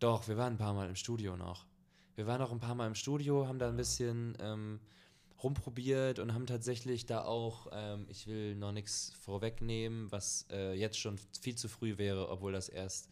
Doch, 0.00 0.28
wir 0.28 0.36
waren 0.36 0.54
ein 0.54 0.58
paar 0.58 0.74
Mal 0.74 0.88
im 0.88 0.96
Studio 0.96 1.36
noch. 1.36 1.66
Wir 2.16 2.26
waren 2.26 2.40
noch 2.40 2.52
ein 2.52 2.60
paar 2.60 2.74
Mal 2.74 2.86
im 2.86 2.94
Studio, 2.94 3.46
haben 3.46 3.58
da 3.58 3.68
ein 3.68 3.76
bisschen 3.76 4.36
ähm, 4.40 4.80
rumprobiert 5.44 6.18
und 6.18 6.34
haben 6.34 6.46
tatsächlich 6.46 7.06
da 7.06 7.22
auch, 7.24 7.68
ähm, 7.72 8.06
ich 8.08 8.26
will 8.26 8.56
noch 8.56 8.72
nichts 8.72 9.12
vorwegnehmen, 9.20 10.10
was 10.10 10.46
äh, 10.50 10.72
jetzt 10.74 10.98
schon 10.98 11.18
viel 11.40 11.54
zu 11.54 11.68
früh 11.68 11.98
wäre, 11.98 12.30
obwohl 12.30 12.52
das 12.52 12.68
erst 12.68 13.08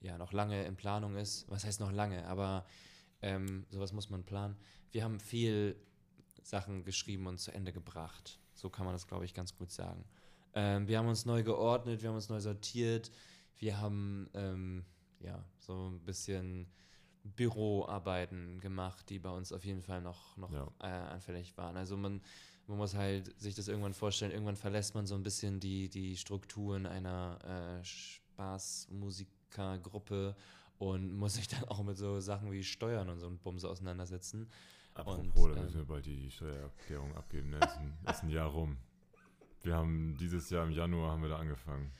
ja 0.00 0.16
noch 0.16 0.32
lange 0.32 0.64
in 0.64 0.76
Planung 0.76 1.16
ist. 1.16 1.44
Was 1.50 1.64
heißt 1.64 1.80
noch 1.80 1.92
lange? 1.92 2.26
Aber 2.26 2.64
ähm, 3.20 3.66
sowas 3.70 3.92
muss 3.92 4.08
man 4.08 4.24
planen. 4.24 4.56
Wir 4.92 5.04
haben 5.04 5.18
viel 5.18 5.76
Sachen 6.42 6.84
geschrieben 6.84 7.26
und 7.26 7.38
zu 7.38 7.50
Ende 7.52 7.72
gebracht. 7.72 8.38
So 8.54 8.70
kann 8.70 8.86
man 8.86 8.94
das, 8.94 9.06
glaube 9.06 9.24
ich, 9.24 9.34
ganz 9.34 9.56
gut 9.56 9.72
sagen. 9.72 10.04
Ähm, 10.54 10.86
wir 10.86 10.98
haben 10.98 11.08
uns 11.08 11.24
neu 11.24 11.42
geordnet, 11.42 12.02
wir 12.02 12.08
haben 12.10 12.16
uns 12.16 12.28
neu 12.28 12.40
sortiert, 12.40 13.10
wir 13.58 13.80
haben 13.80 14.30
ähm, 14.34 14.84
ja 15.20 15.44
so 15.58 15.90
ein 15.90 16.00
bisschen 16.00 16.68
Büroarbeiten 17.24 18.60
gemacht, 18.60 19.08
die 19.10 19.18
bei 19.18 19.30
uns 19.30 19.52
auf 19.52 19.64
jeden 19.64 19.82
Fall 19.82 20.00
noch, 20.02 20.36
noch 20.36 20.52
Ja. 20.52 20.68
äh, 20.80 20.86
anfällig 20.86 21.56
waren. 21.56 21.76
Also 21.76 21.96
man, 21.96 22.20
man 22.66 22.78
muss 22.78 22.94
halt 22.94 23.38
sich 23.40 23.54
das 23.54 23.68
irgendwann 23.68 23.94
vorstellen, 23.94 24.32
irgendwann 24.32 24.56
verlässt 24.56 24.94
man 24.94 25.06
so 25.06 25.14
ein 25.14 25.22
bisschen 25.22 25.60
die, 25.60 25.88
die 25.88 26.16
Strukturen 26.16 26.86
einer 26.86 27.80
äh, 27.80 27.84
Spaßmusikergruppe 27.84 30.36
und 30.78 31.12
muss 31.16 31.34
sich 31.34 31.48
dann 31.48 31.64
auch 31.64 31.82
mit 31.82 31.96
so 31.96 32.20
Sachen 32.20 32.50
wie 32.52 32.62
Steuern 32.64 33.08
und 33.08 33.18
so 33.20 33.26
ein 33.26 33.38
Bums 33.38 33.64
auseinandersetzen. 33.64 34.48
Apropos, 34.94 35.46
Und, 35.46 35.56
da 35.56 35.62
müssen 35.62 35.74
ähm, 35.74 35.80
wir 35.80 35.86
bald 35.86 36.06
die 36.06 36.30
Steuererklärung 36.30 37.14
abgeben. 37.16 37.50
Ne? 37.50 37.58
Ist, 37.58 37.76
ein, 37.78 37.98
ist 38.08 38.22
ein 38.22 38.30
Jahr 38.30 38.48
rum. 38.48 38.76
Wir 39.62 39.74
haben 39.74 40.16
dieses 40.18 40.50
Jahr 40.50 40.64
im 40.64 40.70
Januar 40.72 41.12
haben 41.12 41.22
wir 41.22 41.30
da 41.30 41.38
angefangen. 41.38 41.90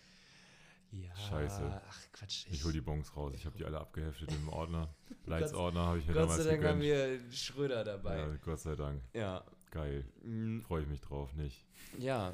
Ja, 1.03 1.17
Scheiße. 1.17 1.83
Ach 1.89 1.99
Quatsch. 2.13 2.47
Ich 2.51 2.65
hol 2.65 2.73
die 2.73 2.81
Bons 2.81 3.17
raus. 3.17 3.33
Ich 3.35 3.45
habe 3.47 3.57
die 3.59 3.65
alle 3.65 3.81
abgeheftet 3.81 4.31
im 4.33 4.49
Ordner. 4.49 4.95
Leitsordner 5.27 5.81
habe 5.87 5.99
ich 5.99 6.07
mir 6.07 6.13
Gott 6.15 6.23
damals 6.25 6.43
sei 6.45 6.51
Dank 6.53 6.65
haben 6.65 6.81
gegönnt. 6.81 7.31
wir 7.31 7.33
Schröder 7.33 7.85
dabei. 7.85 8.19
Ja, 8.19 8.37
Gott 8.45 8.61
sei 8.61 8.75
Dank. 8.77 9.03
Ja. 9.13 9.45
Geil. 9.71 10.05
Mm, 10.23 10.61
Freue 10.61 10.83
ich 10.83 10.89
mich 10.89 11.01
drauf, 11.01 11.35
nicht? 11.35 11.65
Ja, 11.99 12.33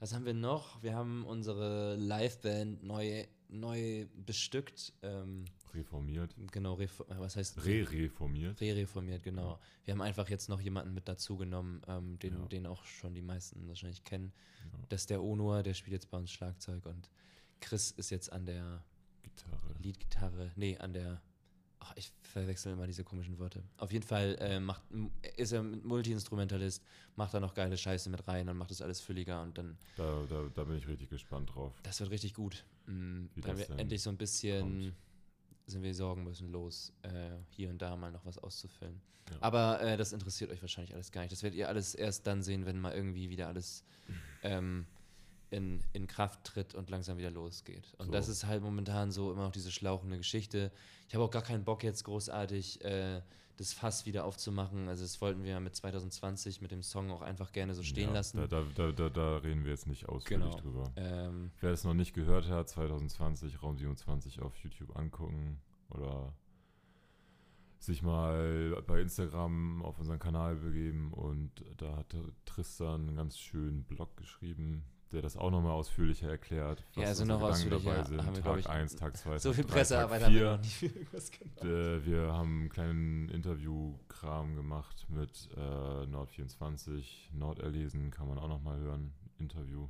was 0.00 0.14
haben 0.14 0.24
wir 0.24 0.32
noch? 0.34 0.82
Wir 0.82 0.94
haben 0.94 1.26
unsere 1.26 1.96
Liveband 1.96 2.82
neu, 2.82 3.26
neu 3.48 4.06
bestückt. 4.24 4.94
Ähm, 5.02 5.44
Reformiert. 5.74 6.34
genau, 6.50 6.74
ref 6.74 7.02
was 7.08 7.36
heißt 7.36 7.62
Re-reformiert. 7.66 8.58
Re-reformiert, 8.60 9.22
genau. 9.22 9.58
Wir 9.84 9.92
haben 9.92 10.00
einfach 10.00 10.30
jetzt 10.30 10.48
noch 10.48 10.60
jemanden 10.62 10.94
mit 10.94 11.08
dazu 11.08 11.36
genommen, 11.36 11.82
ähm, 11.86 12.18
den, 12.20 12.34
Ja. 12.40 12.46
den 12.46 12.66
auch 12.66 12.84
schon 12.84 13.14
die 13.14 13.20
meisten 13.22 13.68
wahrscheinlich 13.68 14.02
kennen. 14.04 14.32
Ja. 14.64 14.78
Das 14.88 15.02
ist 15.02 15.10
der 15.10 15.22
Onur, 15.22 15.62
der 15.62 15.74
spielt 15.74 15.92
jetzt 15.92 16.10
bei 16.10 16.16
uns 16.16 16.30
Schlagzeug 16.32 16.86
und 16.86 17.10
Chris 17.60 17.90
ist 17.92 18.10
jetzt 18.10 18.32
an 18.32 18.46
der 18.46 18.82
Gitarre. 19.22 19.74
Leadgitarre, 19.82 20.52
nee, 20.56 20.76
an 20.78 20.92
der. 20.92 21.20
Ach, 21.80 21.92
ich 21.94 22.12
verwechsel 22.22 22.72
immer 22.72 22.86
diese 22.88 23.04
komischen 23.04 23.38
Worte. 23.38 23.62
Auf 23.76 23.92
jeden 23.92 24.04
Fall 24.04 24.36
äh, 24.40 24.58
macht, 24.58 24.82
ist 25.36 25.52
er 25.52 25.62
Multi-Instrumentalist, 25.62 26.82
macht 27.14 27.34
da 27.34 27.40
noch 27.40 27.54
geile 27.54 27.78
Scheiße 27.78 28.10
mit 28.10 28.26
rein 28.26 28.48
und 28.48 28.56
macht 28.56 28.70
das 28.72 28.82
alles 28.82 29.00
fülliger 29.00 29.42
und 29.42 29.56
dann, 29.58 29.78
Da, 29.96 30.24
da, 30.28 30.50
da 30.52 30.64
bin 30.64 30.76
ich 30.76 30.88
richtig 30.88 31.08
gespannt 31.08 31.54
drauf. 31.54 31.72
das 31.84 32.00
wird 32.00 32.10
richtig 32.10 32.34
gut. 32.34 32.64
Mm, 32.86 33.26
Wie 33.34 33.44
weil 33.44 33.58
wir 33.58 33.70
endlich 33.78 34.02
so 34.02 34.10
ein 34.10 34.16
bisschen 34.16 34.60
kommt. 34.60 34.94
sind 35.66 35.82
wir 35.82 35.94
Sorgen 35.94 36.24
müssen 36.24 36.50
los, 36.50 36.92
äh, 37.02 37.36
hier 37.50 37.70
und 37.70 37.80
da 37.80 37.94
mal 37.96 38.10
noch 38.10 38.24
was 38.24 38.38
auszufüllen. 38.38 39.00
Ja. 39.30 39.36
Aber 39.40 39.80
äh, 39.80 39.96
das 39.96 40.12
interessiert 40.12 40.50
euch 40.50 40.60
wahrscheinlich 40.60 40.94
alles 40.94 41.12
gar 41.12 41.20
nicht. 41.20 41.30
Das 41.32 41.44
werdet 41.44 41.58
ihr 41.58 41.68
alles 41.68 41.94
erst 41.94 42.26
dann 42.26 42.42
sehen, 42.42 42.66
wenn 42.66 42.80
mal 42.80 42.92
irgendwie 42.92 43.30
wieder 43.30 43.46
alles 43.46 43.84
ähm, 44.42 44.84
in, 45.50 45.82
in 45.92 46.06
Kraft 46.06 46.44
tritt 46.44 46.74
und 46.74 46.90
langsam 46.90 47.18
wieder 47.18 47.30
losgeht. 47.30 47.94
Und 47.98 48.06
So. 48.06 48.12
das 48.12 48.28
ist 48.28 48.46
halt 48.46 48.62
momentan 48.62 49.10
so 49.10 49.32
immer 49.32 49.44
noch 49.44 49.52
diese 49.52 49.70
schlauchende 49.70 50.16
Geschichte. 50.18 50.70
Ich 51.08 51.14
habe 51.14 51.24
auch 51.24 51.30
gar 51.30 51.42
keinen 51.42 51.64
Bock 51.64 51.82
jetzt 51.82 52.04
großartig 52.04 52.84
äh, 52.84 53.22
das 53.56 53.72
Fass 53.72 54.06
wieder 54.06 54.24
aufzumachen. 54.24 54.88
Also 54.88 55.02
das 55.02 55.20
wollten 55.20 55.42
wir 55.42 55.58
mit 55.60 55.74
2020 55.74 56.60
mit 56.60 56.70
dem 56.70 56.82
Song 56.82 57.10
auch 57.10 57.22
einfach 57.22 57.50
gerne 57.52 57.74
so 57.74 57.82
stehen 57.82 58.08
ja, 58.08 58.14
lassen. 58.14 58.38
Da, 58.38 58.46
da, 58.46 58.62
da, 58.74 58.92
da, 58.92 59.08
da 59.08 59.36
reden 59.38 59.64
wir 59.64 59.72
jetzt 59.72 59.86
nicht 59.88 60.08
ausführlich 60.08 60.46
Genau. 60.46 60.60
drüber. 60.60 60.92
Ähm, 60.96 61.50
Wer 61.60 61.72
es 61.72 61.82
noch 61.84 61.94
nicht 61.94 62.14
gehört 62.14 62.48
hat, 62.48 62.68
2020 62.68 63.62
Raum 63.62 63.76
27 63.76 64.40
auf 64.42 64.54
YouTube 64.58 64.94
angucken 64.96 65.60
oder 65.90 66.34
sich 67.80 68.02
mal 68.02 68.82
bei 68.86 69.00
Instagram 69.00 69.82
auf 69.82 69.98
unseren 69.98 70.18
Kanal 70.18 70.56
begeben 70.56 71.12
und 71.12 71.64
da 71.76 71.96
hat 71.96 72.14
Tristan 72.44 73.06
einen 73.08 73.16
ganz 73.16 73.38
schönen 73.38 73.84
Blog 73.84 74.16
geschrieben, 74.16 74.84
der 75.12 75.22
das 75.22 75.36
auch 75.36 75.50
nochmal 75.50 75.72
ausführlicher 75.72 76.28
erklärt. 76.28 76.84
Ja, 76.96 77.04
also 77.06 77.24
noch 77.24 77.40
ausführlicher 77.40 77.90
dabei 77.94 78.04
sind. 78.04 78.24
haben 78.26 78.36
wir, 78.36 78.42
Tag 78.42 78.58
ich, 78.58 78.68
1, 78.68 78.96
Tag 78.96 79.16
2, 79.16 79.38
so 79.38 79.48
Tag 79.50 79.56
viel 79.56 79.64
3, 79.64 79.72
Pressearbeit 79.72 80.22
haben 80.24 80.34
wir 80.34 80.40
4. 80.40 80.50
noch 80.58 80.82
nie 80.82 80.86
irgendwas 80.98 81.30
gemacht. 81.30 81.64
Äh, 81.64 82.04
wir 82.06 82.32
haben 82.32 82.60
einen 82.60 82.68
kleinen 82.68 83.28
Interviewkram 83.30 84.54
gemacht 84.56 85.06
mit 85.08 85.48
äh, 85.56 85.60
Nord24. 85.60 87.04
Nord 87.32 87.58
erlesen 87.60 88.10
kann 88.10 88.28
man 88.28 88.38
auch 88.38 88.48
nochmal 88.48 88.78
hören. 88.78 89.12
Interview. 89.38 89.88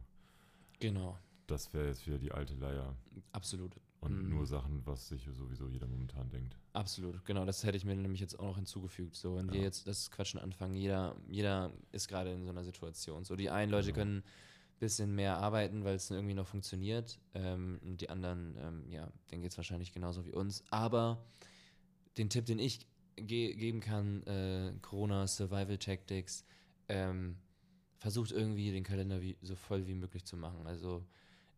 Genau, 0.81 1.19
Das 1.47 1.73
wäre 1.75 1.87
jetzt 1.89 2.07
wieder 2.07 2.19
die 2.19 2.31
alte 2.33 2.55
Leier. 2.55 2.95
absolut. 3.33 3.75
Und 4.01 4.23
Mhm. 4.23 4.29
nur 4.31 4.47
Sachen, 4.47 4.87
was 4.87 5.09
sich 5.09 5.27
sowieso 5.33 5.67
jeder 5.67 5.89
momentan 5.89 6.29
denkt. 6.31 6.57
Absolut, 6.73 7.25
genau, 7.25 7.45
das 7.45 7.65
hätte 7.65 7.77
ich 7.77 7.85
mir 7.85 7.97
nämlich 7.97 8.21
jetzt 8.21 8.39
auch 8.39 8.45
noch 8.45 8.57
hinzugefügt. 8.57 9.17
So, 9.17 9.35
wenn 9.37 9.51
wir 9.51 9.59
Ja. 9.59 9.65
jetzt 9.65 9.89
das 9.89 10.09
Quatschen 10.13 10.39
anfangen, 10.39 10.77
jeder, 10.77 11.17
jeder 11.27 11.73
ist 11.91 12.07
gerade 12.07 12.31
in 12.33 12.45
so 12.45 12.51
einer 12.51 12.63
Situation. 12.63 13.25
So, 13.25 13.35
die 13.35 13.51
einen 13.51 13.73
Leute 13.73 13.89
Genau. 13.93 14.05
können 14.05 14.23
bisschen 14.79 15.15
mehr 15.15 15.39
arbeiten, 15.39 15.85
weil 15.85 15.97
es 15.97 16.11
irgendwie 16.11 16.35
noch 16.35 16.47
funktioniert. 16.47 17.19
Ähm, 17.35 17.81
und 17.83 18.01
die 18.01 18.11
anderen, 18.11 18.57
ähm, 18.59 18.91
ja, 18.91 19.11
denen 19.31 19.43
geht 19.43 19.53
es 19.53 19.57
wahrscheinlich 19.57 19.93
genauso 19.93 20.25
wie 20.25 20.33
uns. 20.33 20.65
Aber 20.71 21.25
den 22.17 22.31
Tipp, 22.31 22.47
den 22.47 22.59
ich 22.59 22.87
ge 23.17 23.55
geben 23.55 23.81
kann, 23.81 24.23
äh, 24.27 24.73
Corona 24.83 25.27
Survival 25.27 25.79
Tactics, 25.79 26.45
ähm, 26.89 27.37
versucht 27.99 28.31
irgendwie 28.31 28.71
den 28.71 28.85
Kalender 28.85 29.21
wie, 29.21 29.37
so 29.43 29.57
voll 29.57 29.87
wie 29.87 29.95
möglich 29.95 30.25
zu 30.25 30.37
machen. 30.37 30.67
Also 30.67 31.05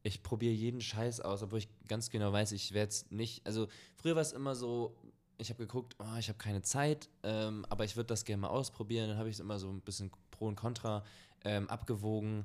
ich 0.03 0.23
probiere 0.23 0.55
jeden 0.55 0.81
Scheiß 0.81 1.21
aus, 1.21 1.43
obwohl 1.43 1.59
ich 1.59 1.69
ganz 1.87 2.11
genau 2.11 2.33
weiß, 2.33 2.53
ich 2.53 2.73
werde 2.73 2.91
es 2.91 3.11
nicht. 3.11 3.47
Also 3.47 3.69
früher 3.97 4.15
war 4.15 4.23
es 4.23 4.33
immer 4.33 4.55
so, 4.55 4.97
ich 5.37 5.51
habe 5.51 5.59
geguckt, 5.59 5.97
oh, 5.99 6.19
ich 6.19 6.29
habe 6.29 6.39
keine 6.39 6.63
Zeit, 6.63 7.09
ähm, 7.23 7.67
aber 7.69 7.85
ich 7.85 7.97
würde 7.97 8.07
das 8.07 8.25
gerne 8.25 8.43
mal 8.43 8.49
ausprobieren. 8.49 9.09
Dann 9.09 9.19
habe 9.19 9.29
ich 9.29 9.37
es 9.37 9.41
immer 9.41 9.59
so 9.59 9.71
ein 9.71 9.81
bisschen 9.81 10.11
pro 10.31 10.47
und 10.47 10.57
contra 10.57 11.05
ähm, 11.45 11.69
abgewogen. 11.69 12.45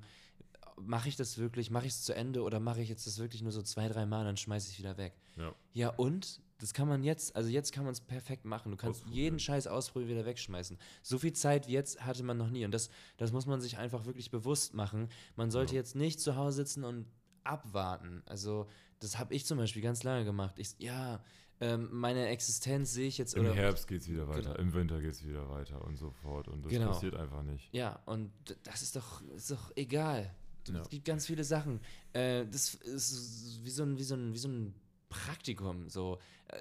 Mache 0.82 1.08
ich 1.10 1.16
das 1.16 1.38
wirklich, 1.38 1.72
mache 1.72 1.86
ich 1.86 1.94
es 1.94 2.04
zu 2.04 2.14
Ende 2.14 2.42
oder 2.44 2.60
mache 2.60 2.82
ich 2.82 2.90
jetzt 2.90 3.08
das 3.08 3.18
wirklich 3.18 3.42
nur 3.42 3.52
so 3.54 3.62
zwei, 3.62 3.88
drei 3.88 4.06
Mal, 4.06 4.26
dann 4.26 4.36
schmeiße 4.38 4.70
ich 4.72 4.78
wieder 4.80 4.98
weg. 4.98 5.14
Ja. 5.38 5.54
Ja, 5.74 5.90
und 5.90 6.42
das 6.58 6.74
kann 6.74 6.88
man 6.88 7.04
jetzt, 7.04 7.36
also 7.36 7.50
jetzt 7.50 7.72
kann 7.74 7.84
man 7.86 7.94
es 7.94 8.02
perfekt 8.02 8.46
machen. 8.46 8.72
Du 8.72 8.78
kannst 8.78 9.06
jeden 9.08 9.40
Scheiß 9.40 9.68
ausprobieren, 9.68 10.10
wieder 10.12 10.26
wegschmeißen. 10.26 10.78
So 11.02 11.18
viel 11.18 11.34
Zeit 11.34 11.68
wie 11.68 11.74
jetzt 11.74 12.06
hatte 12.06 12.24
man 12.24 12.38
noch 12.38 12.50
nie. 12.50 12.66
Und 12.66 12.72
das, 12.72 12.90
das 13.18 13.32
muss 13.32 13.46
man 13.46 13.62
sich 13.62 13.78
einfach 13.78 14.06
wirklich 14.06 14.32
bewusst 14.32 14.74
machen. 14.74 15.10
Man 15.36 15.50
sollte 15.52 15.74
Ja. 15.76 15.80
jetzt 15.82 15.96
nicht 15.96 16.20
zu 16.20 16.36
Hause 16.36 16.58
sitzen 16.58 16.84
und 16.84 17.06
abwarten. 17.44 18.24
Also, 18.26 18.68
das 19.00 19.18
habe 19.18 19.34
ich 19.34 19.46
zum 19.46 19.58
Beispiel 19.58 19.82
ganz 19.82 20.04
lange 20.04 20.26
gemacht. 20.26 20.56
Ich, 20.58 20.76
ja, 20.80 21.24
ähm, 21.62 21.88
meine 21.92 22.28
Existenz 22.28 22.92
sehe 22.94 23.08
ich 23.08 23.18
jetzt. 23.18 23.34
Im 23.36 23.46
Herbst 23.54 23.88
geht 23.88 24.02
es 24.02 24.10
wieder 24.10 24.28
weiter, 24.28 24.42
Genau. 24.42 24.56
im 24.56 24.74
Winter 24.74 25.00
geht 25.00 25.12
es 25.14 25.26
wieder 25.26 25.50
weiter 25.50 25.84
und 25.86 25.96
so 25.96 26.10
fort. 26.12 26.48
Und 26.48 26.64
das 26.66 26.72
Genau. 26.72 26.88
passiert 26.88 27.16
einfach 27.16 27.44
nicht. 27.44 27.74
Ja, 27.74 28.00
und 28.06 28.32
das 28.64 28.82
ist 28.82 28.96
doch, 28.96 29.22
ist 29.36 29.52
doch 29.52 29.72
egal. 29.76 30.34
Ja. 30.70 30.82
Es 30.82 30.90
gibt 30.90 31.06
ganz 31.06 31.26
viele 31.26 31.44
Sachen. 31.44 31.80
Äh, 32.14 32.46
das 32.46 32.76
ist 32.76 33.64
wie 33.64 33.70
so 33.70 33.84
ein, 33.84 33.98
wie 33.98 34.04
so 34.04 34.16
ein, 34.16 34.34
wie 34.34 34.38
so 34.38 34.48
ein 34.48 34.74
Praktikum. 35.10 35.90
So. 35.90 36.20
Äh, 36.48 36.58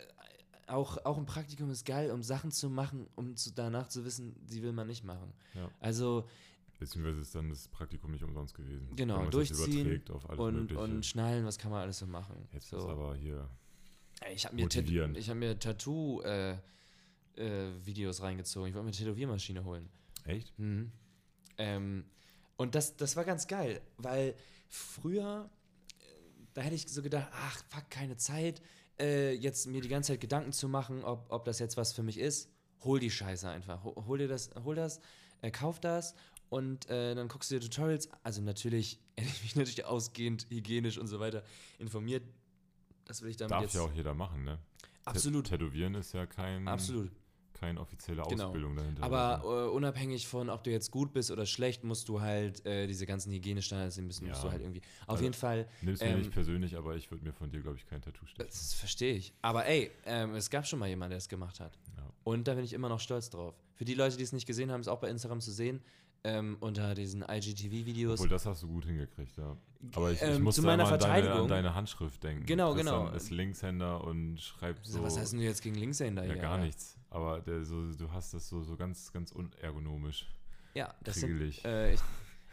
auch, 0.66 1.04
auch 1.04 1.18
ein 1.18 1.26
Praktikum 1.26 1.70
ist 1.70 1.84
geil, 1.84 2.10
um 2.10 2.22
Sachen 2.22 2.50
zu 2.50 2.70
machen, 2.70 3.06
um 3.16 3.36
zu, 3.36 3.52
danach 3.52 3.88
zu 3.88 4.04
wissen, 4.04 4.34
die 4.46 4.62
will 4.62 4.72
man 4.72 4.86
nicht 4.86 5.04
machen. 5.04 5.32
Ja. 5.54 5.70
Also, 5.80 6.26
Beziehungsweise 6.78 7.20
ist 7.20 7.34
dann 7.34 7.50
das 7.50 7.68
Praktikum 7.68 8.10
nicht 8.10 8.24
umsonst 8.24 8.54
gewesen. 8.54 8.88
Genau, 8.96 9.26
durchziehen 9.26 10.02
und, 10.36 10.72
und 10.72 11.06
schnallen, 11.06 11.44
was 11.46 11.58
kann 11.58 11.70
man 11.70 11.82
alles 11.82 11.98
so 11.98 12.06
machen. 12.06 12.48
jetzt 12.52 12.68
so. 12.68 12.78
ist 12.78 12.84
aber 12.84 13.14
hier. 13.14 13.48
Ich 14.32 14.46
habe 14.46 14.56
mir, 14.56 14.66
ich 15.16 15.30
hab 15.30 15.36
mir 15.36 15.58
Tattoo-Videos 15.58 16.22
reingezogen. 18.22 18.68
Ich 18.68 18.74
wollte 18.74 18.84
mir 18.84 18.90
eine 18.90 18.96
Tätowiermaschine 18.96 19.64
holen. 19.64 19.88
Echt? 20.24 20.58
Mhm. 20.58 20.92
Ähm, 21.58 22.04
und 22.56 22.74
das, 22.74 22.96
das 22.96 23.16
war 23.16 23.24
ganz 23.24 23.46
geil, 23.46 23.80
weil 23.96 24.34
früher, 24.68 25.50
äh, 26.00 26.04
da 26.54 26.62
hätte 26.62 26.74
ich 26.74 26.88
so 26.88 27.02
gedacht, 27.02 27.28
ach, 27.32 27.62
fuck, 27.70 27.90
keine 27.90 28.16
Zeit, 28.16 28.60
äh, 29.00 29.32
jetzt 29.32 29.66
mir 29.66 29.80
die 29.80 29.88
ganze 29.88 30.12
Zeit 30.12 30.20
Gedanken 30.20 30.52
zu 30.52 30.68
machen, 30.68 31.02
ob, 31.04 31.26
ob 31.30 31.44
das 31.44 31.58
jetzt 31.58 31.76
was 31.76 31.92
für 31.92 32.02
mich 32.02 32.18
ist. 32.18 32.48
Hol 32.84 33.00
die 33.00 33.10
Scheiße 33.10 33.48
einfach. 33.48 33.82
Hol, 33.84 33.94
hol 34.06 34.18
dir 34.18 34.28
das, 34.28 34.50
hol 34.62 34.74
das, 34.74 35.00
äh, 35.42 35.50
kauf 35.50 35.80
das 35.80 36.14
und 36.50 36.88
äh, 36.90 37.14
dann 37.14 37.28
guckst 37.28 37.50
du 37.50 37.58
dir 37.58 37.60
Tutorials. 37.68 38.08
Also 38.22 38.42
natürlich 38.42 39.00
hätte 39.16 39.28
ich 39.30 39.42
mich 39.42 39.56
natürlich 39.56 39.84
ausgehend, 39.84 40.46
hygienisch 40.50 40.98
und 40.98 41.06
so 41.08 41.18
weiter 41.18 41.42
informiert. 41.78 42.22
Das 43.06 43.22
will 43.22 43.30
ich 43.30 43.36
damit 43.36 43.52
Darf 43.52 43.62
jetzt. 43.62 43.74
ja 43.74 43.80
auch 43.82 43.92
jeder 43.92 44.14
machen, 44.14 44.44
ne? 44.44 44.58
absolut, 45.04 45.46
Tä- 45.46 45.50
Tätowieren 45.58 45.94
ist 45.94 46.14
ja 46.14 46.24
kein, 46.26 46.66
absolut. 46.68 47.10
Keine 47.54 47.80
offizielle 47.80 48.22
Genau. 48.22 48.46
Ausbildung 48.46 48.76
dahinter. 48.76 49.02
Aber 49.02 49.42
äh, 49.44 49.68
unabhängig 49.70 50.26
von, 50.26 50.50
ob 50.50 50.62
du 50.64 50.70
jetzt 50.70 50.90
gut 50.90 51.12
bist 51.12 51.30
oder 51.30 51.46
schlecht, 51.46 51.84
musst 51.84 52.08
du 52.08 52.20
halt 52.20 52.64
äh, 52.66 52.86
diese 52.86 53.06
ganzen 53.06 53.32
Hygienestandards, 53.32 53.94
die 53.94 54.02
müssen 54.02 54.26
musst 54.28 54.42
Ja. 54.42 54.48
du 54.48 54.52
halt 54.52 54.62
irgendwie. 54.62 54.80
Auf 55.02 55.08
Also, 55.10 55.22
jeden 55.24 55.34
Fall, 55.34 55.66
Nimm's 55.82 56.00
mir 56.00 56.06
ähm, 56.06 56.18
nicht 56.18 56.32
persönlich, 56.32 56.76
aber 56.76 56.96
ich 56.96 57.10
würde 57.10 57.24
mir 57.24 57.32
von 57.32 57.50
dir, 57.50 57.60
glaube 57.60 57.76
ich, 57.78 57.86
kein 57.86 58.02
Tattoo 58.02 58.26
stechen. 58.26 58.46
das 58.50 58.74
verstehe 58.74 59.14
ich. 59.14 59.32
Aber 59.42 59.66
ey, 59.66 59.90
ähm, 60.06 60.34
es 60.34 60.50
gab 60.50 60.66
schon 60.66 60.78
mal 60.78 60.88
jemanden, 60.88 61.10
der 61.10 61.18
es 61.18 61.28
gemacht 61.28 61.60
hat. 61.60 61.78
Ja. 61.96 62.02
Und 62.24 62.46
da 62.48 62.54
bin 62.54 62.64
ich 62.64 62.72
immer 62.72 62.88
noch 62.88 63.00
stolz 63.00 63.30
drauf. 63.30 63.54
Für 63.74 63.84
die 63.84 63.94
Leute, 63.94 64.16
die 64.16 64.22
es 64.24 64.32
nicht 64.32 64.46
gesehen 64.46 64.70
haben, 64.70 64.80
ist 64.80 64.88
auch 64.88 65.00
bei 65.00 65.08
Instagram 65.08 65.40
zu 65.40 65.50
sehen. 65.52 65.80
Ähm, 66.26 66.56
unter 66.60 66.94
diesen 66.94 67.20
IGTV-Videos. 67.20 68.14
Obwohl, 68.18 68.30
das 68.30 68.46
hast 68.46 68.62
du 68.62 68.68
gut 68.68 68.86
hingekriegt, 68.86 69.36
ja. 69.36 69.56
Aber 69.94 70.10
ich, 70.10 70.22
ich 70.22 70.28
Ähm, 70.28 70.42
musste 70.42 70.62
zu 70.62 70.66
meiner 70.66 70.90
an 70.90 70.98
deine, 70.98 71.32
an 71.32 71.48
deine 71.48 71.74
Handschrift 71.74 72.22
denken. 72.22 72.46
Genau, 72.46 72.72
Tristan 72.72 73.04
genau. 73.06 73.14
ist 73.14 73.28
Linkshänder 73.30 74.02
und 74.02 74.40
schreibt 74.40 74.86
so. 74.86 75.02
Was 75.02 75.18
hast 75.18 75.34
du 75.34 75.36
denn 75.36 75.44
jetzt 75.44 75.60
gegen 75.62 75.74
Linkshänder 75.74 76.24
ja, 76.24 76.32
hier? 76.32 76.40
gar 76.40 76.52
Alter? 76.52 76.64
nichts. 76.64 76.96
Aber 77.14 77.40
der, 77.40 77.64
so, 77.64 77.92
du 77.92 78.10
hast 78.10 78.34
das 78.34 78.48
so, 78.48 78.64
so 78.64 78.76
ganz, 78.76 79.12
ganz 79.12 79.30
unergonomisch. 79.30 80.26
Ja, 80.74 80.92
das 81.04 81.14
sind, 81.14 81.30
Kriegelig. 81.30 81.64
äh, 81.64 81.94
ich, 81.94 82.00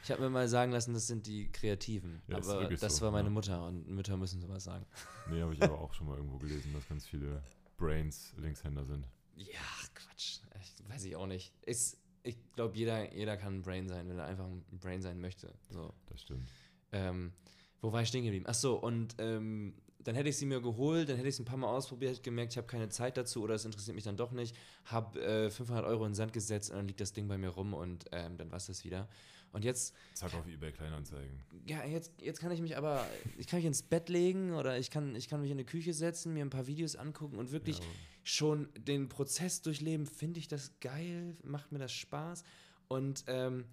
ich 0.03 0.11
habe 0.11 0.21
mir 0.21 0.29
mal 0.29 0.47
sagen 0.47 0.71
lassen, 0.71 0.93
das 0.93 1.07
sind 1.07 1.25
die 1.25 1.51
Kreativen. 1.51 2.21
Ja, 2.27 2.37
aber 2.37 2.69
das 2.69 2.97
so, 2.97 3.05
war 3.05 3.11
meine 3.11 3.29
ja. 3.29 3.33
Mutter 3.33 3.65
und 3.65 3.89
Mütter 3.89 4.17
müssen 4.17 4.39
sowas 4.39 4.63
sagen. 4.63 4.85
Nee, 5.31 5.41
habe 5.41 5.55
ich 5.55 5.63
aber 5.63 5.79
auch 5.79 5.91
schon 5.95 6.05
mal 6.05 6.15
irgendwo 6.15 6.37
gelesen, 6.37 6.71
dass 6.73 6.87
ganz 6.87 7.07
viele 7.07 7.41
Brains 7.77 8.35
Linkshänder 8.37 8.85
sind. 8.85 9.07
Ja, 9.35 9.59
Quatsch. 9.95 10.41
Ich, 10.61 10.87
weiß 10.87 11.05
ich 11.05 11.15
auch 11.15 11.25
nicht. 11.25 11.51
Ist, 11.63 11.97
ich 12.21 12.37
glaube, 12.53 12.77
jeder, 12.77 13.15
jeder 13.15 13.37
kann 13.37 13.55
ein 13.55 13.61
Brain 13.63 13.87
sein, 13.87 14.07
wenn 14.09 14.19
er 14.19 14.25
einfach 14.25 14.45
ein 14.45 14.63
Brain 14.79 15.01
sein 15.01 15.19
möchte. 15.19 15.51
So. 15.71 15.91
Das 16.05 16.21
stimmt. 16.21 16.47
Ähm, 16.91 17.33
wo 17.81 17.91
war 17.91 18.03
ich 18.03 18.09
stehen 18.09 18.25
geblieben? 18.25 18.45
Ach 18.47 18.53
so, 18.53 18.75
und 18.75 19.15
ähm, 19.17 19.73
dann 20.03 20.15
hätte 20.15 20.29
ich 20.29 20.37
sie 20.37 20.45
mir 20.45 20.61
geholt, 20.61 21.09
dann 21.09 21.15
hätte 21.17 21.27
ich 21.27 21.35
es 21.35 21.39
ein 21.39 21.45
paar 21.45 21.57
Mal 21.57 21.67
ausprobiert, 21.69 22.23
gemerkt, 22.23 22.53
ich 22.53 22.57
habe 22.57 22.67
keine 22.67 22.89
Zeit 22.89 23.17
dazu 23.17 23.43
oder 23.43 23.55
es 23.55 23.65
interessiert 23.65 23.95
mich 23.95 24.03
dann 24.03 24.17
doch 24.17 24.31
nicht, 24.31 24.55
habe 24.85 25.21
äh, 25.21 25.49
500 25.49 25.85
Euro 25.85 26.05
in 26.05 26.11
den 26.11 26.15
Sand 26.15 26.33
gesetzt 26.33 26.69
und 26.71 26.77
dann 26.77 26.87
liegt 26.87 27.01
das 27.01 27.13
Ding 27.13 27.27
bei 27.27 27.37
mir 27.37 27.49
rum 27.49 27.73
und 27.73 28.05
ähm, 28.11 28.37
dann 28.37 28.49
war 28.51 28.57
es 28.57 28.67
das 28.67 28.83
wieder. 28.83 29.07
Und 29.53 29.65
jetzt, 29.65 29.93
Zack 30.13 30.33
auf 30.33 30.47
eBay 30.47 30.71
Kleinanzeigen. 30.71 31.43
ja, 31.67 31.83
jetzt, 31.83 32.13
jetzt 32.21 32.39
kann 32.39 32.51
ich 32.51 32.61
mich 32.61 32.77
aber, 32.77 33.05
ich 33.37 33.47
kann 33.47 33.57
mich 33.59 33.65
ins 33.65 33.83
Bett 33.83 34.07
legen 34.07 34.53
oder 34.53 34.79
ich 34.79 34.89
kann, 34.91 35.13
ich 35.15 35.27
kann 35.27 35.41
mich 35.41 35.51
in 35.51 35.57
die 35.57 35.65
Küche 35.65 35.93
setzen, 35.93 36.33
mir 36.33 36.45
ein 36.45 36.49
paar 36.49 36.67
Videos 36.67 36.95
angucken 36.95 37.37
und 37.37 37.51
wirklich 37.51 37.79
Ja, 37.79 37.85
schon 38.23 38.69
den 38.77 39.09
Prozess 39.09 39.61
durchleben, 39.61 40.05
finde 40.05 40.39
ich 40.39 40.47
das 40.47 40.71
geil, 40.79 41.35
macht 41.43 41.73
mir 41.73 41.79
das 41.79 41.91
Spaß 41.91 42.43
und 42.87 43.25
ähm, 43.27 43.65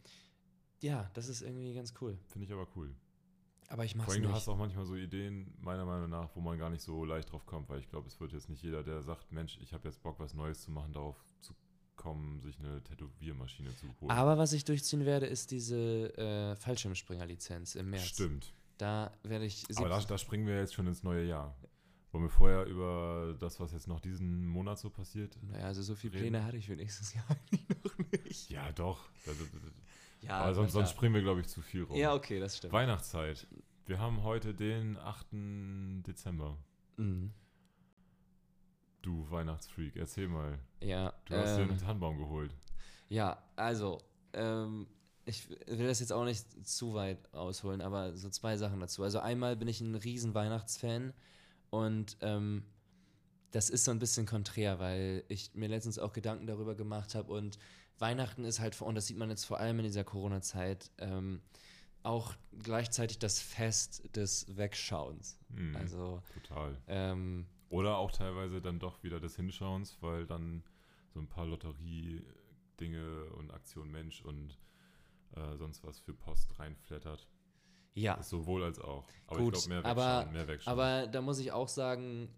ja, 0.80 1.10
das 1.14 1.28
ist 1.28 1.42
irgendwie 1.42 1.74
ganz 1.74 1.94
cool. 2.00 2.18
Finde 2.26 2.46
ich 2.46 2.52
aber 2.52 2.66
cool. 2.74 2.92
Aber 3.68 3.84
ich 3.84 3.92
Vor 3.92 3.98
mach's 3.98 4.12
allem, 4.12 4.22
nicht. 4.22 4.30
du 4.30 4.34
hast 4.34 4.48
auch 4.48 4.56
manchmal 4.56 4.86
so 4.86 4.96
Ideen, 4.96 5.54
meiner 5.60 5.84
Meinung 5.84 6.08
nach, 6.08 6.30
wo 6.34 6.40
man 6.40 6.58
gar 6.58 6.70
nicht 6.70 6.82
so 6.82 7.04
leicht 7.04 7.30
drauf 7.30 7.44
kommt, 7.44 7.68
weil 7.68 7.80
ich 7.80 7.88
glaube, 7.88 8.08
es 8.08 8.18
wird 8.18 8.32
jetzt 8.32 8.48
nicht 8.48 8.62
jeder, 8.62 8.82
der 8.82 9.02
sagt, 9.02 9.30
Mensch, 9.30 9.58
ich 9.62 9.74
habe 9.74 9.86
jetzt 9.88 10.02
Bock, 10.02 10.18
was 10.18 10.32
Neues 10.32 10.62
zu 10.62 10.70
machen, 10.70 10.92
darauf 10.92 11.16
zu 11.40 11.54
kommen, 11.96 12.40
sich 12.40 12.58
eine 12.60 12.82
Tätowiermaschine 12.82 13.74
zu 13.76 13.86
holen. 14.00 14.10
Aber 14.10 14.38
was 14.38 14.54
ich 14.54 14.64
durchziehen 14.64 15.04
werde, 15.04 15.26
ist 15.26 15.50
diese 15.50 16.16
äh, 16.16 16.56
Fallschirmspringer-Lizenz 16.56 17.74
im 17.74 17.90
März. 17.90 18.06
Stimmt. 18.06 18.54
Da 18.78 19.12
werde 19.22 19.44
ich. 19.44 19.64
Aber 19.76 19.88
da, 19.88 19.96
70 19.96 20.08
da 20.08 20.18
springen 20.18 20.46
wir 20.46 20.58
jetzt 20.58 20.72
schon 20.72 20.86
ins 20.86 21.02
neue 21.02 21.24
Jahr. 21.24 21.54
Wollen 22.12 22.24
wir 22.24 22.30
vorher 22.30 22.64
über 22.64 23.36
das, 23.38 23.60
was 23.60 23.72
jetzt 23.72 23.86
noch 23.86 24.00
diesen 24.00 24.46
Monat 24.46 24.78
so 24.78 24.88
passiert? 24.88 25.38
naja, 25.42 25.66
also 25.66 25.82
so 25.82 25.94
viele? 25.94 26.18
Pläne 26.18 26.42
hatte 26.42 26.56
ich 26.56 26.66
für 26.66 26.76
nächstes 26.76 27.12
Jahr 27.12 27.24
eigentlich 27.28 27.68
noch 27.84 27.98
nicht. 28.24 28.50
Ja, 28.50 28.72
doch. 28.72 29.10
Das. 29.26 29.36
Ja, 30.20 30.38
Aber 30.38 30.54
sonst, 30.54 30.72
sonst 30.72 30.90
springen 30.90 31.14
wir, 31.14 31.22
glaube 31.22 31.40
ich, 31.40 31.48
zu 31.48 31.60
viel 31.62 31.82
rum. 31.84 31.96
Ja, 31.96 32.14
okay, 32.14 32.40
das 32.40 32.56
stimmt. 32.56 32.72
Weihnachtszeit. 32.72 33.46
Wir 33.86 33.98
haben 33.98 34.22
heute 34.22 34.52
den 34.54 34.96
8. 34.98 35.26
Dezember. 36.06 36.58
Mhm. 36.96 37.32
Du 39.02 39.30
Weihnachtsfreak, 39.30 39.96
erzähl 39.96 40.28
mal. 40.28 40.58
Ja, 40.82 41.12
Du 41.26 41.36
hast 41.36 41.56
ähm, 41.58 41.68
den 41.68 41.78
Tannenbaum 41.78 42.18
geholt. 42.18 42.54
ja, 43.08 43.42
also, 43.56 43.98
ähm, 44.32 44.88
ich 45.24 45.48
will 45.50 45.86
das 45.86 46.00
jetzt 46.00 46.12
auch 46.12 46.24
nicht 46.24 46.66
zu 46.66 46.94
weit 46.94 47.32
ausholen, 47.34 47.80
aber 47.80 48.16
so 48.16 48.28
zwei 48.30 48.56
Sachen 48.56 48.80
dazu. 48.80 49.02
Also 49.02 49.20
einmal 49.20 49.56
bin 49.56 49.68
ich 49.68 49.80
ein 49.80 49.94
riesen 49.94 50.34
Weihnachtsfan 50.34 51.12
und 51.70 52.16
ähm, 52.22 52.64
das 53.50 53.70
ist 53.70 53.84
so 53.84 53.90
ein 53.90 53.98
bisschen 53.98 54.26
konträr, 54.26 54.78
weil 54.78 55.24
ich 55.28 55.54
mir 55.54 55.68
letztens 55.68 55.98
auch 55.98 56.12
Gedanken 56.12 56.46
darüber 56.46 56.74
gemacht 56.74 57.14
habe 57.14 57.32
und 57.32 57.58
Weihnachten 57.98 58.44
ist 58.44 58.60
halt, 58.60 58.80
und 58.80 58.94
das 58.94 59.06
sieht 59.06 59.16
man 59.16 59.28
jetzt 59.30 59.44
vor 59.44 59.58
allem 59.58 59.78
in 59.80 59.84
dieser 59.84 60.04
Corona-Zeit, 60.04 60.90
ähm, 60.98 61.40
auch 62.02 62.34
gleichzeitig 62.62 63.18
das 63.18 63.40
Fest 63.40 64.14
des 64.16 64.46
Wegschauens. 64.56 65.38
Mhm, 65.48 65.76
Also, 65.76 66.22
total. 66.34 66.76
ähm, 66.86 67.46
Oder 67.70 67.98
auch 67.98 68.10
teilweise 68.12 68.60
dann 68.62 68.78
doch 68.78 69.02
wieder 69.02 69.20
des 69.20 69.36
Hinschauens, 69.36 69.98
weil 70.00 70.26
dann 70.26 70.62
so 71.12 71.20
ein 71.20 71.26
paar 71.28 71.44
Lotterie-Dinge 71.46 73.24
und 73.36 73.50
Aktion 73.52 73.90
Mensch 73.90 74.22
und 74.22 74.58
äh, 75.36 75.56
sonst 75.56 75.84
was 75.84 75.98
für 76.00 76.14
Post 76.14 76.58
reinflattert. 76.58 77.26
ja. 77.94 78.22
Sowohl 78.22 78.62
als 78.64 78.78
auch. 78.78 79.04
Aber 79.26 79.38
Gut, 79.40 79.56
ich 79.56 79.64
glaube, 79.64 79.82
mehr 79.82 79.90
aber- 79.90 80.18
wegschauen, 80.20 80.32
mehr 80.32 80.48
wegschauen. 80.48 80.72
Aber 80.78 81.06
da 81.08 81.20
muss 81.20 81.38
ich 81.40 81.52
auch 81.52 81.68
sagen, 81.68 82.28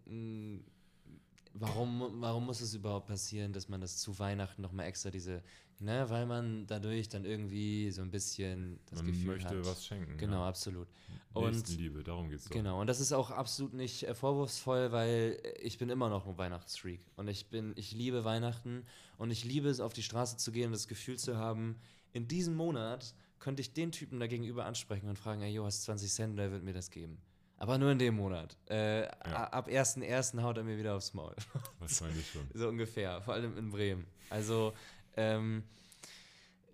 warum, 1.54 2.20
warum 2.20 2.46
muss 2.46 2.60
es 2.60 2.74
überhaupt 2.74 3.06
passieren, 3.06 3.52
dass 3.52 3.68
man 3.68 3.80
das 3.80 3.98
zu 3.98 4.18
Weihnachten 4.18 4.62
nochmal 4.62 4.86
extra 4.86 5.10
diese, 5.10 5.42
ne, 5.78 6.08
weil 6.08 6.26
man 6.26 6.66
dadurch 6.66 7.08
dann 7.08 7.24
irgendwie 7.24 7.90
so 7.90 8.02
ein 8.02 8.10
bisschen 8.10 8.78
das 8.86 8.98
Man 9.02 9.06
Gefühl 9.06 9.26
möchte 9.26 9.58
hat. 9.58 9.66
was 9.66 9.86
schenken. 9.86 10.16
Genau, 10.16 10.42
ja. 10.42 10.48
absolut. 10.48 10.88
Und 11.32 11.52
Nächstenliebe, 11.52 12.02
darum 12.02 12.28
geht 12.28 12.40
es 12.40 12.44
doch. 12.44 12.50
Genau, 12.50 12.80
und 12.80 12.86
das 12.86 13.00
ist 13.00 13.12
auch 13.12 13.30
absolut 13.30 13.74
nicht 13.74 14.02
äh, 14.04 14.14
vorwurfsvoll, 14.14 14.92
weil 14.92 15.40
ich 15.60 15.78
bin 15.78 15.90
immer 15.90 16.08
noch 16.08 16.26
ein 16.26 16.38
Weihnachtsfreak. 16.38 17.00
Und 17.16 17.28
ich 17.28 17.46
bin, 17.50 17.72
ich 17.76 17.92
liebe 17.92 18.24
Weihnachten 18.24 18.84
und 19.16 19.30
ich 19.30 19.44
liebe 19.44 19.68
es, 19.68 19.80
auf 19.80 19.92
die 19.92 20.02
Straße 20.02 20.36
zu 20.36 20.52
gehen 20.52 20.66
und 20.66 20.72
das 20.72 20.88
Gefühl 20.88 21.18
zu 21.18 21.36
haben, 21.36 21.76
in 22.12 22.26
diesem 22.26 22.56
Monat 22.56 23.14
könnte 23.38 23.62
ich 23.62 23.72
den 23.72 23.92
Typen 23.92 24.20
da 24.20 24.26
gegenüber 24.26 24.66
ansprechen 24.66 25.08
und 25.08 25.18
fragen, 25.18 25.42
ey, 25.42 25.52
jo, 25.52 25.64
hast 25.64 25.84
20 25.84 26.10
Cent, 26.10 26.38
der 26.38 26.50
wird 26.50 26.62
mir 26.62 26.74
das 26.74 26.90
geben. 26.90 27.18
Aber 27.60 27.78
nur 27.78 27.92
in 27.92 27.98
dem 27.98 28.16
Monat. 28.16 28.56
Äh, 28.66 29.02
a- 29.20 29.44
Ab 29.44 29.68
1.1. 29.68 30.42
haut 30.42 30.56
er 30.56 30.64
mir 30.64 30.76
wieder 30.78 30.96
aufs 30.96 31.14
Maul. 31.14 31.36
Wahrscheinlich 31.78 32.28
schon. 32.30 32.48
So 32.54 32.68
ungefähr, 32.68 33.20
vor 33.22 33.34
allem 33.34 33.56
in 33.56 33.70
Bremen. 33.70 34.06
Also, 34.30 34.72
ähm, 35.16 35.62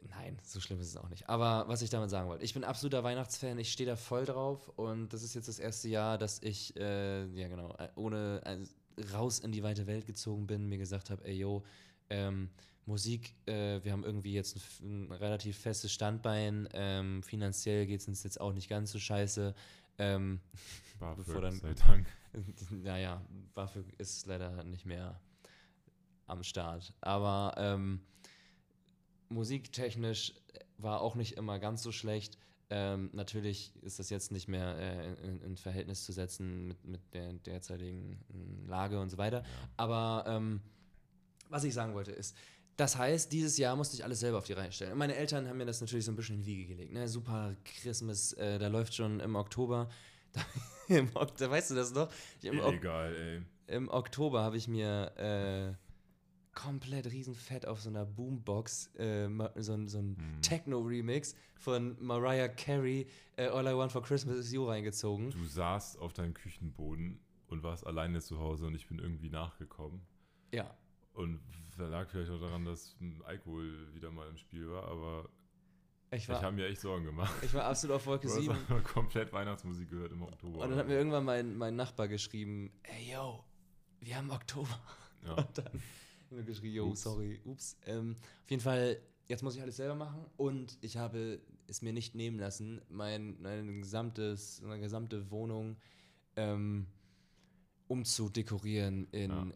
Nein, 0.08 0.38
so 0.44 0.60
schlimm 0.60 0.80
ist 0.80 0.88
es 0.88 0.96
auch 0.96 1.08
nicht. 1.08 1.28
Aber 1.28 1.64
was 1.68 1.82
ich 1.82 1.90
damit 1.90 2.10
sagen 2.10 2.28
wollte, 2.28 2.44
ich 2.44 2.54
bin 2.54 2.62
absoluter 2.64 3.02
Weihnachtsfan, 3.02 3.58
ich 3.58 3.72
stehe 3.72 3.88
da 3.88 3.96
voll 3.96 4.24
drauf 4.24 4.68
und 4.76 5.12
das 5.12 5.22
ist 5.22 5.34
jetzt 5.34 5.48
das 5.48 5.58
erste 5.58 5.88
Jahr, 5.88 6.16
dass 6.16 6.40
ich, 6.42 6.76
äh, 6.76 7.26
ja 7.34 7.48
genau, 7.48 7.74
äh, 7.78 7.88
ohne 7.96 8.40
äh, 8.44 9.02
raus 9.12 9.40
in 9.40 9.50
die 9.52 9.62
weite 9.62 9.86
Welt 9.86 10.06
gezogen 10.06 10.46
bin, 10.46 10.68
mir 10.68 10.78
gesagt 10.78 11.10
habe, 11.10 11.24
ey 11.24 11.34
yo, 11.34 11.64
ähm, 12.08 12.50
Musik, 12.86 13.34
äh, 13.46 13.80
wir 13.82 13.90
haben 13.92 14.04
irgendwie 14.04 14.32
jetzt 14.32 14.56
ein, 14.80 15.08
ein 15.08 15.12
relativ 15.12 15.58
festes 15.58 15.92
Standbein, 15.92 16.68
ähm, 16.72 17.22
finanziell 17.24 17.84
geht 17.86 18.00
es 18.00 18.06
uns 18.08 18.22
jetzt 18.22 18.40
auch 18.40 18.52
nicht 18.52 18.68
ganz 18.68 18.92
so 18.92 19.00
scheiße. 19.00 19.54
Ähm, 19.98 20.40
BAföG, 20.98 21.24
bevor 21.26 21.40
dann, 21.40 21.58
sei 21.58 21.74
Dank. 21.86 22.06
naja, 22.70 23.22
BAföG 23.54 23.86
ist 23.98 24.26
leider 24.26 24.64
nicht 24.64 24.86
mehr 24.86 25.20
am 26.26 26.42
Start. 26.42 26.92
Aber 27.00 27.54
ähm, 27.56 28.00
musiktechnisch 29.28 30.34
war 30.78 31.00
auch 31.00 31.14
nicht 31.14 31.36
immer 31.36 31.58
ganz 31.58 31.82
so 31.82 31.92
schlecht. 31.92 32.38
Ähm, 32.68 33.10
natürlich 33.12 33.72
ist 33.82 34.00
das 34.00 34.10
jetzt 34.10 34.32
nicht 34.32 34.48
mehr 34.48 34.76
äh, 34.76 35.14
in, 35.22 35.40
in, 35.40 35.56
Verhältnis 35.56 36.04
zu 36.04 36.12
setzen 36.12 36.66
mit, 36.66 36.84
mit 36.84 37.14
der 37.14 37.32
derzeitigen 37.34 38.18
hm, 38.28 38.66
Lage 38.66 39.00
und 39.00 39.08
so 39.08 39.18
weiter. 39.18 39.42
Ja. 39.42 39.68
Aber 39.76 40.24
ähm, 40.26 40.60
was 41.48 41.62
ich 41.62 41.74
sagen 41.74 41.94
wollte 41.94 42.10
ist, 42.10 42.36
das 42.76 42.96
heißt, 42.96 43.32
dieses 43.32 43.56
Jahr 43.56 43.74
musste 43.76 43.96
ich 43.96 44.04
alles 44.04 44.20
selber 44.20 44.38
auf 44.38 44.44
die 44.44 44.52
Reihe 44.52 44.70
stellen. 44.70 44.92
Und 44.92 44.98
meine 44.98 45.14
Eltern 45.16 45.48
haben 45.48 45.56
mir 45.56 45.64
das 45.64 45.80
natürlich 45.80 46.04
so 46.04 46.12
ein 46.12 46.16
bisschen 46.16 46.36
in 46.36 46.42
die 46.42 46.46
Wiege 46.46 46.66
gelegt. 46.66 46.92
Ne? 46.92 47.08
Super 47.08 47.56
Christmas, 47.64 48.32
äh, 48.34 48.58
da 48.58 48.68
läuft 48.68 48.94
schon 48.94 49.20
im 49.20 49.34
Oktober. 49.36 49.88
Da, 50.88 50.94
im 50.94 51.10
da 51.38 51.50
weißt 51.50 51.70
du 51.70 51.74
das 51.74 51.92
noch? 51.94 52.10
Ich, 52.40 52.44
im, 52.44 52.60
Egal, 52.60 53.16
ey. 53.16 53.74
im 53.74 53.88
Oktober 53.88 54.42
habe 54.42 54.56
ich 54.58 54.68
mir 54.68 55.10
äh, 55.16 55.74
komplett 56.54 57.06
riesenfett 57.06 57.66
auf 57.66 57.80
so 57.80 57.88
einer 57.88 58.04
Boombox 58.04 58.94
äh, 58.96 59.28
so, 59.56 59.86
so 59.86 59.98
ein 59.98 60.16
Hm. 60.16 60.42
Techno-Remix 60.42 61.34
von 61.56 61.96
Mariah 62.00 62.48
Carey, 62.48 63.06
äh, 63.36 63.46
All 63.46 63.66
I 63.66 63.74
Want 63.76 63.92
for 63.92 64.02
Christmas 64.02 64.36
is 64.36 64.52
You 64.52 64.66
reingezogen. 64.66 65.30
Du 65.30 65.44
saßt 65.44 65.98
auf 65.98 66.12
deinem 66.12 66.34
Küchenboden 66.34 67.18
und 67.48 67.62
warst 67.62 67.86
alleine 67.86 68.20
zu 68.20 68.38
Hause 68.38 68.66
und 68.66 68.74
ich 68.74 68.86
bin 68.86 68.98
irgendwie 68.98 69.30
nachgekommen. 69.30 70.02
Ja, 70.52 70.76
Und 71.16 71.40
das 71.78 71.90
lag 71.90 72.08
vielleicht 72.10 72.30
auch 72.30 72.40
daran, 72.40 72.64
dass 72.64 72.94
Alkohol 73.24 73.94
wieder 73.94 74.10
mal 74.10 74.28
im 74.28 74.36
Spiel 74.36 74.68
war, 74.70 74.84
aber 74.88 75.28
ich 76.10 76.28
ich 76.28 76.28
habe 76.28 76.52
mir 76.54 76.66
echt 76.68 76.80
Sorgen 76.80 77.04
gemacht. 77.04 77.34
ich 77.42 77.52
war 77.52 77.64
absolut 77.64 77.96
auf 77.96 78.06
Wolke 78.06 78.28
Du 78.28 78.32
hast 78.34 78.40
7. 78.42 78.56
aber 78.68 78.80
komplett 78.82 79.32
Weihnachtsmusik 79.32 79.90
gehört 79.90 80.12
im 80.12 80.22
Oktober. 80.22 80.60
Und 80.60 80.70
dann 80.70 80.78
hat 80.78 80.86
mir 80.88 80.94
irgendwann 80.94 81.24
mein, 81.24 81.56
mein 81.56 81.74
Nachbar 81.74 82.06
geschrieben, 82.08 82.70
ey 82.82 83.12
yo, 83.12 83.42
wir 84.00 84.16
haben 84.16 84.30
Oktober. 84.30 84.78
ja. 85.24 85.32
Und 85.36 85.58
dann 85.58 85.64
haben 85.66 85.82
wir 86.30 86.42
geschrieben, 86.44 86.74
yo, 86.74 86.86
Ups. 86.88 87.02
sorry, 87.02 87.40
ups. 87.44 87.76
Ähm, 87.86 88.16
auf 88.44 88.50
jeden 88.50 88.62
Fall, 88.62 88.98
jetzt 89.26 89.42
muss 89.42 89.56
ich 89.56 89.62
alles 89.62 89.76
selber 89.76 89.94
machen 89.94 90.24
und 90.36 90.76
ich 90.82 90.96
habe 90.96 91.40
es 91.66 91.82
mir 91.82 91.92
nicht 91.92 92.14
nehmen 92.14 92.38
lassen, 92.38 92.80
mein, 92.88 93.40
mein 93.40 93.80
gesamtes, 93.80 94.60
meine 94.62 94.80
gesamte 94.82 95.30
Wohnung 95.30 95.76
ähm, 96.36 96.86
umzudekorieren 97.88 99.08
in 99.12 99.30
Ja. 99.30 99.46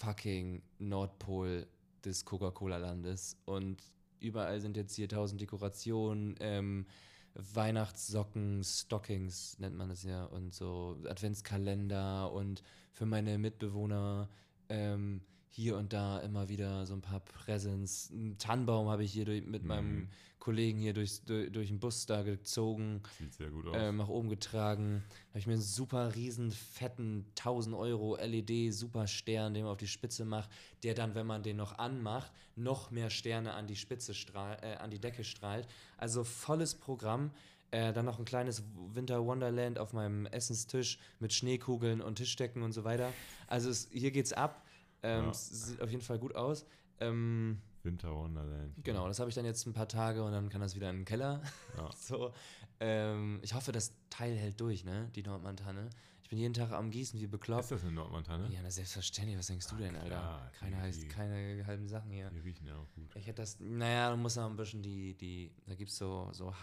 Fucking 0.00 0.62
Nordpol 0.78 1.66
des 2.04 2.24
Coca-Cola-Landes. 2.24 3.36
Und 3.44 3.82
überall 4.18 4.60
sind 4.60 4.76
jetzt 4.76 4.94
hier 4.94 5.08
tausend 5.08 5.40
Dekorationen, 5.40 6.36
ähm, 6.40 6.86
Weihnachtssocken, 7.34 8.64
Stockings 8.64 9.58
nennt 9.58 9.76
man 9.76 9.88
das 9.88 10.02
ja, 10.02 10.24
und 10.24 10.52
so 10.54 10.96
Adventskalender 11.08 12.32
und 12.32 12.62
für 12.92 13.06
meine 13.06 13.38
Mitbewohner 13.38 14.28
ähm, 14.68 15.20
hier 15.52 15.76
und 15.76 15.92
da 15.92 16.18
immer 16.20 16.48
wieder 16.48 16.86
so 16.86 16.94
ein 16.94 17.02
paar 17.02 17.20
Präsents. 17.20 18.10
Einen 18.12 18.38
Tannenbaum 18.38 18.88
habe 18.88 19.04
ich 19.04 19.12
hier 19.12 19.24
durch, 19.24 19.44
mit 19.44 19.62
Mhm. 19.62 19.68
meinem 19.68 20.08
Kollegen 20.38 20.78
hier 20.78 20.94
durchs, 20.94 21.22
durch, 21.24 21.52
durch 21.52 21.68
den 21.68 21.80
Bus 21.80 22.06
da 22.06 22.22
gezogen 22.22 23.02
Sieht 23.18 23.34
sehr 23.34 23.50
gut 23.50 23.66
aus. 23.66 23.74
ähm, 23.76 23.96
nach 23.98 24.08
oben 24.08 24.28
getragen. 24.30 25.02
Da 25.08 25.28
habe 25.30 25.38
ich 25.40 25.46
mir 25.46 25.52
einen 25.54 25.62
super 25.62 26.14
riesen, 26.14 26.50
fetten 26.50 27.26
1000 27.36 27.74
Euro 27.76 28.16
LED 28.16 28.72
Super 28.72 29.06
Stern, 29.06 29.52
den 29.52 29.64
man 29.64 29.72
auf 29.72 29.78
die 29.78 29.86
Spitze 29.88 30.24
macht, 30.24 30.48
der 30.82 30.94
dann, 30.94 31.14
wenn 31.14 31.26
man 31.26 31.42
den 31.42 31.56
noch 31.56 31.78
anmacht, 31.78 32.32
noch 32.56 32.90
mehr 32.90 33.10
Sterne 33.10 33.52
an 33.52 33.66
die 33.66 33.76
Spitze 33.76 34.14
strahl, 34.14 34.56
äh, 34.62 34.76
an 34.76 34.90
die 34.90 34.98
Decke 35.00 35.24
strahlt. 35.24 35.66
Also 35.98 36.24
volles 36.24 36.74
Programm. 36.74 37.32
Äh, 37.72 37.92
dann 37.92 38.04
noch 38.04 38.18
ein 38.18 38.24
kleines 38.24 38.64
Winter 38.94 39.24
Wonderland 39.24 39.78
auf 39.78 39.92
meinem 39.92 40.26
Essenstisch 40.26 40.98
mit 41.20 41.32
Schneekugeln 41.32 42.00
und 42.00 42.16
Tischdecken 42.16 42.62
und 42.62 42.72
so 42.72 42.82
weiter. 42.82 43.12
Also 43.46 43.68
es, 43.70 43.88
hier 43.92 44.10
geht's 44.10 44.32
ab. 44.32 44.64
Ähm, 45.02 45.26
Ja. 45.26 45.34
Sieht 45.34 45.80
auf 45.80 45.90
jeden 45.90 46.02
Fall 46.02 46.18
gut 46.18 46.34
aus. 46.34 46.66
Ähm, 47.00 47.60
Winter 47.82 48.14
Wonderland. 48.14 48.74
Genau, 48.84 49.08
das 49.08 49.18
habe 49.20 49.30
ich 49.30 49.34
dann 49.34 49.44
jetzt 49.46 49.66
ein 49.66 49.72
paar 49.72 49.88
Tage 49.88 50.22
und 50.22 50.32
dann 50.32 50.48
kann 50.50 50.60
das 50.60 50.74
wieder 50.74 50.90
in 50.90 50.96
den 50.98 51.04
Keller. 51.04 51.40
Ja. 51.76 51.88
So, 51.96 52.32
ähm, 52.80 53.40
ich 53.42 53.54
hoffe, 53.54 53.72
das 53.72 53.94
Teil 54.10 54.36
hält 54.36 54.60
durch, 54.60 54.84
ne? 54.84 55.10
Die 55.14 55.22
Nordmantanne. 55.22 55.88
Ich 56.22 56.28
bin 56.28 56.38
jeden 56.38 56.54
Tag 56.54 56.70
am 56.70 56.90
Gießen 56.90 57.18
wie 57.18 57.26
bekloppt. 57.26 57.64
Ist 57.64 57.72
das 57.72 57.82
eine 57.82 57.92
Nordmontane? 57.92 58.48
Ja, 58.52 58.60
na 58.62 58.70
selbstverständlich. 58.70 59.36
Was 59.36 59.48
denkst 59.48 59.66
du 59.66 59.76
denn, 59.76 59.96
Alter? 59.96 60.06
klar, 60.08 60.50
keine, 60.58 60.76
heißt, 60.76 61.08
keine 61.08 61.66
halben 61.66 61.88
Sachen 61.88 62.10
hier. 62.12 62.30
Die 62.30 62.38
riechen 62.38 62.66
ja 62.66 62.76
auch 62.76 62.88
gut. 62.94 63.10
Ich 63.16 63.26
hätte 63.26 63.42
das, 63.42 63.58
naja, 63.58 64.10
du 64.10 64.16
musst 64.16 64.36
noch 64.36 64.48
ein 64.48 64.54
bisschen 64.56 64.82
die, 64.82 65.14
die, 65.14 65.50
da 65.66 65.74
gibt 65.74 65.90
es 65.90 65.98
so, 65.98 66.28
so 66.32 66.54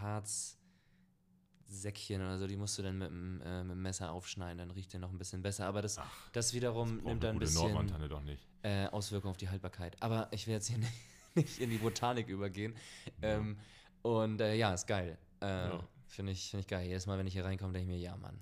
Harzsäckchen 1.68 2.22
oder 2.22 2.38
so, 2.38 2.48
die 2.48 2.56
musst 2.58 2.78
du 2.78 2.82
dann 2.84 2.98
mit 2.98 3.10
dem, 3.10 3.42
äh, 3.42 3.64
mit 3.64 3.72
dem 3.76 3.82
Messer 3.82 4.12
aufschneiden, 4.12 4.58
dann 4.60 4.72
riecht 4.72 4.94
der 4.94 5.00
noch 5.00 5.12
ein 5.12 5.18
bisschen 5.18 5.42
besser. 5.42 5.66
Aber 5.68 5.82
das, 5.82 5.98
Ach, 5.98 6.30
das 6.32 6.54
wiederum 6.54 6.96
Braucht 6.98 7.06
nimmt 7.06 7.24
dann 7.24 7.36
ein 7.36 7.40
bisschen 7.40 7.62
Nordmontane 7.62 8.08
doch 8.10 8.24
nicht. 8.24 8.48
äh, 8.64 8.88
Auswirkungen 8.88 9.32
auf 9.32 9.38
die 9.38 9.50
Haltbarkeit. 9.50 10.02
Aber 10.02 10.28
ich 10.32 10.48
will 10.48 10.54
jetzt 10.54 10.68
hier 10.68 10.78
nicht, 10.80 10.94
nicht 11.36 11.60
in 11.60 11.70
die 11.70 11.78
Botanik 11.78 12.28
übergehen. 12.30 12.76
Ähm, 13.22 13.58
und 14.02 14.40
äh, 14.42 14.56
ja, 14.56 14.74
ist 14.74 14.88
geil. 14.88 15.18
Äh, 15.42 15.46
Ja. 15.70 15.84
Finde 16.10 16.32
ich, 16.32 16.50
find 16.50 16.62
ich 16.62 16.68
geil. 16.68 16.88
Jedes 16.88 17.06
Mal, 17.06 17.18
wenn 17.20 17.28
ich 17.28 17.34
hier 17.34 17.44
reinkomme, 17.44 17.74
denke 17.74 17.92
ich 17.92 17.98
mir, 17.98 18.02
ja, 18.02 18.16
Mann, 18.16 18.40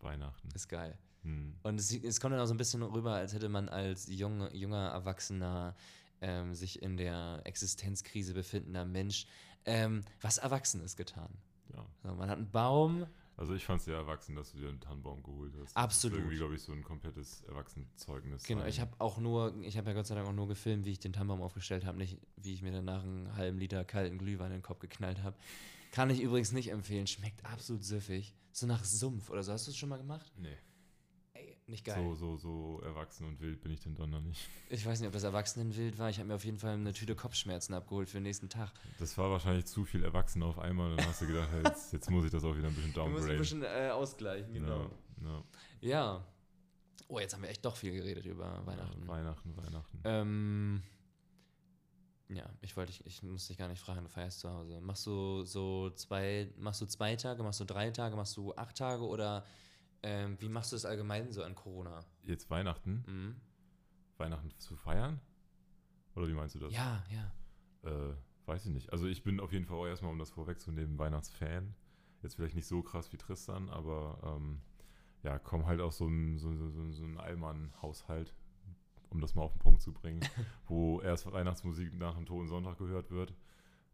Weihnachten. 0.00 0.48
ist 0.54 0.66
geil. 0.68 0.96
Hm. 1.24 1.54
Und 1.62 1.78
es, 1.78 1.92
es 1.92 2.20
kommt 2.20 2.32
dann 2.32 2.40
auch 2.40 2.46
so 2.46 2.54
ein 2.54 2.56
bisschen 2.56 2.82
rüber, 2.82 3.12
als 3.16 3.34
hätte 3.34 3.50
man 3.50 3.68
als 3.68 4.08
junge, 4.08 4.50
junger, 4.56 4.88
erwachsener, 4.88 5.76
ähm, 6.22 6.54
sich 6.54 6.80
in 6.80 6.96
der 6.96 7.42
Existenzkrise 7.44 8.32
befindender 8.32 8.86
Mensch 8.86 9.26
ähm, 9.66 10.02
was 10.22 10.38
Erwachsenes 10.38 10.96
getan. 10.96 11.28
Ja. 11.74 11.86
So, 12.02 12.14
man 12.14 12.28
hat 12.28 12.38
einen 12.38 12.50
Baum, 12.50 13.06
Also 13.36 13.54
ich 13.54 13.64
fand 13.64 13.80
es 13.80 13.86
sehr 13.86 13.96
erwachsen, 13.96 14.36
dass 14.36 14.52
du 14.52 14.58
dir 14.58 14.68
einen 14.68 14.80
Tannenbaum 14.80 15.22
geholt 15.22 15.54
hast. 15.60 15.76
Absolut. 15.76 16.12
Das 16.12 16.18
ist 16.18 16.24
irgendwie, 16.24 16.36
glaube 16.36 16.54
ich, 16.54 16.62
so 16.62 16.72
ein 16.72 16.84
komplettes 16.84 17.42
Erwachsenenzeugnis. 17.44 18.44
Genau, 18.44 18.60
sein. 18.60 18.68
ich 18.70 18.80
habe 18.80 18.92
auch 18.98 19.18
nur, 19.18 19.54
ich 19.62 19.76
habe 19.78 19.88
ja 19.90 19.94
Gott 19.94 20.06
sei 20.06 20.14
Dank 20.14 20.28
auch 20.28 20.32
nur 20.32 20.48
gefilmt, 20.48 20.84
wie 20.84 20.92
ich 20.92 21.00
den 21.00 21.12
Tannenbaum 21.12 21.42
aufgestellt 21.42 21.84
habe, 21.84 21.98
nicht 21.98 22.18
wie 22.36 22.52
ich 22.54 22.62
mir 22.62 22.72
danach 22.72 23.02
einen 23.02 23.34
halben 23.36 23.58
Liter 23.58 23.84
kalten 23.84 24.18
Glühwein 24.18 24.48
in 24.48 24.58
den 24.58 24.62
Kopf 24.62 24.80
geknallt 24.80 25.22
habe. 25.22 25.36
Kann 25.92 26.10
ich 26.10 26.20
übrigens 26.20 26.52
nicht 26.52 26.70
empfehlen, 26.70 27.06
schmeckt 27.06 27.44
absolut 27.44 27.84
süffig. 27.84 28.34
So 28.52 28.66
nach 28.66 28.84
Sumpf 28.84 29.30
oder 29.30 29.42
so. 29.42 29.52
Hast 29.52 29.66
du 29.66 29.70
es 29.70 29.76
schon 29.76 29.88
mal 29.88 29.98
gemacht? 29.98 30.30
Nee, 30.38 30.56
nicht 31.72 31.84
geil. 31.84 31.96
so, 31.96 32.14
so, 32.14 32.36
so 32.36 32.80
erwachsen 32.84 33.26
und 33.26 33.40
wild 33.40 33.60
bin 33.60 33.72
ich 33.72 33.80
denn 33.80 33.94
doch 33.94 34.06
noch 34.06 34.20
nicht. 34.20 34.48
Ich 34.68 34.86
weiß 34.86 35.00
nicht, 35.00 35.08
ob 35.08 35.12
das 35.12 35.24
Erwachsenenwild 35.24 35.98
war. 35.98 36.08
Ich 36.10 36.18
habe 36.18 36.28
mir 36.28 36.34
auf 36.36 36.44
jeden 36.44 36.58
Fall 36.58 36.74
eine 36.74 36.92
Tüte 36.92 37.16
Kopfschmerzen 37.16 37.74
abgeholt 37.74 38.08
für 38.08 38.18
den 38.18 38.22
nächsten 38.24 38.48
Tag. 38.48 38.70
Das 38.98 39.18
war 39.18 39.30
wahrscheinlich 39.30 39.66
zu 39.66 39.84
viel 39.84 40.04
Erwachsen 40.04 40.42
auf 40.42 40.58
einmal. 40.58 40.94
Dann 40.94 41.06
hast 41.06 41.22
du 41.22 41.26
gedacht, 41.26 41.48
hey, 41.50 41.62
jetzt, 41.64 41.92
jetzt 41.92 42.10
muss 42.10 42.24
ich 42.24 42.30
das 42.30 42.44
auch 42.44 42.56
wieder 42.56 42.68
ein 42.68 42.74
bisschen 42.74 42.94
Wir 42.94 43.04
müssen 43.08 43.16
ein 43.16 43.30
downgraden. 43.32 43.38
bisschen 43.38 43.62
äh, 43.64 43.90
ausgleichen, 43.90 44.54
genau. 44.54 44.90
Ja, 45.22 45.28
ja. 45.28 45.42
Ja. 45.80 46.24
Oh, 47.08 47.18
jetzt 47.18 47.34
haben 47.34 47.42
wir 47.42 47.50
echt 47.50 47.64
doch 47.64 47.76
viel 47.76 47.92
geredet 47.92 48.24
über 48.24 48.64
Weihnachten. 48.64 49.02
Ja, 49.02 49.08
Weihnachten, 49.08 49.56
Weihnachten. 49.56 49.98
Ähm, 50.04 50.82
ja, 52.28 52.48
ich 52.60 52.76
wollte, 52.76 52.90
ich, 52.92 53.04
ich 53.04 53.22
muss 53.22 53.48
dich 53.48 53.58
gar 53.58 53.68
nicht 53.68 53.80
fragen, 53.80 54.02
du 54.02 54.08
feierst 54.08 54.40
zu 54.40 54.50
Hause. 54.50 54.80
Machst 54.80 55.06
du 55.06 55.42
so 55.44 55.90
zwei, 55.90 56.48
machst 56.56 56.80
du 56.80 56.86
zwei 56.86 57.16
Tage, 57.16 57.42
machst 57.42 57.60
du 57.60 57.64
drei 57.64 57.90
Tage, 57.90 58.16
machst 58.16 58.36
du 58.36 58.54
acht 58.54 58.76
Tage 58.76 59.02
oder 59.04 59.44
ähm, 60.02 60.36
wie 60.40 60.48
machst 60.48 60.72
du 60.72 60.76
es 60.76 60.84
allgemein 60.84 61.32
so 61.32 61.42
an 61.42 61.54
Corona? 61.54 62.04
Jetzt 62.24 62.50
Weihnachten? 62.50 63.04
Mhm. 63.06 63.36
Weihnachten 64.18 64.50
zu 64.58 64.76
feiern? 64.76 65.20
Oder 66.14 66.28
wie 66.28 66.34
meinst 66.34 66.54
du 66.54 66.58
das? 66.58 66.72
Ja, 66.72 67.02
ja. 67.10 67.32
Äh, 67.90 68.14
weiß 68.46 68.66
ich 68.66 68.72
nicht. 68.72 68.92
Also 68.92 69.06
ich 69.06 69.22
bin 69.22 69.40
auf 69.40 69.52
jeden 69.52 69.66
Fall 69.66 69.76
auch 69.76 69.86
erstmal, 69.86 70.12
um 70.12 70.18
das 70.18 70.30
vorwegzunehmen, 70.30 70.98
Weihnachtsfan. 70.98 71.74
Jetzt 72.22 72.36
vielleicht 72.36 72.54
nicht 72.54 72.66
so 72.66 72.82
krass 72.82 73.12
wie 73.12 73.16
Tristan, 73.16 73.68
aber 73.68 74.36
ähm, 74.36 74.60
ja, 75.22 75.38
komm 75.38 75.66
halt 75.66 75.80
aus 75.80 75.98
so 75.98 76.06
einem 76.06 76.38
so, 76.38 76.54
so, 76.54 76.90
so, 76.90 77.04
Allmann-Haushalt, 77.18 78.34
um 79.10 79.20
das 79.20 79.34
mal 79.34 79.42
auf 79.42 79.52
den 79.52 79.60
Punkt 79.60 79.82
zu 79.82 79.92
bringen, 79.92 80.20
wo 80.66 81.00
erst 81.00 81.30
Weihnachtsmusik 81.30 81.94
nach 81.94 82.14
dem 82.14 82.26
Toten 82.26 82.48
Sonntag 82.48 82.78
gehört 82.78 83.10
wird 83.10 83.34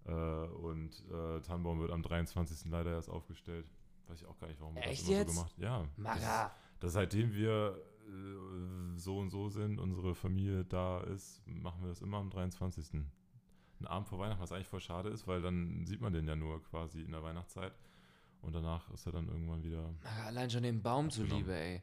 äh, 0.05 0.13
und 0.13 1.05
äh, 1.11 1.41
Tannenbaum 1.41 1.81
wird 1.81 1.91
am 1.91 2.03
23. 2.03 2.71
leider 2.71 2.93
erst 2.93 3.11
aufgestellt. 3.11 3.67
Weiß 4.09 4.21
ich 4.23 4.27
auch 4.27 4.39
gar 4.39 4.49
nicht, 4.49 4.61
warum 4.61 4.75
wir 4.75 4.83
Echt 4.85 5.03
das 5.03 5.09
immer 5.09 5.19
jetzt? 5.19 5.35
so 5.35 5.41
gemacht 5.41 5.59
Ja. 5.59 5.89
Mara! 5.97 6.51
das 6.81 6.93
seitdem 6.95 7.33
wir 7.35 7.77
äh, 8.07 8.99
so 8.99 9.19
und 9.19 9.31
so 9.31 9.49
sind, 9.49 9.79
unsere 9.79 10.15
Familie 10.15 10.65
da 10.65 11.01
ist, 11.03 11.43
machen 11.47 11.83
wir 11.83 11.89
das 11.89 12.01
immer 12.01 12.19
am 12.19 12.31
23. 12.31 12.95
Ein 12.95 13.87
Abend 13.87 14.09
vor 14.09 14.19
Weihnachten, 14.19 14.41
was 14.43 14.51
eigentlich 14.53 14.67
voll 14.67 14.81
schade 14.81 15.09
ist, 15.11 15.27
weil 15.29 15.41
dann 15.43 15.85
sieht 15.87 16.01
man 16.01 16.13
den 16.13 16.27
ja 16.27 16.35
nur 16.35 16.63
quasi 16.65 17.03
in 17.03 17.13
der 17.13 17.23
Weihnachtszeit. 17.23 17.73
Und 18.41 18.55
danach 18.55 18.89
ist 18.91 19.05
er 19.07 19.13
dann 19.13 19.29
irgendwann 19.29 19.63
wieder. 19.63 19.93
Mara, 20.03 20.27
allein 20.27 20.49
schon 20.51 20.63
den 20.63 20.81
Baum 20.83 21.11
zuliebe, 21.11 21.55
ey. 21.55 21.83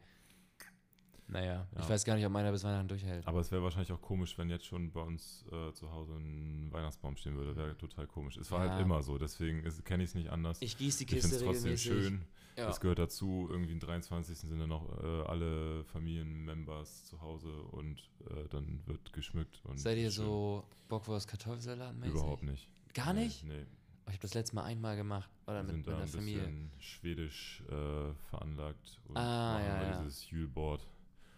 Naja, 1.28 1.68
ich 1.74 1.80
Ja. 1.82 1.90
weiß 1.90 2.06
gar 2.06 2.16
nicht, 2.16 2.26
ob 2.26 2.32
meiner 2.32 2.52
bis 2.52 2.64
Weihnachten 2.64 2.88
durchhält. 2.88 3.26
Aber 3.28 3.40
es 3.40 3.52
wäre 3.52 3.64
wahrscheinlich 3.64 3.92
auch 3.92 4.02
komisch, 4.02 4.38
wenn 4.38 4.50
jetzt 4.50 4.66
schon 4.66 4.92
bei 4.92 5.02
uns 5.02 5.44
äh, 5.52 5.74
zu 5.74 5.92
Hause 5.92 6.14
ein 6.18 6.72
Weihnachtsbaum 6.72 7.16
stehen 7.18 7.36
würde. 7.36 7.56
Wäre 7.56 7.76
total 7.78 8.06
komisch. 8.06 8.38
Es 8.38 8.52
war 8.52 8.64
Ja. 8.66 8.72
halt 8.74 8.82
immer 8.84 9.02
so, 9.02 9.18
deswegen 9.18 9.64
kenne 9.84 10.04
ich 10.04 10.10
es 10.12 10.16
nicht 10.16 10.30
anders. 10.30 10.62
Ich 10.62 10.78
gieße 10.78 11.00
die 11.00 11.04
Ich 11.16 11.22
finde 11.22 11.22
Kiste 11.30 11.36
es 11.38 11.42
trotzdem 11.44 11.72
regelmäßig. 11.74 11.92
schön. 11.92 12.22
Ja. 12.58 12.70
Es 12.70 12.80
gehört 12.80 13.00
dazu, 13.00 13.48
irgendwie 13.52 13.74
am 13.74 13.80
23. 13.82 14.38
sind 14.38 14.60
dann 14.60 14.70
noch 14.70 14.88
äh, 15.04 15.24
alle 15.28 15.84
Familienmembers 15.86 17.06
zu 17.06 17.20
Hause 17.22 17.52
und 17.72 17.98
äh, 18.30 18.48
dann 18.50 18.82
wird 18.86 19.12
geschmückt. 19.14 19.60
Und 19.66 19.80
Seid 19.80 19.98
ihr 19.98 20.12
schön. 20.12 20.26
so 20.26 20.64
Bockwurst 20.88 21.28
Kartoffelsalat 21.28 21.96
mäßig? 21.98 22.14
Überhaupt 22.16 22.44
nicht. 22.44 22.68
Gar 22.94 23.14
Nee, 23.14 23.26
nicht? 23.26 23.44
Nee, 23.46 23.66
Oh, 24.08 24.10
ich 24.10 24.14
habe 24.14 24.22
das 24.22 24.36
letzte 24.36 24.56
Mal 24.56 24.66
einmal 24.66 24.96
gemacht. 24.96 25.28
Oder 25.48 25.56
wir 25.58 25.64
mit, 25.64 25.72
sind 25.72 25.78
mit 25.80 25.88
da 25.88 25.92
der 25.94 26.02
ein 26.02 26.08
Familie. 26.08 26.42
bisschen 26.44 26.72
schwedisch 26.78 27.64
äh, 27.70 28.14
veranlagt 28.30 29.00
und 29.08 29.18
Ah, 29.18 29.54
machen 29.54 29.66
ja, 29.66 29.82
ja. 29.82 30.04
dieses 30.04 30.30
Juleboard. 30.30 30.86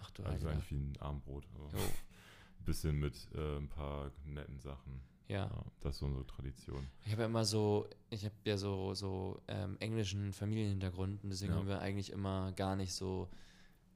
Ach 0.02 0.12
du 0.12 0.24
Also 0.24 0.48
eigentlich 0.48 0.72
wie 0.72 0.76
ein 0.78 0.94
Armbrot. 1.00 1.46
Aber 1.56 1.66
Jo. 1.78 1.84
ein 1.86 2.66
bisschen 2.66 3.00
mit 3.00 3.16
äh, 3.36 3.58
ein 3.58 3.68
paar 3.68 4.12
netten 4.26 4.60
Sachen. 4.60 5.02
Ja. 5.28 5.46
Ja, 5.46 5.64
das 5.82 5.96
ist 5.96 6.00
so 6.00 6.06
unsere 6.06 6.26
Tradition. 6.26 6.88
Ich 7.06 7.12
habe 7.12 7.24
ja 7.24 7.28
immer 7.28 7.44
so, 7.44 7.88
ich 8.10 8.24
habe 8.24 8.36
ja 8.46 8.56
so, 8.58 8.94
so 8.94 9.42
ähm, 9.50 9.76
englischen 9.80 10.32
Familienhintergrund 10.32 11.24
und 11.24 11.30
deswegen 11.30 11.52
Ja. 11.54 11.60
haben 11.60 11.68
wir 11.68 11.82
eigentlich 11.82 12.12
immer 12.14 12.54
gar 12.54 12.76
nicht 12.78 12.94
so, 12.94 13.28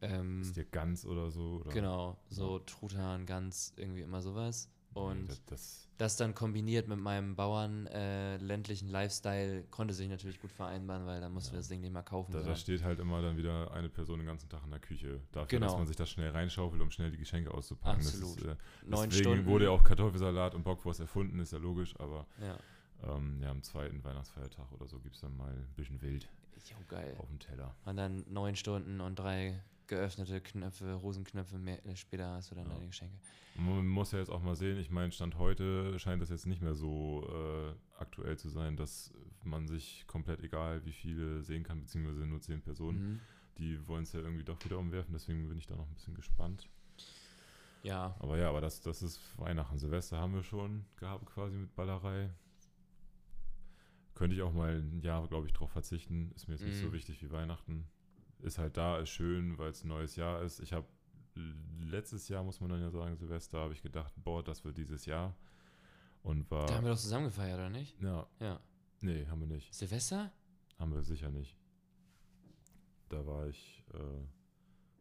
ähm, 0.02 0.42
Ist 0.42 0.58
dir 0.58 0.66
Gans 0.66 1.06
oder 1.06 1.32
so? 1.32 1.62
Oder? 1.62 1.72
genau, 1.72 2.18
so 2.30 2.60
Truthahn, 2.60 3.26
Gans, 3.26 3.74
irgendwie 3.78 4.02
immer 4.02 4.22
sowas. 4.22 4.70
Und 4.94 5.30
das, 5.30 5.46
das, 5.46 5.88
das 5.98 6.18
dann 6.18 6.36
kombiniert 6.36 6.88
mit 6.88 7.00
meinem 7.00 7.36
Bauern 7.36 7.88
äh, 7.88 8.38
Lifestyle 8.38 9.64
konnte 9.72 9.94
sich 9.94 10.10
natürlich 10.10 10.40
gut 10.42 10.52
vereinbaren, 10.52 11.06
weil 11.06 11.22
dann 11.22 11.32
mussten 11.32 11.52
wir 11.52 11.58
Ja. 11.58 11.60
das 11.62 11.70
Ding 11.70 11.82
nicht 11.82 11.94
mal 11.94 12.02
kaufen. 12.02 12.32
da, 12.34 12.42
da 12.42 12.56
steht 12.56 12.84
halt 12.84 13.00
immer 13.00 13.22
dann 13.22 13.38
wieder 13.38 13.72
eine 13.72 13.90
Person 13.90 14.20
den 14.20 14.26
ganzen 14.28 14.50
Tag 14.50 14.64
in 14.66 14.72
der 14.72 14.80
Küche. 14.80 15.22
Dafür, 15.32 15.48
Genau. 15.60 15.68
dass 15.68 15.78
man 15.78 15.88
sich 15.88 15.96
das 15.96 16.10
schnell 16.10 16.32
reinschaufelt, 16.32 16.82
um 16.82 16.92
schnell 16.92 17.12
die 17.12 17.18
Geschenke 17.18 17.52
auszupacken. 17.54 18.02
Absolut. 18.06 18.36
Das 18.38 18.44
ist, 18.44 18.46
äh, 18.48 18.56
Neun 18.86 19.10
deswegen 19.10 19.30
Stunden. 19.30 19.46
wurde 19.46 19.66
ja 19.66 19.72
auch 19.72 19.84
Kartoffelsalat 19.84 20.56
und 20.56 20.64
Bockwurst 20.64 21.00
erfunden, 21.00 21.40
ist 21.40 21.54
ja 21.54 21.60
logisch, 21.60 21.94
aber 22.00 22.26
Ja. 22.42 22.58
ähm, 23.16 23.40
ja, 23.42 23.50
am 23.52 23.64
zweiten 23.64 24.04
Weihnachtsfeiertag 24.04 24.72
oder 24.72 24.88
so 24.88 25.00
gibt 25.00 25.16
es 25.16 25.22
dann 25.22 25.36
mal 25.38 25.52
ein 25.54 25.74
bisschen 25.76 26.02
wild 26.02 26.28
Jo, 26.70 26.76
geil. 26.88 27.16
auf 27.18 27.28
dem 27.28 27.40
Teller. 27.40 27.74
Und 27.86 27.96
dann 27.98 28.24
neun 28.30 28.56
Stunden 28.56 29.02
und 29.02 29.16
drei 29.18 29.62
geöffnete 29.96 30.40
Knöpfe, 30.42 31.02
Hosenknöpfe 31.02 31.58
mehr, 31.60 31.86
äh, 31.86 31.96
später 31.96 32.32
hast 32.32 32.50
du 32.52 32.56
dann 32.56 32.68
Ja. 32.68 32.74
deine 32.74 32.88
Geschenke. 32.88 33.16
Man 33.56 33.86
muss 33.86 34.14
ja 34.14 34.20
jetzt 34.20 34.30
auch 34.32 34.42
mal 34.42 34.56
sehen, 34.56 34.78
ich 34.78 34.90
meine, 34.90 35.12
Stand 35.12 35.38
heute 35.38 36.00
scheint 36.00 36.22
das 36.22 36.30
jetzt 36.30 36.48
nicht 36.48 36.62
mehr 36.62 36.74
so 36.74 37.28
äh, 37.30 37.76
aktuell 38.00 38.38
zu 38.38 38.48
sein, 38.50 38.78
dass 38.78 39.14
man 39.44 39.68
sich 39.68 40.06
komplett 40.08 40.42
egal 40.42 40.86
wie 40.86 40.94
viele 40.94 41.44
sehen 41.44 41.64
kann, 41.64 41.82
beziehungsweise 41.82 42.26
nur 42.26 42.40
zehn 42.42 42.62
Personen. 42.62 43.00
Mhm. 43.16 43.20
Die 43.58 43.88
wollen 43.88 44.04
es 44.04 44.14
ja 44.14 44.22
irgendwie 44.22 44.46
doch 44.46 44.64
wieder 44.64 44.78
umwerfen, 44.80 45.12
deswegen 45.14 45.48
bin 45.50 45.58
ich 45.58 45.68
da 45.68 45.76
noch 45.76 45.88
ein 45.88 45.94
bisschen 45.94 46.16
gespannt. 46.16 46.70
Ja, 47.84 48.16
Aber 48.20 48.38
ja, 48.38 48.48
aber 48.48 48.62
das, 48.62 48.80
das 48.82 49.02
ist 49.02 49.20
Weihnachten. 49.38 49.78
Silvester 49.78 50.18
haben 50.20 50.34
wir 50.36 50.44
schon 50.44 50.86
gehabt 50.98 51.26
quasi 51.26 51.58
mit 51.58 51.76
Ballerei. 51.76 52.30
Könnte 54.14 54.36
ich 54.36 54.42
auch 54.44 54.54
mal 54.54 54.78
ein 54.82 55.02
Jahr, 55.02 55.28
glaube 55.28 55.48
ich, 55.48 55.54
drauf 55.54 55.72
verzichten. 55.72 56.32
Ist 56.36 56.48
mir 56.48 56.54
jetzt 56.54 56.66
nicht 56.66 56.78
so 56.80 56.88
Mhm. 56.88 56.94
wichtig 56.94 57.22
wie 57.24 57.32
Weihnachten. 57.32 57.88
Ist 58.42 58.58
halt 58.58 58.76
da, 58.78 58.98
ist 59.00 59.10
schön, 59.10 59.58
weil 59.58 59.70
es 59.70 59.84
ein 59.84 59.88
neues 59.90 60.16
Jahr 60.16 60.42
ist. 60.42 60.60
Ich 60.60 60.74
habe 60.74 60.88
letztes 61.80 62.28
Jahr, 62.28 62.44
muss 62.44 62.60
man 62.60 62.70
dann 62.72 62.82
ja 62.82 62.90
sagen, 62.90 63.16
Silvester, 63.16 63.60
habe 63.60 63.74
ich 63.74 63.82
gedacht, 63.82 64.14
boah, 64.18 64.44
das 64.44 64.64
wird 64.66 64.78
dieses 64.78 65.06
Jahr. 65.06 65.36
Und 66.24 66.50
war. 66.52 66.66
da 66.68 66.76
haben 66.76 66.84
wir 66.86 66.92
doch 66.92 67.00
zusammen 67.00 67.26
gefeiert, 67.26 67.56
oder 67.58 67.70
nicht? 67.70 68.00
ja, 68.02 68.28
Ja. 68.40 68.60
nee, 69.02 69.26
haben 69.28 69.40
wir 69.42 69.48
nicht. 69.48 69.74
Silvester? 69.74 70.32
Haben 70.78 70.94
wir 70.94 71.04
sicher 71.04 71.30
nicht. 71.30 71.58
Da 73.10 73.26
war 73.26 73.48
ich, 73.48 73.84
äh, 73.94 73.98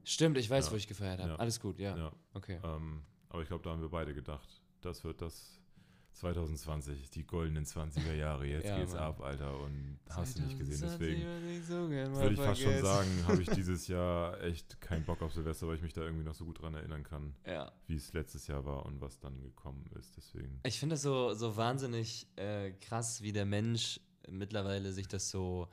Stimmt, 0.03 0.39
ich 0.39 0.49
weiß, 0.49 0.67
Ja. 0.67 0.73
wo 0.73 0.77
ich 0.77 0.87
gefeiert 0.89 1.21
habe. 1.21 1.31
Ja. 1.31 1.37
Alles 1.37 1.61
gut, 1.61 1.79
ja. 1.79 1.97
ja. 1.97 2.13
Okay. 2.35 2.59
Ähm, 2.65 3.03
aber 3.29 3.43
ich 3.43 3.49
glaube, 3.49 3.63
da 3.63 3.71
haben 3.71 3.83
wir 3.83 3.91
beide 3.91 4.15
gedacht, 4.15 4.49
das 4.81 5.05
wird 5.05 5.21
das 5.21 5.60
2020, 6.13 7.11
die 7.11 7.25
goldenen 7.27 7.65
20er 7.65 8.15
Jahre. 8.15 8.47
Jetzt 8.47 8.67
Ja, 8.67 8.79
geht's 8.79 8.93
Mann. 8.93 9.03
ab, 9.03 9.21
Alter. 9.21 9.59
Und 9.61 9.99
hast 10.11 10.39
du 10.39 10.43
nicht 10.43 10.59
gesehen. 10.59 10.77
2020 10.89 11.09
Deswegen 11.09 11.25
würde 11.27 11.51
ich 11.57 11.65
so 11.67 12.21
würde 12.21 12.35
ich 12.35 12.41
fast 12.41 12.61
schon 12.61 12.81
sagen, 12.83 13.09
habe 13.27 13.43
ich 13.43 13.49
dieses 13.57 13.89
Jahr 13.89 14.41
echt 14.43 14.81
keinen 14.81 15.05
Bock 15.05 15.23
auf 15.23 15.33
Silvester, 15.33 15.67
weil 15.69 15.77
ich 15.77 15.83
mich 15.83 15.93
da 15.95 16.03
irgendwie 16.03 16.25
noch 16.25 16.35
so 16.35 16.45
gut 16.45 16.61
dran 16.61 16.75
erinnern 16.75 17.03
kann, 17.05 17.35
Ja. 17.47 17.73
wie 17.87 17.97
es 17.97 18.13
letztes 18.13 18.47
Jahr 18.49 18.65
war 18.65 18.85
und 18.87 19.01
was 19.01 19.19
dann 19.19 19.41
gekommen 19.41 19.85
ist. 19.99 20.17
Deswegen. 20.17 20.61
Ich 20.65 20.79
finde 20.79 20.97
es 20.97 21.03
so, 21.03 21.33
so 21.35 21.57
wahnsinnig 21.57 22.27
äh, 22.37 22.73
krass, 22.73 23.23
wie 23.23 23.33
der 23.33 23.47
Mensch 23.47 24.01
mittlerweile 24.29 24.93
sich 24.93 25.09
das 25.09 25.31
so. 25.31 25.69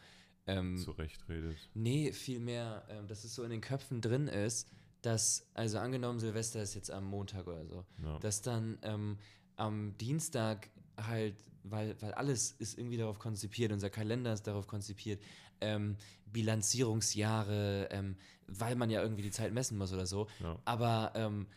Ähm, 0.50 0.78
zurechtredet. 0.78 1.58
Nee, 1.74 2.14
vielmehr, 2.14 2.86
ähm, 2.90 3.06
dass 3.08 3.26
es 3.26 3.36
so 3.36 3.44
in 3.44 3.50
den 3.50 3.60
Köpfen 3.60 4.00
drin 4.00 4.30
ist, 4.30 4.70
dass, 5.02 5.46
also 5.54 5.78
angenommen, 5.78 6.20
Silvester 6.20 6.62
ist 6.62 6.74
jetzt 6.74 6.90
am 6.90 7.04
Montag 7.04 7.48
oder 7.48 7.66
so, 7.66 7.86
Ja. 8.02 8.18
dass 8.20 8.42
dann 8.42 8.78
ähm, 8.82 9.18
am 9.58 9.98
Dienstag 9.98 10.70
halt, 10.98 11.36
weil, 11.64 11.96
weil 12.02 12.14
alles 12.14 12.52
ist 12.52 12.78
irgendwie 12.78 12.98
darauf 12.98 13.20
konzipiert, 13.20 13.72
unser 13.72 13.90
Kalender 13.90 14.34
ist 14.34 14.48
darauf 14.48 14.68
konzipiert, 14.68 15.22
ähm, 15.60 15.98
Bilanzierungsjahre, 16.32 17.90
ähm, 17.92 18.16
weil 18.48 18.76
man 18.76 18.90
ja 18.90 19.02
irgendwie 19.02 19.24
die 19.24 19.32
Zeit 19.32 19.54
messen 19.54 19.78
muss 19.78 19.92
oder 19.92 20.06
so. 20.06 20.28
ja. 20.40 20.58
Aber 20.66 21.12
ähm, 21.16 21.48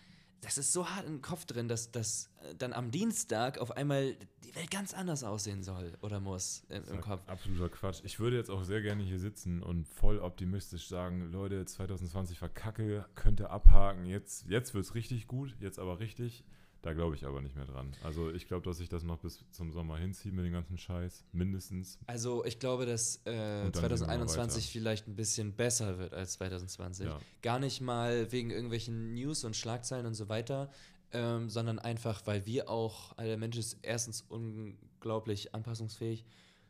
das 0.40 0.56
ist 0.56 0.72
so 0.72 0.88
hart 0.88 1.06
im 1.06 1.20
Kopf 1.20 1.44
drin, 1.44 1.68
dass, 1.68 1.90
dass 1.90 2.30
äh, 2.42 2.54
dann 2.54 2.72
am 2.72 2.90
Dienstag 2.90 3.58
auf 3.58 3.76
einmal 3.76 4.16
die 4.44 4.54
Welt 4.54 4.70
ganz 4.70 4.94
anders 4.94 5.22
aussehen 5.22 5.62
soll 5.62 5.96
oder 6.00 6.20
muss 6.20 6.64
im, 6.68 6.76
im 6.76 6.84
Sag, 6.84 7.00
Kopf. 7.02 7.28
Absoluter 7.28 7.68
Quatsch. 7.68 8.00
Ich 8.04 8.18
würde 8.20 8.36
jetzt 8.36 8.50
auch 8.50 8.64
sehr 8.64 8.80
gerne 8.80 9.02
hier 9.02 9.18
sitzen 9.18 9.62
und 9.62 9.86
voll 9.86 10.18
optimistisch 10.18 10.88
sagen, 10.88 11.30
Leute, 11.30 11.64
2020 11.64 12.40
war 12.40 12.48
kacke, 12.48 13.06
könnte 13.14 13.50
abhaken. 13.50 14.06
Jetzt, 14.06 14.46
jetzt 14.48 14.74
wird 14.74 14.84
es 14.84 14.94
richtig 14.94 15.26
gut, 15.26 15.54
jetzt 15.60 15.78
aber 15.78 16.00
richtig. 16.00 16.44
Da 16.82 16.94
glaube 16.94 17.14
ich 17.14 17.26
aber 17.26 17.42
nicht 17.42 17.56
mehr 17.56 17.66
dran. 17.66 17.94
Also 18.02 18.30
ich 18.30 18.46
glaube, 18.48 18.64
dass 18.64 18.80
ich 18.80 18.88
das 18.88 19.02
noch 19.02 19.18
bis 19.18 19.44
zum 19.50 19.70
Sommer 19.70 19.98
hinziehe 19.98 20.32
mit 20.32 20.46
dem 20.46 20.52
ganzen 20.52 20.78
Scheiß. 20.78 21.24
Mindestens. 21.32 21.98
Also 22.06 22.42
ich 22.46 22.58
glaube, 22.58 22.86
dass 22.86 23.20
äh, 23.26 23.64
Und 23.66 23.76
dann 23.76 23.82
sehen 23.82 23.82
wir 23.82 23.88
mal 23.90 23.96
2021 23.98 24.64
weiter. 24.64 24.72
vielleicht 24.72 25.06
ein 25.06 25.14
bisschen 25.16 25.52
besser 25.52 25.98
wird 25.98 26.14
als 26.14 26.32
2020. 26.34 27.06
Ja. 27.06 27.20
Gar 27.42 27.58
nicht 27.58 27.82
mal 27.82 28.32
wegen 28.32 28.50
irgendwelchen 28.50 29.12
News 29.12 29.44
und 29.44 29.56
Schlagzeilen 29.56 30.06
und 30.06 30.14
so 30.14 30.30
weiter, 30.30 30.70
ähm, 31.12 31.50
sondern 31.50 31.78
einfach, 31.78 32.26
weil 32.26 32.46
wir 32.46 32.70
auch, 32.70 33.16
also 33.18 33.28
der 33.28 33.38
Mensch 33.38 33.58
ist 33.58 33.78
erstens 33.82 34.22
unglaublich 34.22 35.54
anpassungsfähig, 35.54 36.24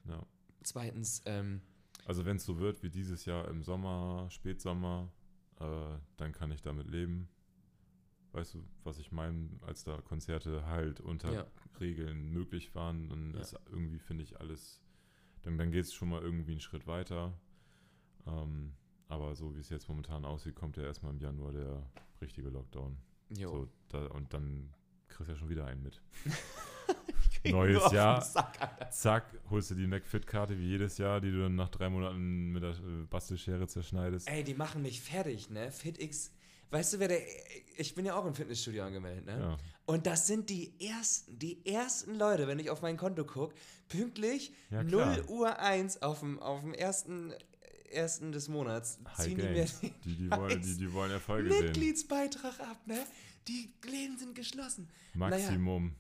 ja. 0.09 0.21
zweitens, 0.65 1.23
ähm, 1.27 1.61
Also 2.07 2.25
wenn 2.25 2.37
es 2.37 2.45
so 2.45 2.59
wird 2.59 2.83
wie 2.83 2.91
dieses 2.91 3.27
Jahr 3.27 3.47
im 3.49 3.63
Sommer, 3.63 4.27
Spätsommer, 4.31 5.09
äh, 5.61 5.65
dann 6.17 6.33
kann 6.33 6.51
ich 6.51 6.63
damit 6.63 6.89
leben. 6.89 7.29
Weißt 8.33 8.55
du, 8.55 8.65
was 8.85 8.99
ich 8.99 9.11
meine, 9.11 9.49
als 9.67 9.83
da 9.85 10.01
Konzerte 10.01 10.65
halt 10.67 11.01
unter 11.01 11.33
Ja. 11.33 11.47
Regeln 11.81 12.31
möglich 12.33 12.75
waren, 12.75 13.09
dann 13.09 13.35
Ja. 13.35 13.41
ist 13.41 13.57
irgendwie, 13.71 13.99
finde 13.99 14.23
ich, 14.25 14.39
alles, 14.41 14.81
dann, 15.43 15.59
dann 15.59 15.71
geht 15.73 15.85
es 15.85 15.93
schon 15.95 16.09
mal 16.11 16.23
irgendwie 16.23 16.53
einen 16.53 16.61
Schritt 16.61 16.87
weiter. 16.87 17.33
Ähm, 18.27 18.75
aber 19.09 19.35
so 19.35 19.55
wie 19.57 19.61
es 19.61 19.69
jetzt 19.71 19.89
momentan 19.89 20.25
aussieht, 20.25 20.55
kommt 20.55 20.77
ja 20.77 20.85
erstmal 20.85 21.13
im 21.13 21.19
Januar 21.19 21.53
der 21.53 21.83
richtige 22.21 22.51
Lockdown. 22.51 22.97
jo. 23.37 23.51
So, 23.51 23.69
da, 23.89 24.07
und 24.07 24.33
dann 24.33 24.73
kriegst 25.09 25.29
du 25.29 25.33
ja 25.33 25.39
schon 25.39 25.49
wieder 25.49 25.67
einen 25.67 25.83
mit. 25.83 26.01
Neues 27.45 27.91
Jahr. 27.91 28.21
Sack. 28.21 28.93
Zack, 28.93 29.25
holst 29.49 29.71
du 29.71 29.75
die 29.75 29.87
McFit-Karte 29.87 30.59
wie 30.59 30.67
jedes 30.69 30.99
Jahr, 30.99 31.21
die 31.23 31.31
du 31.31 31.41
dann 31.43 31.55
nach 31.57 31.71
drei 31.71 31.89
Monaten 31.89 32.51
mit 32.53 32.63
der 32.63 32.73
äh, 32.73 33.05
Bastelschere 33.09 33.67
zerschneidest. 33.67 34.29
Ey, 34.29 34.45
die 34.45 34.55
machen 34.55 34.83
mich 34.83 35.01
fertig, 35.01 35.49
ne? 35.49 35.71
FitX. 35.73 36.35
Weißt 36.71 36.93
du, 36.93 36.99
wer 36.99 37.09
der. 37.09 37.21
Ich 37.77 37.95
bin 37.95 38.05
ja 38.05 38.15
auch 38.15 38.25
im 38.27 38.35
Fitnessstudio 38.35 38.85
angemeldet, 38.85 39.25
ne? 39.27 39.39
Ja. 39.41 39.57
Und 39.87 40.07
das 40.07 40.27
sind 40.27 40.51
die 40.51 40.73
ersten, 40.81 41.39
die 41.39 41.65
ersten 41.67 42.15
Leute, 42.17 42.47
wenn 42.47 42.59
ich 42.59 42.71
auf 42.71 42.83
mein 42.83 42.97
Konto 42.97 43.25
gucke, 43.25 43.55
pünktlich 43.89 44.53
Ja, 44.71 44.83
0 44.83 44.91
klar. 44.91 45.31
Uhr 45.31 45.59
1 45.59 46.03
auf 46.03 46.21
dem, 46.21 46.39
auf 46.39 46.61
dem 46.61 46.75
ersten, 46.75 47.33
ersten 47.91 48.31
des 48.33 48.49
Monats 48.49 48.99
High 49.17 49.27
ziehen 49.27 49.37
die 49.39 49.43
mir 49.43 49.65
den 49.65 49.95
Die, 50.05 50.17
die, 50.17 50.31
wollen, 50.31 50.63
die, 50.63 50.77
die 50.77 50.93
wollen 50.93 51.11
Erfolge 51.11 51.51
sehen. 51.51 51.65
Mitgliedsbeitrag 51.65 52.61
ab, 52.61 52.87
ne? 52.87 52.99
Die 53.49 53.73
Läden 53.85 54.17
sind 54.19 54.35
geschlossen. 54.35 54.89
Maximum. 55.15 55.97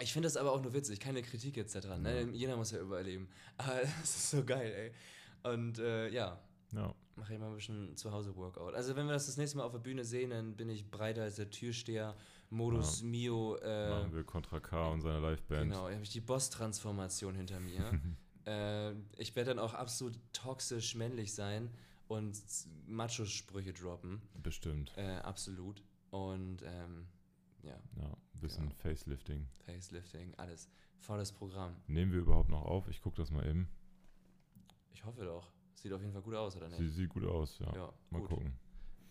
Ich 0.00 0.12
finde 0.12 0.26
das 0.26 0.36
aber 0.36 0.52
auch 0.52 0.62
nur 0.62 0.74
witzig, 0.74 1.00
keine 1.00 1.22
Kritik 1.22 1.56
jetzt 1.56 1.74
daran, 1.74 2.02
ne? 2.02 2.20
Ja. 2.22 2.28
Jeder 2.28 2.56
muss 2.56 2.70
ja 2.70 2.78
überall 2.78 3.02
leben. 3.04 3.28
Aber 3.56 3.80
das 4.00 4.14
ist 4.16 4.30
so 4.30 4.44
geil, 4.44 4.72
ey. 5.42 5.52
Und 5.52 5.78
äh, 5.78 6.08
ja, 6.10 6.38
Ja. 6.72 6.94
Mache 7.18 7.34
ich 7.34 7.38
mal 7.40 7.48
ein 7.48 7.54
bisschen 7.54 7.96
zu 7.96 8.12
Hause 8.12 8.34
Workout. 8.36 8.74
Also 8.74 8.96
wenn 8.96 9.06
wir 9.06 9.12
das 9.12 9.26
das 9.26 9.36
nächste 9.36 9.58
Mal 9.58 9.64
auf 9.64 9.72
der 9.72 9.78
Bühne 9.80 10.04
sehen, 10.04 10.30
dann 10.30 10.56
bin 10.56 10.68
ich 10.70 10.90
breiter 10.90 11.22
als 11.22 11.36
der 11.36 11.50
Türsteher. 11.50 12.16
Modus 12.50 13.02
Mio. 13.02 13.56
Äh, 13.56 13.90
Machen 13.90 14.14
wir 14.14 14.24
Contra 14.24 14.58
K 14.60 14.88
und 14.90 15.02
seine 15.02 15.20
Liveband. 15.20 15.70
genau, 15.70 15.90
habe 15.90 16.02
ich 16.02 16.10
die 16.10 16.20
Boss-Transformation 16.20 17.34
hinter 17.34 17.60
mir. 17.60 18.00
äh, 18.46 18.92
ich 19.20 19.36
werde 19.36 19.50
dann 19.50 19.58
auch 19.58 19.74
absolut 19.74 20.18
toxisch 20.32 20.94
männlich 20.94 21.34
sein 21.34 21.70
und 22.06 22.40
Macho-Sprüche 22.86 23.74
droppen. 23.74 24.22
Bestimmt. 24.42 24.92
Äh, 24.96 25.16
absolut. 25.16 25.82
Und 26.10 26.62
ähm, 26.62 27.06
ja, 27.62 27.78
Ja, 27.96 28.06
ein 28.06 28.40
bisschen 28.40 28.68
Ja. 28.68 28.74
Facelifting. 28.76 29.46
Facelifting, 29.66 30.34
alles. 30.36 30.70
Volles 31.00 31.32
Programm. 31.32 31.76
Nehmen 31.86 32.12
wir 32.12 32.20
überhaupt 32.20 32.48
noch 32.48 32.62
auf? 32.62 32.88
Ich 32.88 33.02
gucke 33.02 33.16
das 33.16 33.30
mal 33.30 33.46
eben. 33.46 33.68
Ich 34.94 35.04
hoffe 35.04 35.24
doch. 35.24 35.52
Sieht 35.82 35.92
auf 35.92 36.00
jeden 36.00 36.12
Fall 36.12 36.22
gut 36.22 36.34
aus, 36.34 36.56
oder 36.56 36.68
nicht? 36.68 36.78
Sie 36.78 36.88
sieht 36.88 37.08
gut 37.08 37.24
aus, 37.24 37.58
ja. 37.60 37.72
Ja, 37.74 37.92
mal 38.10 38.20
gut. 38.20 38.30
gucken. 38.30 38.52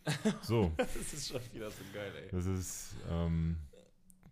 So, 0.41 0.71
Das 0.77 0.95
ist 0.95 1.27
schon 1.27 1.41
wieder 1.53 1.69
so 1.69 1.83
geil, 1.93 2.13
ey. 2.15 2.29
das 2.31 2.45
ist, 2.45 2.95
ähm, 3.09 3.57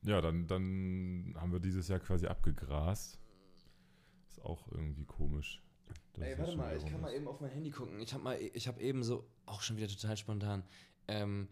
ja, 0.03 0.21
dann, 0.21 0.47
dann 0.47 1.33
haben 1.37 1.51
wir 1.51 1.59
dieses 1.59 1.87
Jahr 1.87 1.99
quasi 1.99 2.27
abgegrast. 2.27 3.19
Ist 4.29 4.41
auch 4.43 4.67
irgendwie 4.71 5.05
komisch. 5.05 5.61
Ey, 6.19 6.37
warte 6.37 6.55
mal, 6.55 6.75
ich 6.77 6.85
kann 6.85 7.01
mal 7.01 7.13
eben 7.13 7.27
auf 7.27 7.41
mein 7.41 7.51
Handy 7.51 7.71
gucken. 7.71 7.99
Ich 7.99 8.13
habe 8.13 8.23
mal, 8.23 8.39
ich 8.41 8.67
habe 8.67 8.79
eben 8.81 9.03
so, 9.03 9.27
auch 9.45 9.61
schon 9.61 9.75
wieder 9.77 9.87
total 9.87 10.15
spontan, 10.17 10.63
ähm, 11.07 11.49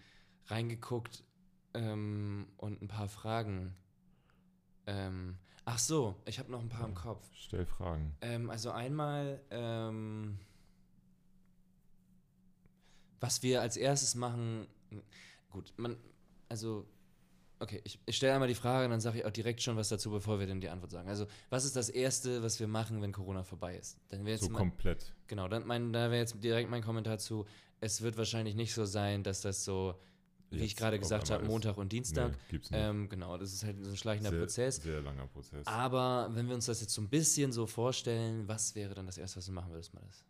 reingeguckt 0.47 1.23
ähm, 1.73 2.47
und 2.57 2.81
ein 2.81 2.87
paar 2.87 3.09
Fragen. 3.09 3.75
Ähm, 4.87 5.37
ach 5.65 5.79
so, 5.79 6.15
ich 6.25 6.39
habe 6.39 6.49
noch 6.51 6.61
ein 6.61 6.69
paar 6.69 6.87
im 6.87 6.95
Kopf. 6.95 7.25
Stell 7.33 7.65
Fragen. 7.65 8.15
Ähm, 8.21 8.49
also 8.49 8.71
einmal, 8.71 9.41
ähm, 9.51 10.39
was 13.23 13.41
wir 13.41 13.61
als 13.61 13.77
erstes 13.77 14.15
machen, 14.15 14.67
gut, 15.49 15.71
man, 15.77 15.95
also, 16.49 16.85
okay, 17.59 17.79
ich, 17.85 17.97
ich 18.05 18.17
stelle 18.17 18.33
einmal 18.33 18.49
die 18.49 18.53
Frage 18.55 18.83
und 18.83 18.91
dann 18.91 18.99
sage 18.99 19.19
ich 19.19 19.25
auch 19.25 19.31
direkt 19.31 19.61
schon 19.61 19.77
was 19.77 19.87
dazu, 19.87 20.11
bevor 20.11 20.39
wir 20.41 20.45
dann 20.47 20.59
die 20.59 20.67
Antwort 20.67 20.91
sagen. 20.91 21.07
Also, 21.07 21.25
was 21.49 21.63
ist 21.63 21.77
das 21.77 21.87
Erste, 21.87 22.43
was 22.43 22.59
wir 22.59 22.67
machen, 22.67 23.01
wenn 23.01 23.13
Corona 23.13 23.43
vorbei 23.43 23.77
ist? 23.77 23.97
Dann 24.09 24.27
jetzt 24.27 24.43
So 24.43 24.49
mal, 24.49 24.59
komplett. 24.59 25.13
genau, 25.27 25.47
dann 25.47 25.65
mein, 25.65 25.93
da 25.93 26.11
wäre 26.11 26.17
jetzt 26.19 26.43
direkt 26.43 26.69
mein 26.69 26.83
Kommentar 26.83 27.17
zu, 27.17 27.45
es 27.79 28.01
wird 28.01 28.17
wahrscheinlich 28.17 28.55
nicht 28.55 28.73
so 28.73 28.83
sein, 28.83 29.23
dass 29.23 29.39
das 29.39 29.63
so, 29.63 29.95
wie 30.49 30.57
ich 30.57 30.71
Jetzt 30.71 30.77
gerade 30.79 30.97
auf 30.97 31.01
gesagt 31.03 31.29
habe. 31.31 31.45
Montag 31.45 31.77
und 31.77 31.93
Dienstag, 31.93 32.31
Nee, 32.33 32.37
gibt's 32.49 32.71
nicht. 32.71 32.79
ähm, 32.81 33.07
genau, 33.07 33.37
das 33.37 33.53
ist 33.53 33.63
halt 33.63 33.81
so 33.81 33.89
ein 33.89 33.95
schleichender 33.97 34.31
sehr, 34.31 34.39
Prozess. 34.39 34.75
Sehr 34.77 35.01
langer 35.01 35.27
Prozess. 35.27 35.65
Aber 35.65 36.29
wenn 36.33 36.47
wir 36.49 36.55
uns 36.55 36.65
das 36.65 36.81
jetzt 36.81 36.93
so 36.93 37.01
ein 37.01 37.09
bisschen 37.09 37.53
so 37.53 37.67
vorstellen, 37.67 38.47
was 38.49 38.75
wäre 38.75 38.93
dann 38.93 39.05
das 39.05 39.17
Erste, 39.17 39.37
was 39.37 39.45
du 39.45 39.53
machen 39.53 39.71
würdest, 39.71 39.93
mal 39.93 40.03
das? 40.05 40.23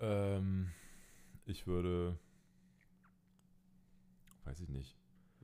Ähm, 0.00 0.70
ich 1.46 1.66
würde. 1.66 2.18
Weiß 4.44 4.60
ich 4.60 4.68
nicht. 4.68 4.96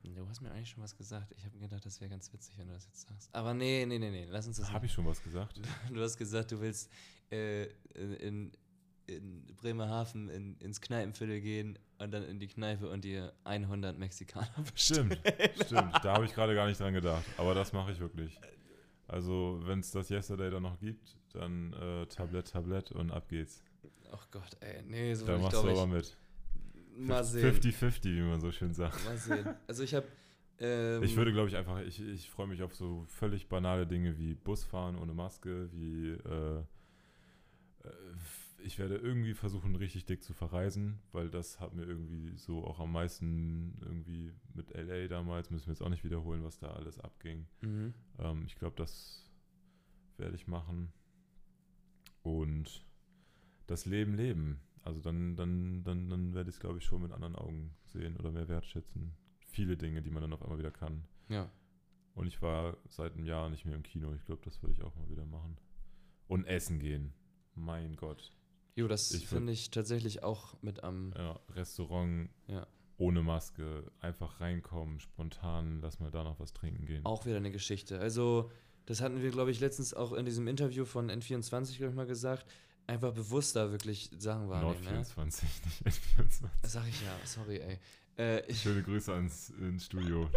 Du 0.03 0.27
hast 0.27 0.41
mir 0.41 0.51
eigentlich 0.51 0.69
schon 0.69 0.83
was 0.83 0.95
gesagt. 0.95 1.31
Ich 1.37 1.45
habe 1.45 1.57
gedacht, 1.59 1.85
das 1.85 2.01
wäre 2.01 2.09
ganz 2.09 2.31
witzig, 2.33 2.57
wenn 2.57 2.67
du 2.67 2.73
das 2.73 2.85
jetzt 2.85 3.07
sagst. 3.07 3.33
Aber 3.33 3.53
nee, 3.53 3.85
nee, 3.85 3.99
nee, 3.99 4.09
nee. 4.09 4.25
Lass 4.29 4.47
uns 4.47 4.57
das 4.57 4.71
Habe 4.71 4.87
ich 4.87 4.93
schon 4.93 5.05
was 5.05 5.21
gesagt? 5.21 5.59
Du 5.93 6.01
hast 6.01 6.17
gesagt, 6.17 6.51
du 6.51 6.59
willst 6.59 6.91
äh, 7.31 7.65
in, 7.93 8.51
in 9.05 9.45
Bremerhaven 9.57 10.29
in, 10.29 10.57
ins 10.57 10.81
Kneipenviertel 10.81 11.39
gehen 11.41 11.77
und 11.99 12.11
dann 12.11 12.23
in 12.23 12.39
die 12.39 12.47
Kneipe 12.47 12.89
und 12.89 13.03
dir 13.03 13.33
100 13.43 13.97
Mexikaner 13.97 14.49
bestellen. 14.73 15.11
Stimmt, 15.11 15.65
stimmt. 15.65 15.93
Da 16.03 16.13
habe 16.13 16.25
ich 16.25 16.33
gerade 16.33 16.55
gar 16.55 16.67
nicht 16.67 16.79
dran 16.79 16.93
gedacht. 16.93 17.25
Aber 17.37 17.53
das 17.53 17.71
mache 17.71 17.91
ich 17.91 17.99
wirklich. 17.99 18.39
Also, 19.07 19.59
wenn 19.63 19.79
es 19.81 19.91
das 19.91 20.09
Yesterday 20.09 20.49
dann 20.49 20.63
noch 20.63 20.79
gibt, 20.79 21.17
dann 21.33 21.73
äh, 21.73 22.05
Tablett, 22.07 22.49
Tablett 22.49 22.91
und 22.91 23.11
ab 23.11 23.27
geht's. 23.29 23.63
Ach 24.11 24.27
Gott, 24.31 24.57
ey. 24.59 24.83
Nee, 24.83 25.13
so 25.13 25.25
Da 25.25 25.35
ich 25.35 25.41
machst 25.41 25.63
du 25.63 25.69
aber 25.69 25.87
mit. 25.87 26.17
Mal 26.97 27.23
sehen. 27.23 27.55
50-50, 27.55 28.03
wie 28.05 28.21
man 28.21 28.41
so 28.41 28.51
schön 28.51 28.73
sagt. 28.73 29.03
Mal 29.05 29.17
sehen. 29.17 29.47
Also 29.67 29.83
ich 29.83 29.93
habe. 29.93 30.07
Ähm, 30.59 31.01
Ich 31.03 31.15
würde, 31.15 31.31
glaube 31.31 31.49
ich, 31.49 31.55
einfach, 31.55 31.79
ich, 31.81 32.01
ich 32.01 32.29
freue 32.29 32.47
mich 32.47 32.61
auf 32.61 32.75
so 32.75 33.05
völlig 33.07 33.47
banale 33.47 33.87
Dinge 33.87 34.17
wie 34.17 34.35
Busfahren 34.35 34.95
ohne 34.97 35.13
Maske, 35.13 35.69
wie 35.71 36.09
äh, 36.09 36.59
äh, 36.59 36.63
ich 38.63 38.77
werde 38.77 38.95
irgendwie 38.97 39.33
versuchen, 39.33 39.75
richtig 39.75 40.05
dick 40.05 40.23
zu 40.23 40.33
verreisen, 40.33 40.99
weil 41.13 41.29
das 41.29 41.59
hat 41.59 41.73
mir 41.73 41.83
irgendwie 41.83 42.35
so 42.37 42.63
auch 42.63 42.79
am 42.79 42.91
meisten 42.91 43.75
irgendwie 43.81 44.31
mit 44.53 44.69
LA 44.75 45.07
damals, 45.07 45.49
müssen 45.49 45.67
wir 45.67 45.73
jetzt 45.73 45.81
auch 45.81 45.89
nicht 45.89 46.03
wiederholen, 46.03 46.43
was 46.43 46.59
da 46.59 46.67
alles 46.71 46.99
abging. 46.99 47.47
Mhm. 47.61 47.93
Ähm, 48.19 48.43
ich 48.45 48.55
glaube, 48.55 48.75
das 48.75 49.31
werde 50.17 50.35
ich 50.35 50.47
machen. 50.47 50.91
Und 52.21 52.85
das 53.71 53.85
Leben 53.85 54.13
leben. 54.15 54.59
Also 54.83 54.99
dann, 54.99 55.35
dann, 55.35 55.83
dann, 55.83 56.09
dann 56.09 56.33
werde 56.33 56.49
ich 56.49 56.55
es, 56.55 56.59
glaube 56.59 56.79
ich, 56.79 56.85
schon 56.85 57.01
mit 57.01 57.11
anderen 57.11 57.35
Augen 57.35 57.73
sehen 57.85 58.17
oder 58.17 58.31
mehr 58.31 58.47
wertschätzen. 58.47 59.13
Viele 59.47 59.77
Dinge, 59.77 60.01
die 60.01 60.09
man 60.09 60.21
dann 60.21 60.33
auf 60.33 60.41
einmal 60.43 60.57
wieder 60.59 60.71
kann. 60.71 61.03
Ja. 61.29 61.49
Und 62.13 62.27
ich 62.27 62.41
war 62.41 62.77
seit 62.89 63.13
einem 63.13 63.25
Jahr 63.25 63.49
nicht 63.49 63.65
mehr 63.65 63.75
im 63.75 63.83
Kino. 63.83 64.13
Ich 64.13 64.25
glaube, 64.25 64.41
das 64.43 64.61
würde 64.61 64.73
ich 64.73 64.81
auch 64.83 64.95
mal 64.95 65.09
wieder 65.09 65.25
machen. 65.25 65.57
Und 66.27 66.45
essen 66.45 66.79
gehen. 66.79 67.13
Mein 67.55 67.95
Gott. 67.95 68.31
Jo, 68.75 68.87
das 68.87 69.13
finde 69.23 69.51
ich 69.51 69.69
tatsächlich 69.71 70.23
auch 70.23 70.61
mit 70.61 70.83
am. 70.83 71.13
Ja, 71.17 71.39
Restaurant 71.49 72.29
Ja. 72.47 72.65
ohne 72.97 73.21
Maske. 73.21 73.91
Einfach 73.99 74.39
reinkommen, 74.41 74.99
spontan, 74.99 75.79
lass 75.81 75.99
mal 75.99 76.09
da 76.11 76.23
noch 76.23 76.39
was 76.39 76.53
trinken 76.53 76.85
gehen. 76.85 77.05
Auch 77.05 77.25
wieder 77.25 77.37
eine 77.37 77.51
Geschichte. 77.51 77.99
Also, 77.99 78.49
das 78.85 79.01
hatten 79.01 79.21
wir, 79.21 79.29
glaube 79.31 79.51
ich, 79.51 79.59
letztens 79.59 79.93
auch 79.93 80.13
in 80.13 80.25
diesem 80.25 80.47
Interview 80.47 80.85
von 80.85 81.11
N24, 81.11 81.77
glaube 81.77 81.91
ich, 81.91 81.95
mal 81.95 82.07
gesagt. 82.07 82.45
Einfach 82.91 83.13
bewusster 83.13 83.71
wirklich 83.71 84.09
Sachen 84.19 84.49
wahrnehmen. 84.49 84.73
Nord 84.83 84.83
Ne? 84.83 85.05
24, 85.05 85.47
nicht 85.85 86.01
N24. 86.17 86.49
Das 86.61 86.73
sag 86.73 86.87
ich 86.89 87.01
ja, 87.01 87.15
sorry, 87.25 87.57
ey. 87.61 87.79
Äh, 88.17 88.53
Schöne 88.53 88.83
Grüße 88.83 89.13
ans 89.13 89.49
ins 89.61 89.85
Studio. 89.85 90.29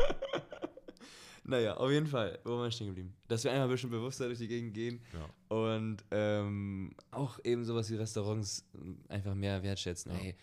naja, 1.44 1.76
auf 1.76 1.90
jeden 1.90 2.06
Fall, 2.06 2.38
wo 2.44 2.50
waren 2.52 2.62
wir 2.64 2.70
stehen 2.70 2.86
geblieben? 2.86 3.12
Dass 3.26 3.42
wir 3.42 3.50
einmal 3.50 3.66
ein 3.66 3.72
bisschen 3.72 3.90
bewusster 3.90 4.26
durch 4.26 4.38
die 4.38 4.46
Gegend 4.46 4.72
gehen 4.72 5.00
Ja. 5.12 5.56
und 5.56 5.96
ähm, 6.12 6.94
auch 7.10 7.40
eben 7.42 7.64
sowas 7.64 7.90
wie 7.90 7.96
Restaurants 7.96 8.64
einfach 9.08 9.34
mehr 9.34 9.60
wertschätzen. 9.64 10.12
Ja. 10.12 10.18
Ey, 10.20 10.36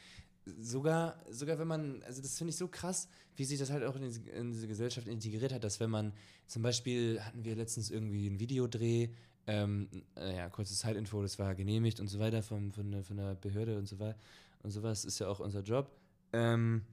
sogar, 0.60 1.16
sogar 1.30 1.58
wenn 1.60 1.68
man, 1.68 2.04
also 2.04 2.22
das 2.22 2.38
finde 2.38 2.50
ich 2.52 2.58
so 2.58 2.68
krass, 2.68 3.08
wie 3.38 3.46
sich 3.46 3.58
das 3.58 3.70
halt 3.72 3.86
auch 3.86 3.96
in 3.96 4.02
diese, 4.02 4.22
in 4.32 4.52
diese 4.52 4.68
Gesellschaft 4.68 5.08
integriert 5.08 5.54
hat, 5.54 5.64
dass 5.64 5.80
wenn 5.80 5.90
man, 5.90 6.12
zum 6.46 6.62
Beispiel 6.62 7.22
hatten 7.22 7.46
wir 7.46 7.56
letztens 7.56 7.90
irgendwie 7.90 8.28
einen 8.28 8.40
Videodreh, 8.42 9.10
ähm, 9.48 9.88
äh, 10.16 10.36
ja, 10.38 10.50
kurze 10.50 10.74
Zeitinfo, 10.76 11.22
das 11.22 11.40
war 11.40 11.56
genehmigt 11.56 12.00
und 12.00 12.08
so 12.08 12.20
weiter 12.20 12.42
vom, 12.44 12.72
von, 12.72 12.92
der, 12.92 13.04
von 13.04 13.18
der 13.18 13.36
Behörde 13.36 13.78
und 13.78 13.88
so 13.88 14.00
weiter 14.00 14.18
und 14.64 14.72
sowas, 14.72 15.06
ist 15.06 15.20
ja 15.20 15.28
auch 15.28 15.40
unser 15.40 15.62
Job. 15.62 15.92
Ähm, 16.34 16.84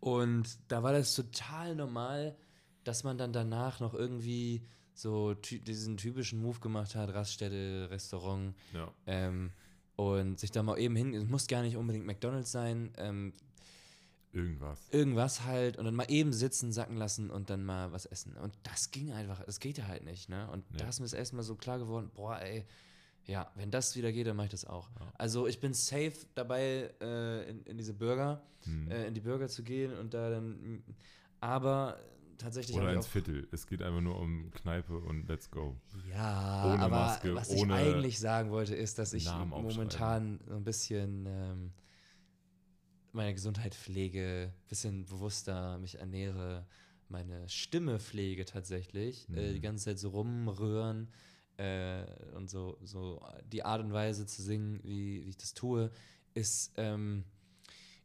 und 0.00 0.58
da 0.68 0.82
war 0.82 0.92
das 0.92 1.14
total 1.14 1.74
normal, 1.74 2.36
dass 2.84 3.04
man 3.04 3.18
dann 3.18 3.32
danach 3.32 3.80
noch 3.80 3.94
irgendwie 3.94 4.62
so 4.94 5.34
ty 5.34 5.58
diesen 5.60 5.96
typischen 5.96 6.40
Move 6.40 6.60
gemacht 6.60 6.94
hat, 6.94 7.12
Raststätte, 7.14 7.88
Restaurant, 7.90 8.54
Ja. 8.72 8.92
ähm, 9.06 9.50
und 9.96 10.38
sich 10.40 10.50
da 10.50 10.62
mal 10.62 10.78
eben 10.78 10.96
hin, 10.96 11.14
es 11.14 11.24
muss 11.28 11.46
gar 11.46 11.62
nicht 11.62 11.76
unbedingt 11.76 12.06
McDonalds 12.06 12.50
sein, 12.52 12.92
ähm, 12.98 13.32
Irgendwas. 14.34 14.88
irgendwas 14.90 15.44
halt 15.44 15.76
und 15.78 15.84
dann 15.84 15.94
mal 15.94 16.10
eben 16.10 16.32
sitzen, 16.32 16.72
sacken 16.72 16.96
lassen 16.96 17.30
und 17.30 17.50
dann 17.50 17.64
mal 17.64 17.92
was 17.92 18.04
essen. 18.06 18.36
Und 18.36 18.52
das 18.64 18.90
ging 18.90 19.12
einfach, 19.12 19.42
das 19.44 19.60
geht 19.60 19.78
ja 19.78 19.86
halt 19.86 20.04
nicht, 20.04 20.28
ne? 20.28 20.48
Und 20.50 20.68
Nee. 20.72 20.78
da 20.78 20.88
ist 20.88 20.98
mir 21.00 21.04
das 21.06 21.12
erstmal 21.12 21.44
so 21.44 21.54
klar 21.54 21.78
geworden, 21.78 22.10
boah, 22.14 22.40
ey, 22.40 22.64
ja, 23.26 23.50
wenn 23.54 23.70
das 23.70 23.96
wieder 23.96 24.12
geht, 24.12 24.26
dann 24.26 24.36
mache 24.36 24.46
ich 24.46 24.50
das 24.52 24.64
auch. 24.66 24.90
Ja. 25.00 25.12
Also 25.16 25.46
ich 25.46 25.60
bin 25.60 25.72
safe 25.72 26.12
dabei, 26.34 26.92
äh, 27.00 27.48
in, 27.48 27.62
in 27.64 27.78
diese 27.78 27.94
Burger, 27.94 28.42
Hm. 28.64 28.90
äh, 28.90 29.06
in 29.06 29.14
die 29.14 29.20
Burger 29.20 29.48
zu 29.48 29.62
gehen 29.62 29.92
und 29.96 30.12
da 30.14 30.30
dann, 30.30 30.82
aber 31.40 31.98
tatsächlich 32.38 32.76
Oder 32.76 32.92
ins 32.92 33.06
Viertel. 33.06 33.46
Es 33.52 33.66
geht 33.66 33.82
einfach 33.82 34.00
nur 34.00 34.18
um 34.18 34.50
Kneipe 34.50 34.98
und 34.98 35.28
let's 35.28 35.50
go. 35.50 35.76
Ja, 36.10 36.64
Ohne 36.72 36.78
aber 36.82 36.96
Maske, 36.96 37.34
was 37.34 37.50
ich 37.50 37.62
eigentlich 37.70 38.18
sagen 38.18 38.50
wollte, 38.50 38.74
ist, 38.74 38.98
dass 38.98 39.12
ich 39.12 39.26
momentan 39.46 40.40
so 40.46 40.56
ein 40.56 40.64
bisschen 40.64 41.26
ähm, 41.26 41.72
meine 43.14 43.34
Gesundheit 43.34 43.74
pflege, 43.74 44.52
ein 44.52 44.68
bisschen 44.68 45.04
bewusster 45.06 45.78
mich 45.78 45.98
ernähre, 45.98 46.66
meine 47.08 47.48
Stimme 47.48 47.98
pflege 48.00 48.44
tatsächlich, 48.44 49.28
äh, 49.32 49.52
die 49.52 49.58
Mhm. 49.58 49.62
ganze 49.62 49.84
Zeit 49.86 49.98
so 49.98 50.10
rumrühren 50.10 51.08
äh, 51.56 52.04
und 52.34 52.50
so, 52.50 52.78
so 52.82 53.24
die 53.52 53.64
Art 53.64 53.80
und 53.82 53.92
Weise 53.92 54.26
zu 54.26 54.42
singen, 54.42 54.80
wie, 54.82 55.24
wie 55.24 55.28
ich 55.30 55.36
das 55.36 55.54
tue, 55.54 55.90
ist, 56.34 56.72
ähm, 56.76 57.24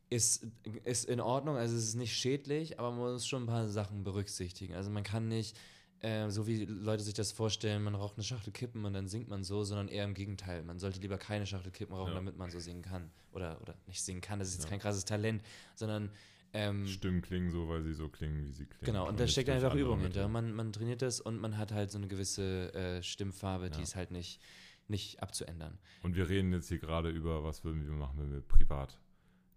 ist, 0.10 0.46
ist 0.84 1.06
in 1.06 1.20
Ordnung, 1.20 1.56
also 1.56 1.76
es 1.76 1.84
ist 1.84 1.96
nicht 1.96 2.16
schädlich, 2.16 2.80
aber 2.80 2.92
man 2.92 3.00
muss 3.14 3.28
schon 3.28 3.44
ein 3.44 3.48
paar 3.48 3.68
Sachen 3.70 4.04
berücksichtigen. 4.04 4.74
Also 4.76 4.90
man 4.90 5.04
kann 5.04 5.28
nicht, 5.28 5.58
äh, 6.02 6.30
so 6.30 6.48
wie 6.48 6.66
Leute 6.66 7.04
sich 7.04 7.14
das 7.14 7.32
vorstellen, 7.32 7.84
man 7.84 7.96
raucht 7.96 8.16
eine 8.16 8.24
Schachtel 8.24 8.52
Kippen 8.54 8.86
und 8.86 8.94
dann 8.94 9.08
singt 9.08 9.28
man 9.28 9.44
so, 9.44 9.64
sondern 9.64 9.88
eher 9.90 10.06
im 10.06 10.14
Gegenteil. 10.14 10.64
Man 10.64 10.80
sollte 10.80 11.00
lieber 11.02 11.18
keine 11.18 11.46
Schachtel 11.46 11.72
Kippen 11.72 11.94
rauchen, 11.96 12.10
Ja. 12.10 12.16
damit 12.16 12.38
man 12.38 12.50
so 12.50 12.60
singen 12.60 12.82
kann. 12.82 13.12
Oder, 13.32 13.60
oder 13.62 13.76
nicht 13.88 14.02
singen 14.02 14.22
kann, 14.22 14.40
das 14.40 14.48
ist 14.50 14.56
jetzt 14.56 14.64
Ja. 14.66 14.70
kein 14.70 14.80
krasses 14.80 15.06
Talent, 15.06 15.44
sondern 15.76 16.10
ähm, 16.54 16.88
Stimmen 16.88 17.22
klingen 17.22 17.52
so, 17.52 17.68
weil 17.70 17.84
sie 17.84 17.94
so 17.94 18.08
klingen, 18.10 18.44
wie 18.44 18.52
sie 18.52 18.66
klingen. 18.66 18.86
Genau, 18.86 19.02
aber 19.02 19.10
und 19.10 19.20
da 19.20 19.28
steckt 19.28 19.50
einfach 19.50 19.76
Übung 19.76 20.00
hinter. 20.00 20.28
Man, 20.28 20.54
man 20.54 20.72
trainiert 20.74 21.02
das 21.04 21.20
und 21.22 21.40
man 21.40 21.58
hat 21.58 21.72
halt 21.72 21.92
so 21.92 21.98
eine 22.00 22.08
gewisse 22.08 22.74
äh, 22.74 23.04
Stimmfarbe, 23.04 23.70
die 23.70 23.78
Ja. 23.78 23.84
ist 23.84 23.96
halt 23.96 24.10
nicht, 24.12 24.42
nicht 24.88 25.22
abzuändern. 25.22 25.78
Und 26.02 26.16
wir 26.16 26.28
reden 26.28 26.52
jetzt 26.52 26.68
hier 26.70 26.80
gerade 26.80 27.10
über, 27.12 27.44
was 27.44 27.64
würden 27.64 27.84
wir 27.86 27.92
machen, 27.92 28.18
wenn 28.20 28.32
wir 28.32 28.42
privat 28.42 28.98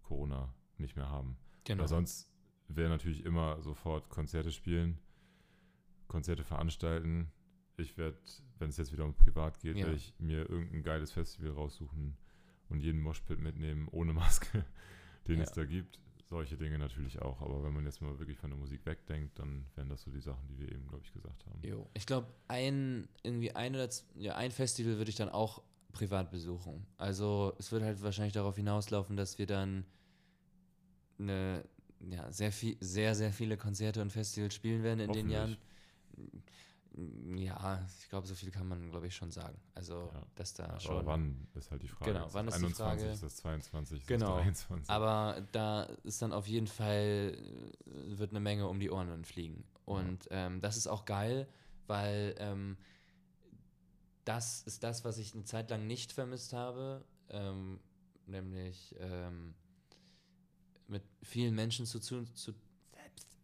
Corona 0.03 0.53
nicht 0.77 0.95
mehr 0.95 1.09
haben. 1.09 1.37
Genau. 1.63 1.81
Weil 1.81 1.87
sonst 1.87 2.29
wäre 2.67 2.89
natürlich 2.89 3.25
immer 3.25 3.59
sofort 3.61 4.09
Konzerte 4.09 4.51
spielen, 4.51 4.99
Konzerte 6.13 6.43
veranstalten. 6.43 7.31
Ich 7.75 7.97
werde, 7.97 8.19
wenn 8.59 8.69
es 8.69 8.77
jetzt 8.77 8.91
wieder 8.93 9.03
um 9.03 9.15
privat 9.15 9.59
geht, 9.59 9.75
Ja. 9.77 9.85
werde 9.85 9.97
ich 9.97 10.13
mir 10.19 10.47
irgendein 10.47 10.83
geiles 10.83 11.11
Festival 11.11 11.49
raussuchen 11.53 12.15
und 12.69 12.81
jeden 12.81 13.01
Moshpit 13.01 13.39
mitnehmen, 13.39 13.87
ohne 13.91 14.13
Maske, 14.23 14.63
den 15.27 15.37
Ja. 15.39 15.43
es 15.43 15.51
da 15.53 15.65
gibt. 15.65 15.99
Solche 16.29 16.55
Dinge 16.55 16.77
natürlich 16.77 17.19
auch. 17.21 17.41
Aber 17.41 17.63
wenn 17.63 17.73
man 17.73 17.83
jetzt 17.85 17.99
mal 17.99 18.17
wirklich 18.19 18.37
von 18.37 18.51
der 18.51 18.59
Musik 18.59 18.85
wegdenkt, 18.85 19.39
dann 19.39 19.65
wären 19.75 19.89
das 19.89 20.03
so 20.03 20.11
die 20.11 20.21
Sachen, 20.21 20.47
die 20.47 20.59
wir 20.59 20.71
eben, 20.71 20.87
glaube 20.87 21.03
ich, 21.03 21.11
gesagt 21.13 21.45
haben. 21.47 21.59
Jo. 21.67 21.89
Ich 21.95 22.05
glaube, 22.05 22.27
ein, 22.47 23.07
irgendwie 23.23 23.51
ein 23.55 23.73
oder 23.75 23.89
ja, 24.15 24.35
ein 24.35 24.51
Festival 24.51 24.97
würde 24.97 25.09
ich 25.09 25.15
dann 25.17 25.29
auch 25.29 25.63
privat 25.93 26.29
besuchen. 26.31 26.85
Also 26.97 27.53
es 27.57 27.71
wird 27.71 27.81
halt 27.83 28.01
wahrscheinlich 28.03 28.33
darauf 28.33 28.55
hinauslaufen, 28.55 29.17
dass 29.17 29.37
wir 29.39 29.47
dann 29.47 29.83
eine, 31.19 31.63
ja, 31.99 32.31
sehr, 32.31 32.51
viel, 32.51 32.77
sehr, 32.79 33.15
sehr 33.15 33.31
viele 33.33 33.57
Konzerte 33.57 34.01
und 34.01 34.11
Festivals 34.11 34.53
spielen 34.53 34.83
werden 34.83 34.99
in 34.99 35.11
den 35.11 35.29
Jahren. 35.29 35.57
Ja, 37.35 37.83
ich 37.99 38.09
glaube, 38.09 38.27
so 38.27 38.35
viel 38.35 38.51
kann 38.51 38.67
man, 38.67 38.91
glaube 38.91 39.07
ich, 39.07 39.15
schon 39.15 39.31
sagen. 39.31 39.59
Also, 39.73 40.11
ja. 40.13 40.21
dass 40.35 40.53
da 40.53 40.67
ja, 40.67 40.79
schon. 40.79 40.97
Aber 40.97 41.05
wann 41.07 41.47
ist 41.55 41.71
halt 41.71 41.81
die 41.81 41.87
Frage. 41.87 42.13
Genau, 42.13 42.27
wann 42.31 42.47
ist 42.47 42.53
21, 42.53 42.77
die 42.77 42.83
Frage? 42.83 43.11
Ist 43.11 43.23
das 43.23 43.35
22? 43.37 43.99
Ist 44.01 44.07
genau. 44.07 44.35
das 44.35 44.43
23? 44.43 44.89
Aber 44.91 45.41
da 45.51 45.83
ist 46.03 46.21
dann 46.21 46.31
auf 46.31 46.47
jeden 46.47 46.67
Fall, 46.67 47.35
äh, 47.35 48.17
wird 48.17 48.29
eine 48.29 48.39
Menge 48.39 48.67
um 48.67 48.79
die 48.79 48.91
Ohren 48.91 49.07
dann 49.07 49.25
fliegen. 49.25 49.63
Und 49.85 50.25
ja. 50.25 50.45
ähm, 50.45 50.61
das 50.61 50.77
ist 50.77 50.85
auch 50.85 51.05
geil, 51.05 51.47
weil 51.87 52.35
ähm, 52.37 52.77
das 54.23 54.61
ist 54.61 54.83
das, 54.83 55.03
was 55.03 55.17
ich 55.17 55.33
eine 55.33 55.45
Zeit 55.45 55.71
lang 55.71 55.87
nicht 55.87 56.11
vermisst 56.11 56.53
habe. 56.53 57.03
Ähm, 57.29 57.79
nämlich 58.27 58.95
ähm, 58.99 59.55
mit 60.87 61.03
vielen 61.23 61.55
Menschen 61.55 61.85
zu, 61.85 61.99
zu, 61.99 62.23
zu 62.33 62.53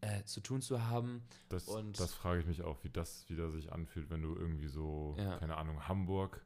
äh, 0.02 0.24
zu 0.24 0.42
tun 0.42 0.62
zu 0.62 0.88
haben. 0.88 1.24
Das, 1.50 1.68
und 1.68 2.00
das 2.00 2.14
frage 2.14 2.42
ich 2.42 2.46
mich 2.48 2.62
auch, 2.62 2.84
wie 2.84 2.90
das 2.90 3.30
wieder 3.30 3.52
sich 3.52 3.72
anfühlt, 3.72 4.10
wenn 4.10 4.22
du 4.22 4.36
irgendwie 4.36 4.68
so, 4.68 5.16
Ja. 5.18 5.38
keine 5.38 5.58
Ahnung, 5.58 5.88
Hamburg, 5.88 6.46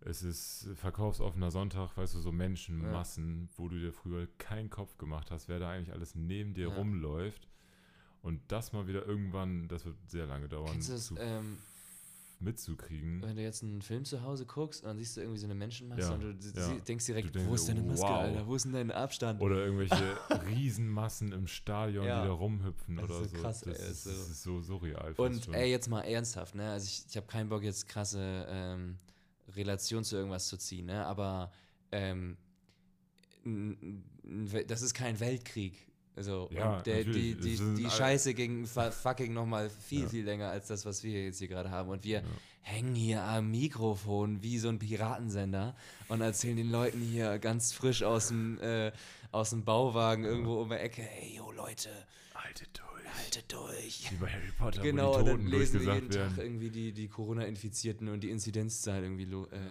es 0.00 0.22
ist 0.22 0.68
verkaufsoffener 0.74 1.50
Sonntag, 1.50 1.96
weißt 1.96 2.14
du, 2.14 2.20
so 2.20 2.30
Menschenmassen, 2.30 3.48
wo 3.56 3.68
du 3.68 3.78
dir 3.78 3.92
früher 3.92 4.26
keinen 4.38 4.70
Kopf 4.70 4.98
gemacht 4.98 5.30
hast, 5.30 5.48
wer 5.48 5.58
da 5.58 5.70
eigentlich 5.70 5.92
alles 5.92 6.14
neben 6.14 6.54
dir 6.54 6.68
Ja. 6.68 6.74
rumläuft. 6.74 7.48
Und 8.22 8.40
das 8.48 8.72
mal 8.72 8.86
wieder 8.86 9.04
irgendwann, 9.06 9.68
das 9.68 9.84
wird 9.84 9.96
sehr 10.08 10.26
lange 10.26 10.48
dauern, 10.48 10.78
das, 10.78 11.06
zu, 11.06 11.16
ähm, 11.18 11.58
mitzukriegen. 12.40 13.22
wenn 13.22 13.36
du 13.36 13.42
jetzt 13.42 13.62
einen 13.62 13.80
Film 13.82 14.04
zu 14.04 14.22
Hause 14.22 14.44
guckst 14.46 14.82
und 14.82 14.88
dann 14.88 14.98
siehst 14.98 15.16
du 15.16 15.20
irgendwie 15.20 15.38
so 15.38 15.46
eine 15.46 15.54
Menschenmasse 15.54 16.00
Ja, 16.02 16.12
und 16.14 16.20
du 16.22 16.30
ja. 16.60 16.74
denkst 16.86 17.06
direkt, 17.06 17.28
Du 17.28 17.32
denkst 17.32 17.48
wo 17.50 17.54
ist 17.54 17.68
deine 17.68 17.82
Maske, 17.82 18.02
wow. 18.06 18.10
Alter? 18.10 18.46
Wo 18.46 18.54
ist 18.54 18.64
denn 18.64 18.72
dein 18.72 18.90
Abstand? 18.90 19.40
Oder 19.40 19.56
irgendwelche 19.64 20.16
Riesenmassen 20.48 21.32
im 21.32 21.46
Stadion, 21.46 22.04
Ja. 22.06 22.22
die 22.22 22.28
da 22.28 22.34
rumhüpfen 22.34 22.96
Das 22.96 23.04
ist 23.06 23.10
oder 23.16 23.28
so 23.28 23.36
krass, 23.36 23.60
das, 23.60 23.78
ey, 23.78 23.90
ist, 23.90 24.04
so. 24.04 24.10
ist 24.10 24.42
so 24.42 24.60
surreal. 24.60 25.12
Und 25.16 25.44
schon. 25.44 25.54
ey, 25.54 25.70
jetzt 25.70 25.88
mal 25.88 26.02
ernsthaft, 26.02 26.54
ne? 26.54 26.70
Also 26.70 26.86
ich, 26.86 27.04
ich 27.08 27.16
habe 27.16 27.26
keinen 27.26 27.48
Bock, 27.48 27.62
jetzt 27.62 27.88
krasse 27.88 28.46
ähm, 28.48 28.98
Relation 29.56 30.04
zu 30.04 30.16
irgendwas 30.16 30.48
zu 30.48 30.56
ziehen, 30.56 30.86
ne? 30.86 31.04
Aber 31.06 31.52
ähm, 31.92 32.36
das 34.66 34.82
ist 34.82 34.94
kein 34.94 35.20
Weltkrieg. 35.20 35.86
Also, 36.16 36.48
Ja, 36.52 36.78
und 36.78 36.86
der, 36.86 37.02
die, 37.04 37.34
die, 37.34 37.58
die 37.76 37.90
Scheiße 37.90 38.34
ging 38.34 38.66
fucking 38.66 39.32
nochmal 39.32 39.68
viel, 39.68 40.02
Ja. 40.02 40.08
viel 40.08 40.24
länger 40.24 40.48
als 40.48 40.68
das, 40.68 40.86
was 40.86 41.02
wir 41.02 41.24
jetzt 41.24 41.38
hier 41.38 41.48
gerade 41.48 41.70
haben. 41.70 41.88
Und 41.88 42.04
wir 42.04 42.20
Ja. 42.20 42.24
hängen 42.60 42.94
hier 42.94 43.22
am 43.24 43.50
Mikrofon 43.50 44.42
wie 44.42 44.58
so 44.58 44.68
ein 44.68 44.78
Piratensender 44.78 45.74
und 46.08 46.20
erzählen 46.20 46.56
den 46.56 46.70
Leuten 46.70 47.00
hier 47.00 47.38
ganz 47.40 47.72
frisch 47.72 48.02
aus 48.04 48.28
dem, 48.28 48.58
äh, 48.60 48.92
aus 49.32 49.50
dem 49.50 49.64
Bauwagen 49.64 50.24
irgendwo 50.24 50.60
um 50.62 50.68
die 50.68 50.76
Ecke, 50.76 51.02
hey, 51.02 51.36
yo 51.36 51.50
Leute, 51.50 51.90
Halte 52.34 52.64
durch. 52.72 53.24
haltet 53.24 53.52
durch. 53.52 54.10
Wie 54.12 54.16
bei 54.16 54.28
Harry 54.28 54.52
Potter, 54.56 54.82
Genau, 54.82 55.14
wo 55.14 55.18
und 55.18 55.24
die 55.24 55.30
dann 55.30 55.36
Toten 55.40 55.46
lesen 55.50 55.80
wir 55.86 55.94
jeden 55.94 56.12
werden. 56.14 56.34
Tag 56.36 56.44
irgendwie 56.44 56.70
die, 56.70 56.92
die 56.92 57.08
Corona-Infizierten 57.08 58.08
und 58.08 58.20
die 58.20 58.30
Inzidenzzahl 58.30 59.02
irgendwie. 59.02 59.24
Äh, 59.24 59.70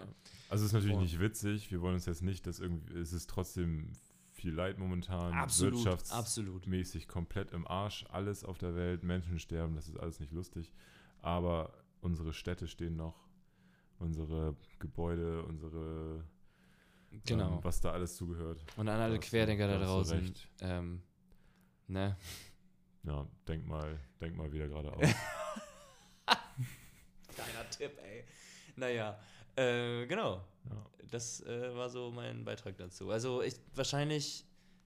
Also 0.50 0.64
es 0.66 0.70
ist 0.70 0.74
natürlich 0.74 0.98
Oh. 0.98 1.02
nicht 1.02 1.20
witzig. 1.20 1.72
Wir 1.72 1.82
wollen 1.82 1.96
uns 1.96 2.06
jetzt 2.06 2.22
nicht, 2.22 2.46
dass 2.48 2.60
irgendwie, 2.60 2.98
es 3.00 3.12
ist 3.14 3.30
trotzdem 3.30 3.94
viel 4.44 4.54
Leid 4.54 4.78
momentan. 4.78 5.32
absolut, 5.34 5.86
Wirtschaftsmäßig 5.86 7.04
absolut. 7.04 7.08
komplett 7.08 7.52
im 7.54 7.66
Arsch. 7.66 8.06
Alles 8.10 8.44
auf 8.44 8.58
der 8.58 8.76
Welt. 8.76 9.02
Menschen 9.04 9.40
sterben. 9.40 9.76
Das 9.76 9.88
ist 9.88 9.98
alles 9.98 10.20
nicht 10.20 10.34
lustig. 10.34 10.74
Aber 11.22 11.74
unsere 12.02 12.34
Städte 12.34 12.68
stehen 12.68 12.96
noch. 12.98 13.26
Unsere 14.00 14.56
Gebäude, 14.80 15.44
unsere, 15.44 16.26
Genau. 17.26 17.58
ähm, 17.58 17.64
was 17.64 17.80
da 17.80 17.92
alles 17.92 18.18
zugehört. 18.18 18.66
und 18.76 18.90
an 18.90 19.00
alle 19.00 19.18
Querdenker 19.20 19.68
da 19.68 19.78
draußen. 19.80 20.20
recht. 20.20 20.50
Ähm, 20.60 21.02
ne? 21.88 22.18
Ja, 23.04 23.26
denk 23.48 23.66
mal, 23.66 23.98
denk 24.20 24.36
mal 24.36 24.52
wieder 24.52 24.68
gerade 24.68 24.92
auf. 24.92 25.02
Deiner 27.38 27.70
Tipp, 27.70 27.98
ey. 28.04 28.26
Naja, 28.76 29.18
äh, 29.56 30.06
genau. 30.08 30.42
ja. 30.70 30.86
Das 31.12 31.42
äh, 31.42 31.76
war 31.76 31.90
so 31.90 32.12
mein 32.12 32.44
Beitrag 32.44 32.78
dazu. 32.78 33.12
Also 33.12 33.42
ich 33.42 33.56
wahrscheinlich 33.76 34.46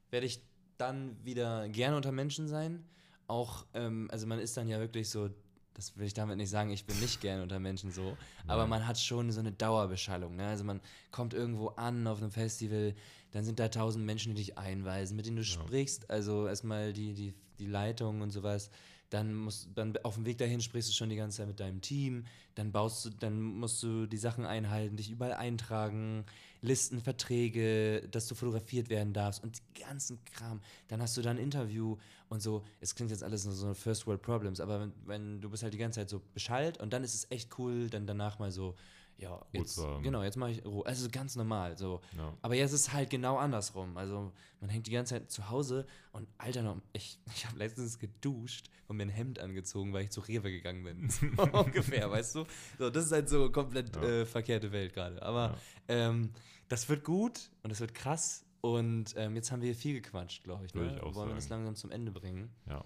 werde 0.09 0.26
ich 0.26 0.41
dann 0.78 1.18
wieder 1.24 1.68
gerne 1.70 1.95
unter 1.95 2.11
Menschen 2.11 2.47
sein. 2.47 2.86
Auch, 3.28 3.65
ähm, 3.74 4.07
also 4.11 4.28
man 4.28 4.39
ist 4.39 4.55
dann 4.57 4.68
ja 4.68 4.80
wirklich 4.80 5.09
so, 5.09 5.30
das 5.74 5.95
will 5.97 6.05
ich 6.07 6.13
damit 6.13 6.38
nicht 6.38 6.49
sagen, 6.49 6.70
ich 6.70 6.86
bin 6.86 6.99
nicht 6.99 7.22
gerne 7.22 7.43
unter 7.43 7.59
Menschen 7.59 7.91
so, 7.91 8.18
aber 8.47 8.61
Nein. 8.63 8.70
man 8.70 8.88
hat 8.88 8.99
schon 8.99 9.32
so 9.32 9.39
eine 9.39 9.51
Dauerbeschallung. 9.51 10.36
Ne? 10.36 10.47
Also 10.47 10.63
man 10.63 10.82
kommt 11.11 11.34
irgendwo 11.34 11.68
an 11.70 12.07
auf 12.07 12.22
einem 12.22 12.32
Festival, 12.32 12.93
dann 13.32 13.43
sind 13.43 13.59
da 13.59 13.68
tausend 13.70 14.05
Menschen, 14.05 14.34
die 14.36 14.41
dich 14.43 14.57
einweisen, 14.57 15.15
mit 15.15 15.26
denen 15.26 15.38
du 15.38 15.43
Ja. 15.43 15.47
sprichst. 15.47 16.09
Also 16.09 16.47
erstmal 16.47 16.93
die, 16.93 17.13
die, 17.13 17.34
die 17.59 17.68
Leitung 17.68 18.22
und 18.22 18.32
sowas. 18.32 18.70
Dann 19.10 19.34
musst 19.34 19.70
dann 19.76 19.95
auf 20.03 20.16
dem 20.16 20.26
Weg 20.26 20.38
dahin 20.38 20.62
sprichst 20.62 20.89
du 20.89 20.93
schon 20.93 21.10
die 21.10 21.16
ganze 21.16 21.38
Zeit 21.38 21.47
mit 21.47 21.60
deinem 21.60 21.82
Team. 21.82 22.26
Dann 22.55 22.72
baust 22.72 23.05
du, 23.05 23.10
dann 23.10 23.41
musst 23.41 23.82
du 23.84 24.05
die 24.05 24.18
Sachen 24.18 24.45
einhalten, 24.45 24.97
dich 24.97 25.10
überall 25.10 25.34
eintragen, 25.34 26.26
Listen, 26.62 26.99
Verträge, 27.01 28.08
dass 28.10 28.28
du 28.28 28.36
fotografiert 28.36 28.89
werden 28.89 29.14
darfst 29.14 29.43
und 29.43 29.60
die 29.60 29.82
ganzen 29.82 30.24
Kram. 30.26 30.60
Dann 30.88 31.01
hast 31.01 31.16
du 31.16 31.22
da 31.22 31.30
ein 31.30 31.38
Interview 31.38 31.97
und 32.30 32.41
so. 32.41 32.64
Es 32.82 32.95
klingt 32.95 33.12
jetzt 33.12 33.24
alles 33.24 33.45
nur 33.45 33.53
so 33.53 33.74
First 33.74 34.08
World 34.08 34.22
Problems, 34.22 34.60
aber 34.60 34.82
wenn, 34.82 34.93
wenn 35.05 35.41
du 35.41 35.49
bist 35.49 35.64
halt 35.64 35.74
die 35.74 35.78
ganze 35.78 35.99
Zeit 35.99 36.10
so 36.10 36.22
beschallt 36.34 36.80
und 36.80 36.93
dann 36.93 37.03
ist 37.03 37.14
es 37.14 37.30
echt 37.30 37.60
cool, 37.60 37.89
dann 37.89 38.08
danach 38.08 38.39
mal 38.39 38.51
so, 38.51 38.76
ja, 39.18 39.43
jetzt, 39.51 39.78
haben. 39.80 40.03
genau, 40.03 40.22
jetzt 40.24 40.38
mache 40.38 40.51
ich 40.51 40.65
Ruhe. 40.65 40.86
Also 40.86 41.07
ganz 41.11 41.36
normal, 41.36 41.78
so. 41.78 42.01
Ja. 42.15 42.34
Aber 42.41 42.55
jetzt 42.55 42.72
ist 42.74 42.82
es 42.88 42.93
halt 42.93 43.09
genau 43.09 43.38
andersrum. 43.38 43.97
Also 43.97 44.32
man 44.61 44.70
hängt 44.70 44.86
die 44.88 44.91
ganze 44.91 45.15
Zeit 45.15 45.32
zu 45.32 45.49
Hause 45.49 45.86
und 46.11 46.28
Alter, 46.38 46.61
noch, 46.61 46.78
ich, 46.93 47.20
ich 47.36 47.45
habe 47.45 47.57
letztens 47.57 47.97
geduscht 47.99 48.70
und 48.88 48.97
mir 48.97 49.03
ein 49.03 49.09
Hemd 49.09 49.39
angezogen, 49.39 49.91
weil 49.93 50.03
ich 50.05 50.11
zu 50.11 50.22
Rewe 50.22 50.51
gegangen 50.51 50.84
bin. 50.84 51.09
So 51.38 51.43
ungefähr, 51.57 52.09
weißt 52.11 52.36
du? 52.36 52.45
So, 52.78 52.89
das 52.89 53.05
ist 53.05 53.11
halt 53.11 53.28
so 53.30 53.51
komplett 53.51 53.95
Ja. 53.95 54.03
äh, 54.03 54.26
verkehrte 54.26 54.72
Welt 54.72 54.93
gerade. 54.93 55.22
Aber 55.24 55.57
ähm, 55.88 56.32
das 56.70 56.88
wird 56.89 57.03
gut 57.03 57.49
und 57.63 57.72
das 57.72 57.80
wird 57.80 57.93
krass. 57.95 58.45
Und 58.61 59.13
ähm, 59.18 59.36
jetzt 59.36 59.51
haben 59.51 59.61
wir 59.61 59.74
viel 59.76 60.01
gequatscht, 60.01 60.43
glaube 60.43 60.65
ich. 60.65 60.74
Ne? 60.74 60.95
ich 60.95 61.15
Wollen 61.15 61.30
wir 61.30 61.36
das 61.36 61.45
sagen. 61.47 61.63
langsam 61.63 61.76
zum 61.76 61.91
Ende 61.91 62.11
bringen? 62.11 62.49
ja. 62.70 62.84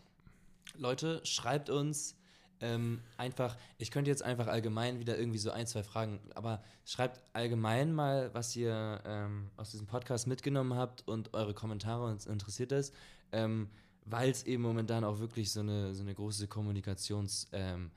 Leute, 0.75 1.19
schreibt 1.25 1.69
uns 1.69 2.15
ähm, 2.61 3.01
einfach, 3.17 3.57
ich 3.77 3.91
könnte 3.91 4.09
jetzt 4.09 4.23
einfach 4.23 4.47
allgemein 4.47 4.99
wieder 4.99 5.17
irgendwie 5.17 5.39
so 5.39 5.51
ein, 5.51 5.67
zwei 5.67 5.83
Fragen, 5.83 6.19
aber 6.35 6.63
schreibt 6.85 7.21
allgemein 7.33 7.93
mal, 7.93 8.33
was 8.33 8.55
ihr 8.55 9.01
ähm, 9.05 9.49
aus 9.57 9.71
diesem 9.71 9.87
Podcast 9.87 10.27
mitgenommen 10.27 10.75
habt 10.75 11.07
und 11.07 11.33
eure 11.33 11.53
Kommentare 11.53 12.05
uns 12.05 12.27
interessiert 12.27 12.71
ist, 12.71 12.93
ähm, 13.31 13.69
weil 14.05 14.29
es 14.29 14.43
eben 14.43 14.63
momentan 14.63 15.03
auch 15.03 15.19
wirklich 15.19 15.51
so 15.51 15.61
eine, 15.61 15.93
so 15.93 16.03
eine 16.03 16.13
große 16.13 16.47
Kommunikationsfläche 16.47 17.89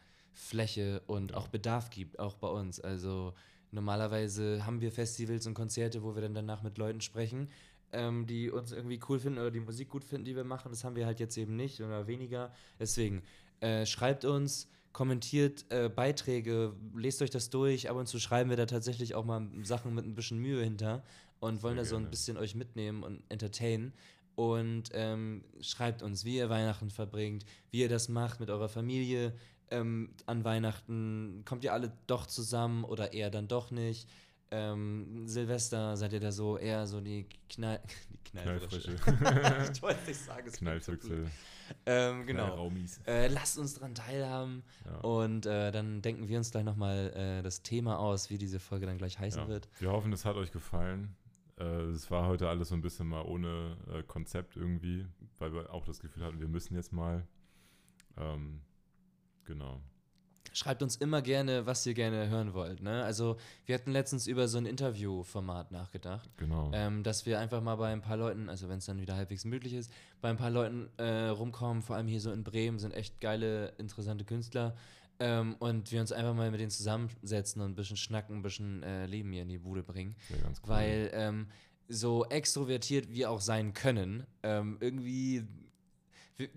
ähm, 0.77 1.01
und 1.07 1.35
auch 1.35 1.49
Bedarf 1.49 1.91
gibt, 1.91 2.19
auch 2.19 2.35
bei 2.37 2.49
uns. 2.49 2.81
Also 2.81 3.35
normalerweise 3.71 4.65
haben 4.65 4.81
wir 4.81 4.93
Festivals 4.93 5.47
und 5.47 5.55
Konzerte, 5.55 6.03
wo 6.03 6.15
wir 6.15 6.23
dann 6.23 6.35
danach 6.35 6.63
mit 6.63 6.79
Leuten 6.79 7.01
sprechen, 7.01 7.49
ähm, 7.93 8.27
die 8.27 8.51
uns 8.51 8.73
irgendwie 8.73 9.01
cool 9.09 9.19
finden 9.19 9.39
oder 9.39 9.51
die 9.51 9.61
Musik 9.61 9.89
gut 9.89 10.05
finden, 10.05 10.25
die 10.25 10.37
wir 10.37 10.45
machen. 10.45 10.71
Das 10.71 10.85
haben 10.85 10.97
wir 10.97 11.07
halt 11.07 11.21
jetzt 11.21 11.37
eben 11.37 11.57
nicht 11.57 11.81
oder 11.81 12.07
weniger. 12.07 12.53
Deswegen 12.79 13.23
äh, 13.61 13.87
schreibt 13.87 14.25
uns, 14.25 14.69
kommentiert 14.93 15.65
äh, 15.71 15.89
Beiträge, 15.89 16.73
lest 16.95 17.21
euch 17.21 17.31
das 17.31 17.51
durch. 17.51 17.91
Ab 17.91 17.97
und 17.97 18.07
zu 18.07 18.19
schreiben 18.19 18.49
wir 18.49 18.57
da 18.57 18.67
tatsächlich 18.67 19.15
auch 19.15 19.25
mal 19.25 19.47
Sachen 19.63 19.95
mit 19.95 20.05
ein 20.05 20.15
bisschen 20.15 20.39
Mühe 20.39 20.63
hinter 20.63 21.03
und 21.41 21.63
wollen 21.63 21.75
Sehr 21.75 21.85
da 21.85 21.91
so 21.91 21.97
ein 21.97 22.11
bisschen 22.11 22.37
euch 22.37 22.55
mitnehmen 22.55 23.03
und 23.03 23.23
entertainen. 23.29 23.93
Und 24.37 24.91
ähm, 24.93 25.45
schreibt 25.61 26.03
uns, 26.03 26.25
wie 26.25 26.37
ihr 26.37 26.49
Weihnachten 26.49 26.91
verbringt, 26.91 27.45
wie 27.71 27.81
ihr 27.81 27.89
das 27.89 28.09
macht 28.09 28.41
mit 28.41 28.51
eurer 28.51 28.69
Familie. 28.69 29.33
Ähm, 29.71 30.15
an 30.27 30.45
Weihnachten 30.45 31.43
kommt 31.45 31.65
ihr 31.65 31.73
alle 31.73 31.93
doch 32.07 32.27
zusammen 32.27 32.85
oder 32.85 33.13
eher 33.13 33.31
dann 33.31 33.49
doch 33.49 33.71
nicht. 33.71 34.09
Ähm, 34.51 35.27
Silvester 35.27 35.97
seid 35.97 36.13
ihr 36.13 36.21
da 36.21 36.31
so 36.31 36.57
eher 36.57 36.87
so 36.87 37.01
die 37.01 37.27
Knall 37.49 37.81
die 38.11 38.31
Knallfrische. 38.31 38.97
Ich 39.73 39.83
wollte 39.83 40.07
nicht 40.07 40.21
sagen, 40.21 40.47
es. 40.47 40.59
Knallfüchse. 40.59 41.27
Ähm, 41.87 42.27
genau. 42.27 42.71
Äh, 43.07 43.29
lasst 43.29 43.59
uns 43.59 43.75
dran 43.75 43.95
teilhaben 43.95 44.63
Ja. 44.85 44.99
und 44.99 45.47
äh, 45.47 45.71
dann 45.73 46.03
denken 46.03 46.29
wir 46.29 46.39
uns 46.39 46.51
gleich 46.51 46.65
nochmal 46.65 47.13
äh, 47.15 47.43
das 47.43 47.63
Thema 47.63 47.99
aus, 47.99 48.31
wie 48.31 48.39
diese 48.39 48.59
Folge 48.61 48.87
dann 48.87 48.99
gleich 48.99 49.19
heißen 49.19 49.43
Ja. 49.43 49.49
wird. 49.49 49.69
Wir 49.79 49.91
hoffen, 49.91 50.13
es 50.13 50.25
hat 50.25 50.37
euch 50.37 50.53
gefallen. 50.53 51.17
Äh, 51.59 51.65
Es 51.65 52.11
war 52.11 52.27
heute 52.27 52.49
alles 52.49 52.69
so 52.69 52.75
ein 52.75 52.83
bisschen 52.83 53.07
mal 53.09 53.23
ohne 53.23 53.77
äh, 53.93 54.03
Konzept 54.03 54.57
irgendwie, 54.57 55.07
weil 55.39 55.53
wir 55.53 55.73
auch 55.73 55.85
das 55.85 56.01
Gefühl 56.01 56.25
hatten, 56.25 56.41
wir 56.41 56.49
müssen 56.49 56.75
jetzt 56.75 56.93
mal. 56.93 57.27
Ähm, 58.17 58.61
genau. 59.45 59.81
Schreibt 60.53 60.83
uns 60.83 60.97
immer 60.97 61.21
gerne, 61.23 61.67
was 61.67 61.85
ihr 61.87 61.95
gerne 61.95 62.29
hören 62.29 62.55
wollt. 62.55 62.81
Ne? 62.83 63.03
Also 63.03 63.37
wir 63.67 63.75
hatten 63.75 63.91
letztens 63.91 64.27
über 64.27 64.47
so 64.47 64.59
ein 64.59 64.67
Interviewformat 64.67 65.73
nachgedacht, 65.73 66.29
Genau. 66.37 66.71
ähm, 66.73 67.03
dass 67.03 67.27
wir 67.27 67.41
einfach 67.41 67.61
mal 67.61 67.75
bei 67.77 67.93
ein 67.93 68.03
paar 68.03 68.17
Leuten, 68.17 68.49
also 68.49 68.69
wenn 68.69 68.79
es 68.79 68.85
dann 68.87 69.01
wieder 69.01 69.17
halbwegs 69.17 69.45
möglich 69.45 69.73
ist, 69.75 69.91
bei 70.21 70.31
ein 70.31 70.37
paar 70.37 70.51
Leuten 70.51 70.89
äh, 70.99 71.27
rumkommen, 71.29 71.83
vor 71.83 71.97
allem 71.97 72.07
hier 72.07 72.21
so 72.21 72.31
in 72.31 72.45
Bremen 72.45 72.79
sind 72.79 72.93
echt 72.95 73.21
geile, 73.21 73.69
interessante 73.79 74.25
Künstler 74.25 74.77
ähm, 75.19 75.57
und 75.59 75.91
wir 75.91 76.01
uns 76.01 76.13
einfach 76.13 76.35
mal 76.35 76.51
mit 76.51 76.61
denen 76.61 76.71
zusammensetzen 76.71 77.61
und 77.63 77.73
ein 77.73 77.75
bisschen 77.75 77.97
schnacken, 77.97 78.37
ein 78.37 78.43
bisschen 78.43 78.83
äh, 78.85 79.07
Leben 79.07 79.33
hier 79.33 79.43
in 79.43 79.49
die 79.49 79.59
Bude 79.59 79.83
bringen. 79.83 80.15
Wäre 80.29 80.43
ganz 80.43 80.61
cool. 80.63 80.69
Weil 80.71 81.11
ähm, 81.15 81.47
so 81.89 82.25
extrovertiert 82.27 83.13
wir 83.13 83.31
auch 83.31 83.41
sein 83.41 83.75
können, 83.75 84.25
ähm, 84.43 84.77
irgendwie 84.81 85.45
wir, 86.37 86.49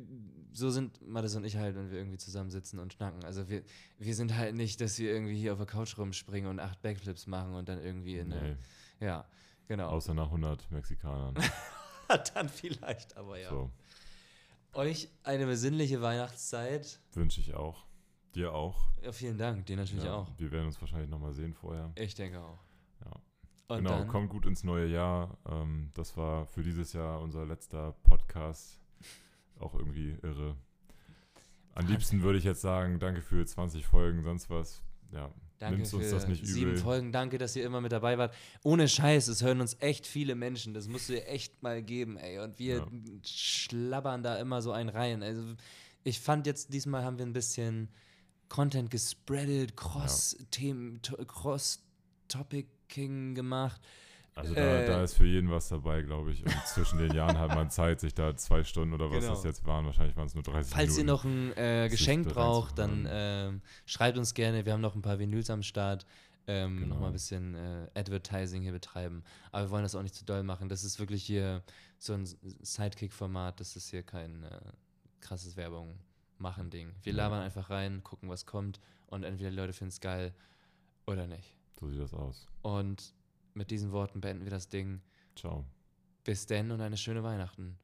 so 0.54 0.70
sind 0.70 1.08
Mattes 1.08 1.36
und 1.36 1.44
ich 1.44 1.58
halt, 1.58 1.76
wenn 1.76 1.92
wir 1.92 1.98
irgendwie 1.98 2.18
zusammensitzen 2.18 2.80
und 2.80 2.94
schnacken. 2.94 3.24
Also 3.24 3.48
wir, 3.50 3.64
wir 4.00 4.16
sind 4.16 4.36
halt 4.36 4.56
nicht, 4.56 4.82
dass 4.82 4.98
wir 4.98 5.12
irgendwie 5.12 5.36
hier 5.38 5.54
auf 5.54 5.60
der 5.60 5.68
Couch 5.68 5.98
rumspringen 5.98 6.50
und 6.50 6.60
acht 6.60 6.82
Backflips 6.82 7.28
machen 7.28 7.54
und 7.54 7.70
dann 7.70 7.80
irgendwie 7.80 8.18
in 8.18 8.30
Nee, 8.30 8.36
eine, 8.36 8.58
ja, 9.00 9.26
genau. 9.68 9.90
außer 9.90 10.14
nach 10.14 10.26
100 10.28 10.72
Mexikanern. 10.72 11.36
dann 12.34 12.50
vielleicht, 12.50 13.16
aber 13.18 13.38
ja. 13.40 13.50
So, 13.50 13.72
Euch 14.74 15.10
eine 15.24 15.46
besinnliche 15.46 16.02
Weihnachtszeit. 16.02 17.00
wünsche 17.14 17.40
ich 17.42 17.54
auch. 17.56 17.86
Dir 18.36 18.54
auch. 18.54 18.92
Ja, 19.02 19.12
vielen 19.12 19.38
Dank, 19.38 19.66
dir 19.66 19.78
natürlich 19.78 20.04
Ja, 20.04 20.16
auch. 20.18 20.28
Wir 20.38 20.52
werden 20.52 20.68
uns 20.68 20.80
wahrscheinlich 20.80 21.10
nochmal 21.10 21.34
sehen 21.34 21.54
vorher. 21.54 21.92
Ich 21.96 22.14
denke 22.14 22.40
auch. 22.40 22.60
Ja. 23.04 23.12
Und 23.70 23.78
genau, 23.78 23.90
dann, 23.98 24.08
kommt 24.08 24.30
gut 24.30 24.46
ins 24.46 24.64
neue 24.64 24.88
Jahr. 24.88 25.38
Ähm, 25.48 25.90
das 25.94 26.16
war 26.18 26.46
für 26.46 26.62
dieses 26.62 26.94
Jahr 26.94 27.22
unser 27.22 27.46
letzter 27.46 27.94
Podcast. 28.04 28.80
Auch 29.60 29.76
irgendwie 29.76 30.18
irre. 30.24 30.56
Am 31.74 31.88
liebsten 31.88 32.22
würde 32.24 32.38
ich 32.40 32.44
jetzt 32.44 32.62
sagen, 32.62 33.00
danke 33.00 33.22
für 33.22 33.46
20 33.46 33.86
Folgen, 33.86 34.24
sonst 34.24 34.50
was. 34.50 34.82
Ja, 35.12 35.32
danke 35.60 35.76
nimmst 35.78 35.94
uns 35.94 36.10
das 36.10 36.28
nicht 36.28 36.44
sieben 36.46 36.72
übel. 36.72 36.82
Folgen. 36.82 37.12
Danke, 37.12 37.38
dass 37.38 37.56
ihr 37.56 37.64
immer 37.66 37.82
mit 37.82 37.92
dabei 37.92 38.18
wart. 38.18 38.34
Ohne 38.64 38.88
Scheiß, 38.88 39.28
es 39.28 39.44
hören 39.44 39.62
uns 39.62 39.78
echt 39.80 40.08
viele 40.08 40.34
Menschen. 40.36 40.74
Das 40.74 40.88
musst 40.88 41.10
du 41.10 41.14
dir 41.14 41.28
echt 41.28 41.62
mal 41.64 41.82
geben, 41.84 42.18
ey. 42.18 42.40
Und 42.40 42.58
wir 42.60 42.78
Ja. 42.78 42.88
schlabbern 43.24 44.24
da 44.24 44.38
immer 44.38 44.62
so 44.62 44.72
einen 44.72 44.90
rein. 44.90 45.22
Also 45.24 45.56
ich 46.04 46.20
fand 46.20 46.46
jetzt, 46.48 46.74
diesmal 46.74 47.04
haben 47.04 47.18
wir 47.20 47.26
ein 47.26 47.34
bisschen 47.34 47.90
Content 48.50 48.90
gespreadet, 48.92 49.76
Cross-Themen, 49.78 51.02
to- 51.02 51.18
Cross-Topicking 51.26 53.36
gemacht. 53.36 53.82
Also 54.38 54.54
da, 54.54 54.62
Äh, 54.62 54.86
da 54.88 55.04
ist 55.04 55.16
für 55.16 55.26
jeden 55.26 55.50
was 55.50 55.68
dabei, 55.70 56.02
glaube 56.04 56.32
ich. 56.32 56.44
Und 56.46 56.52
zwischen 56.68 57.00
den 57.00 57.14
Jahren 57.14 57.38
hat 57.38 57.50
man 57.56 57.70
Zeit, 57.70 58.00
sich 58.00 58.14
da 58.14 58.36
zwei 58.36 58.64
Stunden 58.64 58.94
oder 58.94 59.10
was 59.10 59.20
Genau. 59.22 59.34
das 59.34 59.44
jetzt 59.44 59.66
waren, 59.66 59.86
wahrscheinlich 59.86 60.16
waren 60.16 60.28
es 60.28 60.36
nur 60.36 60.44
30 60.44 60.74
Falls 60.74 60.98
ihr 60.98 61.04
Minuten. 61.04 61.08
noch 61.08 61.24
ein 61.56 61.58
äh, 61.58 61.88
Geschenk 61.90 62.28
braucht, 62.30 62.78
dann 62.78 63.08
ähm, 63.10 63.62
schreibt 63.86 64.18
uns 64.18 64.34
gerne. 64.34 64.66
Wir 64.66 64.74
haben 64.74 64.82
noch 64.82 64.96
ein 64.96 65.02
paar 65.02 65.20
Vinyls 65.20 65.50
am 65.50 65.64
Start. 65.64 66.06
Ähm, 66.50 66.78
Genau. 66.78 66.94
Nochmal 66.96 67.10
ein 67.10 67.14
bisschen 67.14 67.56
äh, 67.56 67.88
Advertising 67.96 68.62
hier 68.62 68.72
betreiben. 68.72 69.24
Aber 69.52 69.66
wir 69.66 69.70
wollen 69.72 69.84
das 69.84 69.96
auch 69.96 70.04
nicht 70.04 70.16
zu 70.16 70.24
doll 70.24 70.44
machen. 70.44 70.70
Das 70.70 70.84
ist 70.86 70.98
wirklich 71.00 71.24
hier 71.24 71.62
so 71.98 72.14
ein 72.14 72.26
Sidekick-Format. 72.26 73.60
Das 73.60 73.76
ist 73.76 73.90
hier 73.90 74.04
kein 74.04 74.44
äh, 74.44 74.60
krasses 75.20 75.58
Werbung-Machen-Ding. 75.58 76.94
Wir 77.04 77.14
Ja. 77.14 77.18
labern 77.24 77.42
einfach 77.42 77.70
rein, 77.70 78.04
gucken, 78.04 78.30
was 78.30 78.46
kommt. 78.46 78.80
Und 79.08 79.24
entweder 79.24 79.50
die 79.50 79.56
Leute 79.56 79.74
finden 79.74 79.90
es 79.90 80.00
geil 80.00 80.34
oder 81.06 81.28
nicht. 81.28 81.56
So 81.80 81.90
sieht 81.90 82.00
das 82.00 82.14
aus. 82.14 82.48
Und 82.62 83.14
mit 83.58 83.72
diesen 83.72 83.92
Worten 83.92 84.22
beenden 84.22 84.46
wir 84.46 84.52
das 84.52 84.70
Ding. 84.70 85.02
Ciao. 85.36 85.66
Bis 86.24 86.46
denn 86.46 86.72
und 86.72 86.82
eine 86.82 86.98
schöne 86.98 87.24
Weihnachten. 87.24 87.78